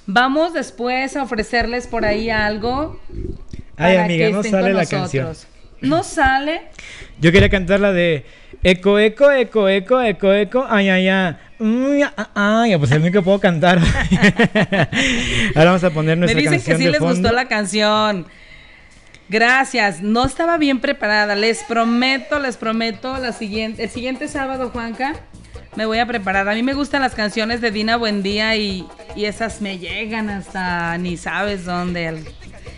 [0.05, 3.01] Vamos después a ofrecerles por ahí algo.
[3.79, 5.33] Ay, amiga, que no sale la canción.
[5.81, 6.65] No sale.
[7.23, 8.27] Yo quería cantar la de
[8.63, 11.37] Eco, eco, eco, eco, eco, eco, ay, ay, ay.
[11.59, 13.79] Mm, ah, Ay, pues es el único que puedo cantar.
[15.55, 17.15] Ahora vamos a poner Me nuestra dicen que canción sí de les fondo.
[17.15, 18.27] gustó la canción.
[19.31, 20.03] Gracias.
[20.03, 21.35] No estaba bien preparada.
[21.35, 25.15] Les prometo, les prometo, la siguiente, el siguiente sábado, Juanca,
[25.77, 26.49] me voy a preparar.
[26.49, 30.97] A mí me gustan las canciones de Dina Buendía y, y esas me llegan hasta
[30.99, 32.25] ni sabes dónde.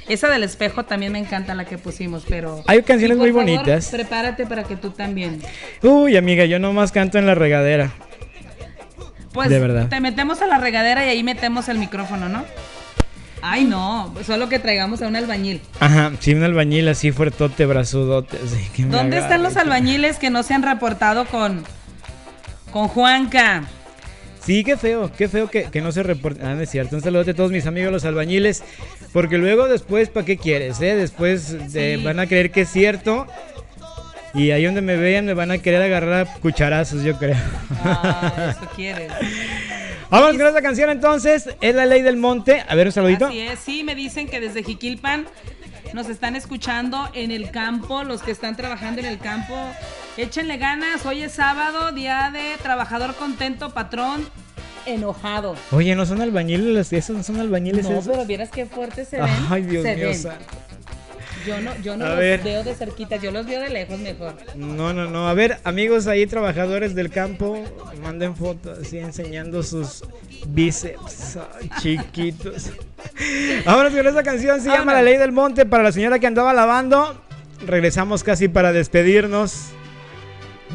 [0.09, 2.65] Esa del espejo también me encanta la que pusimos, pero...
[2.67, 3.89] Hay canciones por muy favor, bonitas.
[3.91, 5.41] Prepárate para que tú también.
[5.83, 7.93] Uy, amiga, yo nomás canto en la regadera.
[9.33, 9.89] Pues De verdad.
[9.89, 12.45] te metemos a la regadera y ahí metemos el micrófono, ¿no?
[13.43, 15.63] Ay, no, solo que traigamos a un albañil.
[15.79, 18.37] Ajá, sí, un albañil así fuertote, brazudote.
[18.45, 21.65] así que ¿Dónde están los albañiles que no se han reportado con,
[22.71, 23.65] con Juanca?
[24.45, 26.41] Sí, qué feo, qué feo que, que no se reporte.
[26.45, 26.97] Ah, no es cierto.
[26.97, 28.63] Un saludo a todos mis amigos los albañiles.
[29.13, 30.81] Porque luego después, ¿para qué quieres?
[30.81, 30.97] Eh?
[30.97, 32.05] Después eh, Sí.
[32.05, 33.27] van a creer que es cierto.
[34.33, 37.37] Y ahí donde me vean me van a querer agarrar a cucharazos, yo creo.
[37.85, 39.13] Ah, eso quieres.
[40.09, 41.51] Vamos con esta canción entonces.
[41.61, 42.65] Es la ley del monte.
[42.69, 43.27] A ver, un saludito.
[43.27, 45.27] Así es, sí, me dicen que desde Jiquilpan
[45.93, 49.55] nos están escuchando en el campo, los que están trabajando en el campo.
[50.21, 54.29] Échenle ganas, hoy es sábado, día de trabajador contento, patrón
[54.85, 55.57] enojado.
[55.73, 57.89] Oye, no son albañiles, esos no son albañiles.
[57.89, 58.09] No, esos?
[58.09, 59.31] pero vieras qué fuerte se ven.
[59.49, 60.39] Ay, Dios se mío ven.
[61.47, 62.43] Yo no, yo no A los ver.
[62.43, 64.35] veo de cerquita, yo los veo de lejos mejor.
[64.57, 65.27] No, no, no.
[65.27, 67.65] A ver, amigos ahí, trabajadores del campo,
[68.03, 70.05] manden fotos así enseñando sus
[70.49, 72.73] bíceps ay, chiquitos.
[73.65, 76.53] Vámonos con esta canción, se llama La Ley del Monte para la señora que andaba
[76.53, 77.19] lavando.
[77.67, 79.71] Regresamos casi para despedirnos.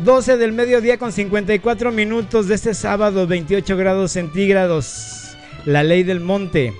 [0.03, 5.37] 12 del mediodía con 54 minutos de este sábado, 28 grados centígrados.
[5.65, 6.73] La Ley del Monte.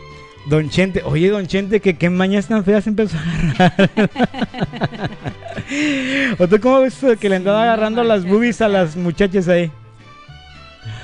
[0.47, 3.89] Don Chente, oye, Don Chente, que qué mañas tan feas empezó a agarrar.
[6.39, 9.71] ¿O tú cómo ves que le andaba agarrando las boobies a las muchachas ahí?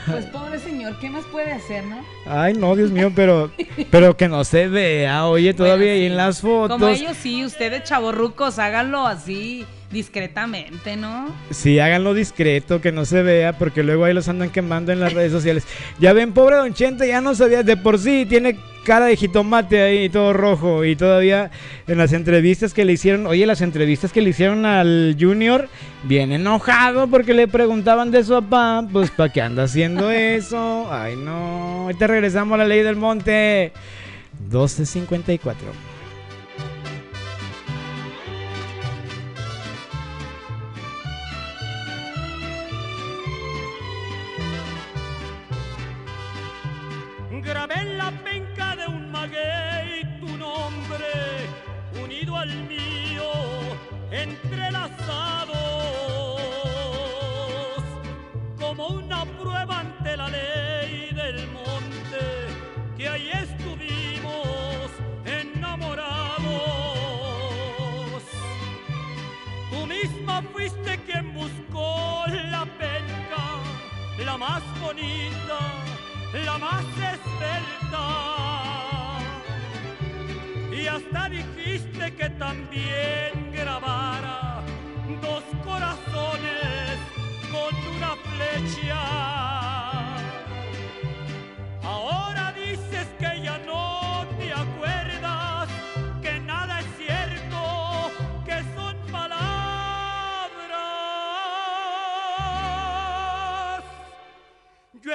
[0.05, 2.03] Pues pobre señor, ¿qué más puede hacer, no?
[2.27, 3.51] Ay, no, Dios mío, pero,
[3.89, 6.79] pero que no se vea, oye, todavía ahí en las fotos.
[6.79, 11.27] Como ellos sí, ustedes chavorrucos, háganlo así discretamente, ¿no?
[11.49, 15.13] Sí, háganlo discreto, que no se vea, porque luego ahí los andan quemando en las
[15.13, 15.65] redes sociales.
[15.99, 19.81] Ya ven, pobre Don Chente, ya no sabía, de por sí tiene cara de jitomate
[19.81, 21.51] ahí, todo rojo, y todavía
[21.87, 25.69] en las entrevistas que le hicieron, oye, las entrevistas que le hicieron al Junior,
[26.03, 30.91] bien enojado porque le preguntaban de su papá, pues, ¿para qué anda haciendo eso?
[30.91, 33.71] Ay, no, ahorita regresamos a la ley del monte.
[34.39, 35.67] 1254.
[74.41, 75.59] Más bonita
[76.45, 78.05] la más esbelta.
[80.71, 84.63] Y hasta dijiste que también grabara
[85.21, 86.97] dos corazones
[87.53, 90.00] con una flecha.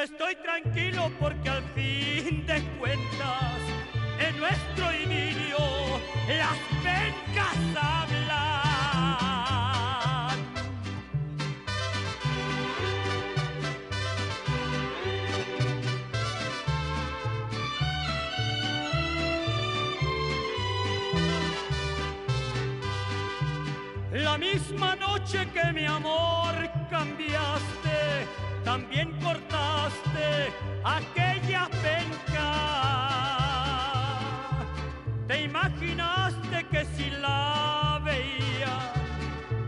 [0.06, 3.58] Estoy tranquilo porque al fin de cuentas,
[4.20, 5.58] en nuestro idilio,
[6.28, 8.36] las pencas hablan.
[24.12, 26.54] La misma noche que mi amor
[26.90, 28.26] cambiaste,
[28.64, 29.15] también
[30.84, 32.50] aquella penca.
[35.26, 38.74] Te imaginaste que si la veía,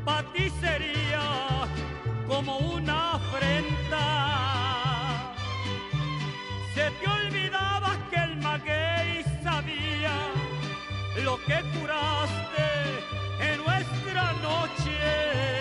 [0.05, 1.25] para ti sería
[2.27, 4.05] como una afrenta.
[6.75, 10.15] Se te olvidaba que el maguey sabía
[11.25, 12.69] lo que curaste
[13.41, 15.58] en nuestra noche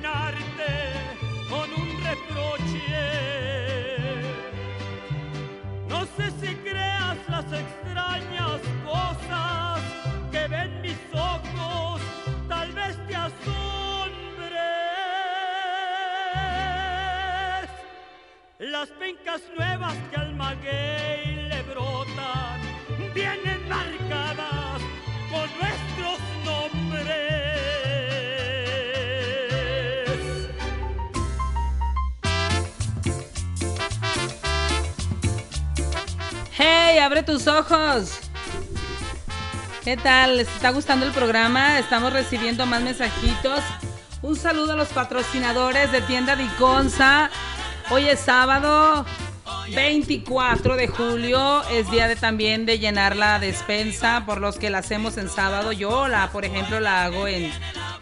[0.00, 3.00] con un reproche.
[5.88, 9.80] No sé si creas las extrañas cosas
[10.30, 12.00] que ven mis ojos,
[12.48, 13.38] tal vez te asombres.
[18.58, 22.60] Las pencas nuevas que al maguey le brotan
[23.14, 24.80] vienen marcadas
[25.32, 27.87] con nuestros nombres.
[36.60, 36.98] ¡Hey!
[36.98, 38.18] ¡Abre tus ojos!
[39.84, 40.38] ¿Qué tal?
[40.38, 41.78] ¿Les está gustando el programa?
[41.78, 43.60] Estamos recibiendo más mensajitos.
[44.22, 47.30] Un saludo a los patrocinadores de Tienda Diconsa.
[47.90, 49.06] Hoy es sábado
[49.72, 51.62] 24 de julio.
[51.70, 55.70] Es día de también de llenar la despensa por los que la hacemos en sábado.
[55.70, 57.52] Yo, la, por ejemplo, la hago en,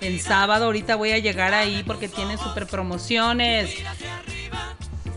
[0.01, 0.65] en sábado.
[0.65, 3.75] Ahorita voy a llegar ahí porque tienen super promociones.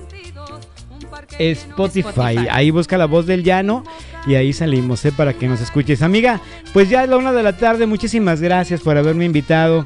[1.38, 2.48] Spotify.
[2.52, 3.84] Ahí busca la voz del llano
[4.26, 5.12] y ahí salimos, ¿eh?
[5.12, 6.02] Para que nos escuches.
[6.02, 6.40] Amiga,
[6.74, 7.86] pues ya es la una de la tarde.
[7.86, 9.86] Muchísimas gracias por haberme invitado.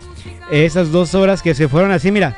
[0.51, 2.37] Esas dos horas que se fueron así, mira.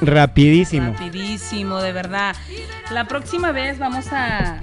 [0.00, 0.92] Rapidísimo.
[0.92, 2.34] Rapidísimo, de verdad.
[2.90, 4.60] La próxima vez vamos a,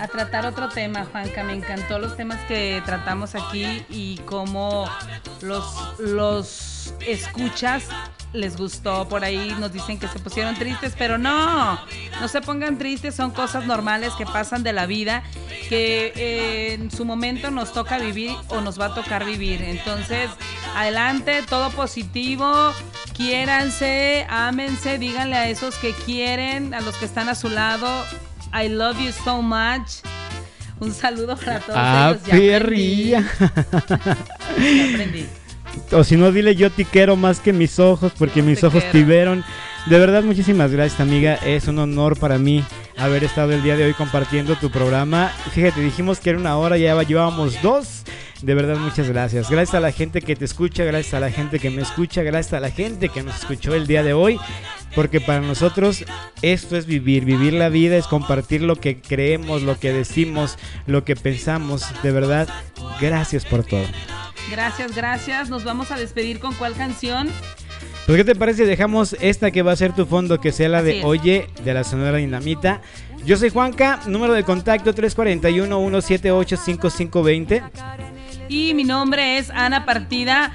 [0.00, 1.44] a tratar otro tema, Juanca.
[1.44, 4.88] Me encantó los temas que tratamos aquí y cómo
[5.42, 5.64] los,
[5.98, 7.84] los escuchas
[8.32, 9.08] les gustó.
[9.08, 11.78] Por ahí nos dicen que se pusieron tristes, pero no,
[12.18, 13.14] no se pongan tristes.
[13.14, 15.22] Son cosas normales que pasan de la vida,
[15.68, 19.60] que eh, en su momento nos toca vivir o nos va a tocar vivir.
[19.62, 20.30] Entonces,
[20.76, 22.72] adelante, todo positivo.
[23.12, 27.86] Quiéranse, ámense, díganle a esos que quieren, a los que están a su lado.
[28.52, 30.02] I love you so much.
[30.80, 32.22] Un saludo para todos Ah, ellos.
[32.26, 32.48] Ya aprendí.
[32.50, 33.24] perrilla.
[34.58, 35.26] Ya aprendí.
[35.92, 38.82] O si no, dile yo te quiero más que mis ojos, porque mis Te ojos
[38.84, 39.06] te quiero.
[39.06, 39.44] vieron.
[39.86, 41.34] De verdad, muchísimas gracias, amiga.
[41.36, 42.64] Es un honor para mí
[42.98, 45.30] haber estado el día de hoy compartiendo tu programa.
[45.52, 48.02] Fíjate, dijimos que era una hora, ya llevábamos dos.
[48.42, 49.48] De verdad, muchas gracias.
[49.50, 52.54] Gracias a la gente que te escucha, gracias a la gente que me escucha, gracias
[52.54, 54.38] a la gente que nos escuchó el día de hoy.
[54.94, 56.04] Porque para nosotros
[56.42, 57.24] esto es vivir.
[57.24, 61.84] Vivir la vida es compartir lo que creemos, lo que decimos, lo que pensamos.
[62.02, 62.48] De verdad,
[63.00, 63.84] gracias por todo.
[64.50, 65.48] Gracias, gracias.
[65.48, 67.28] Nos vamos a despedir con cuál canción.
[68.06, 68.64] Pues, ¿qué te parece?
[68.64, 71.04] si Dejamos esta que va a ser tu fondo, que sea la de.
[71.04, 72.80] Oye, de la Sonora Dinamita.
[73.24, 77.62] Yo soy Juanca, número de contacto 341-178-5520.
[78.48, 80.52] Y mi nombre es Ana Partida.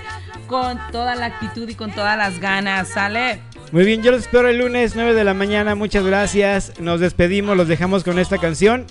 [0.48, 2.90] con toda la actitud y con todas las ganas.
[2.90, 3.40] ¿Sale?
[3.72, 5.74] Muy bien, yo los espero el lunes 9 de la mañana.
[5.74, 6.74] Muchas gracias.
[6.80, 8.86] Nos despedimos, los dejamos con esta canción.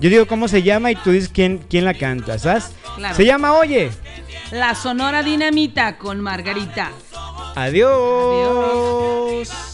[0.00, 2.72] Yo digo cómo se llama y tú dices quién, quién la canta, ¿sabes?
[2.96, 3.14] Claro.
[3.14, 3.90] Se llama Oye.
[4.52, 6.90] La Sonora Dinamita con Margarita.
[7.54, 7.90] Adiós.
[9.30, 9.69] Oye,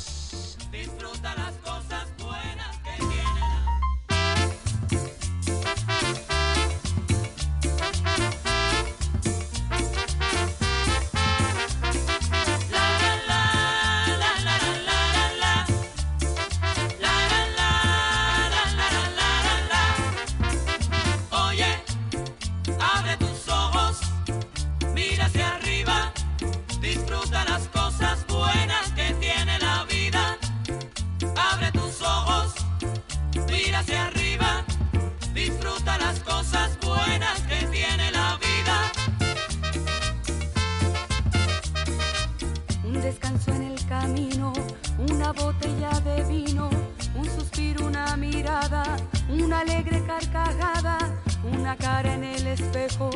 [45.26, 46.70] una botella de vino,
[47.16, 48.84] un suspiro, una mirada,
[49.28, 50.98] una alegre carcajada,
[51.42, 53.10] una cara en el espejo,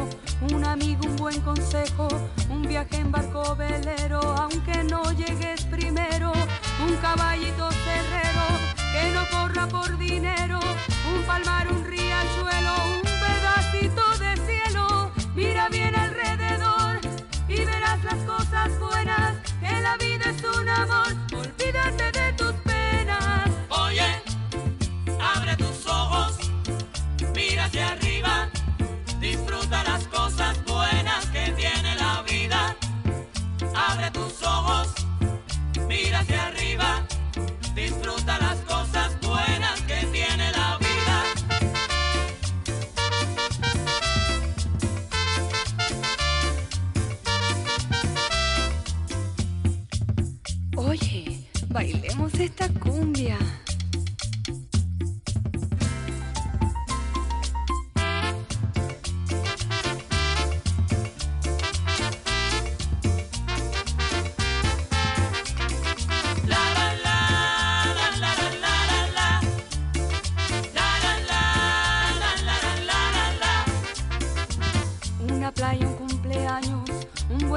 [0.52, 2.08] un amigo, un buen consejo,
[2.50, 6.32] un viaje en barco velero, aunque no llegues primero,
[6.84, 8.46] un caballito cerrero
[8.92, 10.58] que no corra por dinero,
[11.14, 12.09] un palmar, un riachuelo,
[35.90, 37.04] mira hacia arriba,
[37.74, 41.16] disfruta las cosas buenas que tiene la vida.
[50.76, 53.39] Oye, bailemos esta cumbia.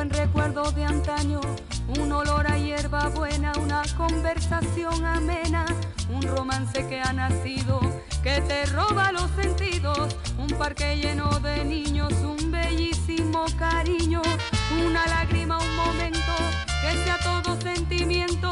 [0.04, 1.40] buen recuerdo de antaño,
[1.98, 5.66] un olor a hierba buena, una conversación amena,
[6.10, 7.80] un romance que ha nacido,
[8.22, 14.22] que te roba los sentidos, un parque lleno de niños, un bellísimo cariño,
[14.86, 16.36] una lágrima, un momento,
[16.82, 18.50] que sea todo sentimiento,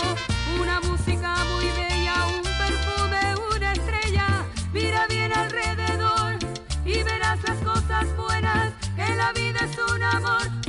[0.61, 6.39] una música muy bella, un perfume, una estrella, mira bien alrededor
[6.85, 10.60] y verás las cosas buenas, que la vida es un amor.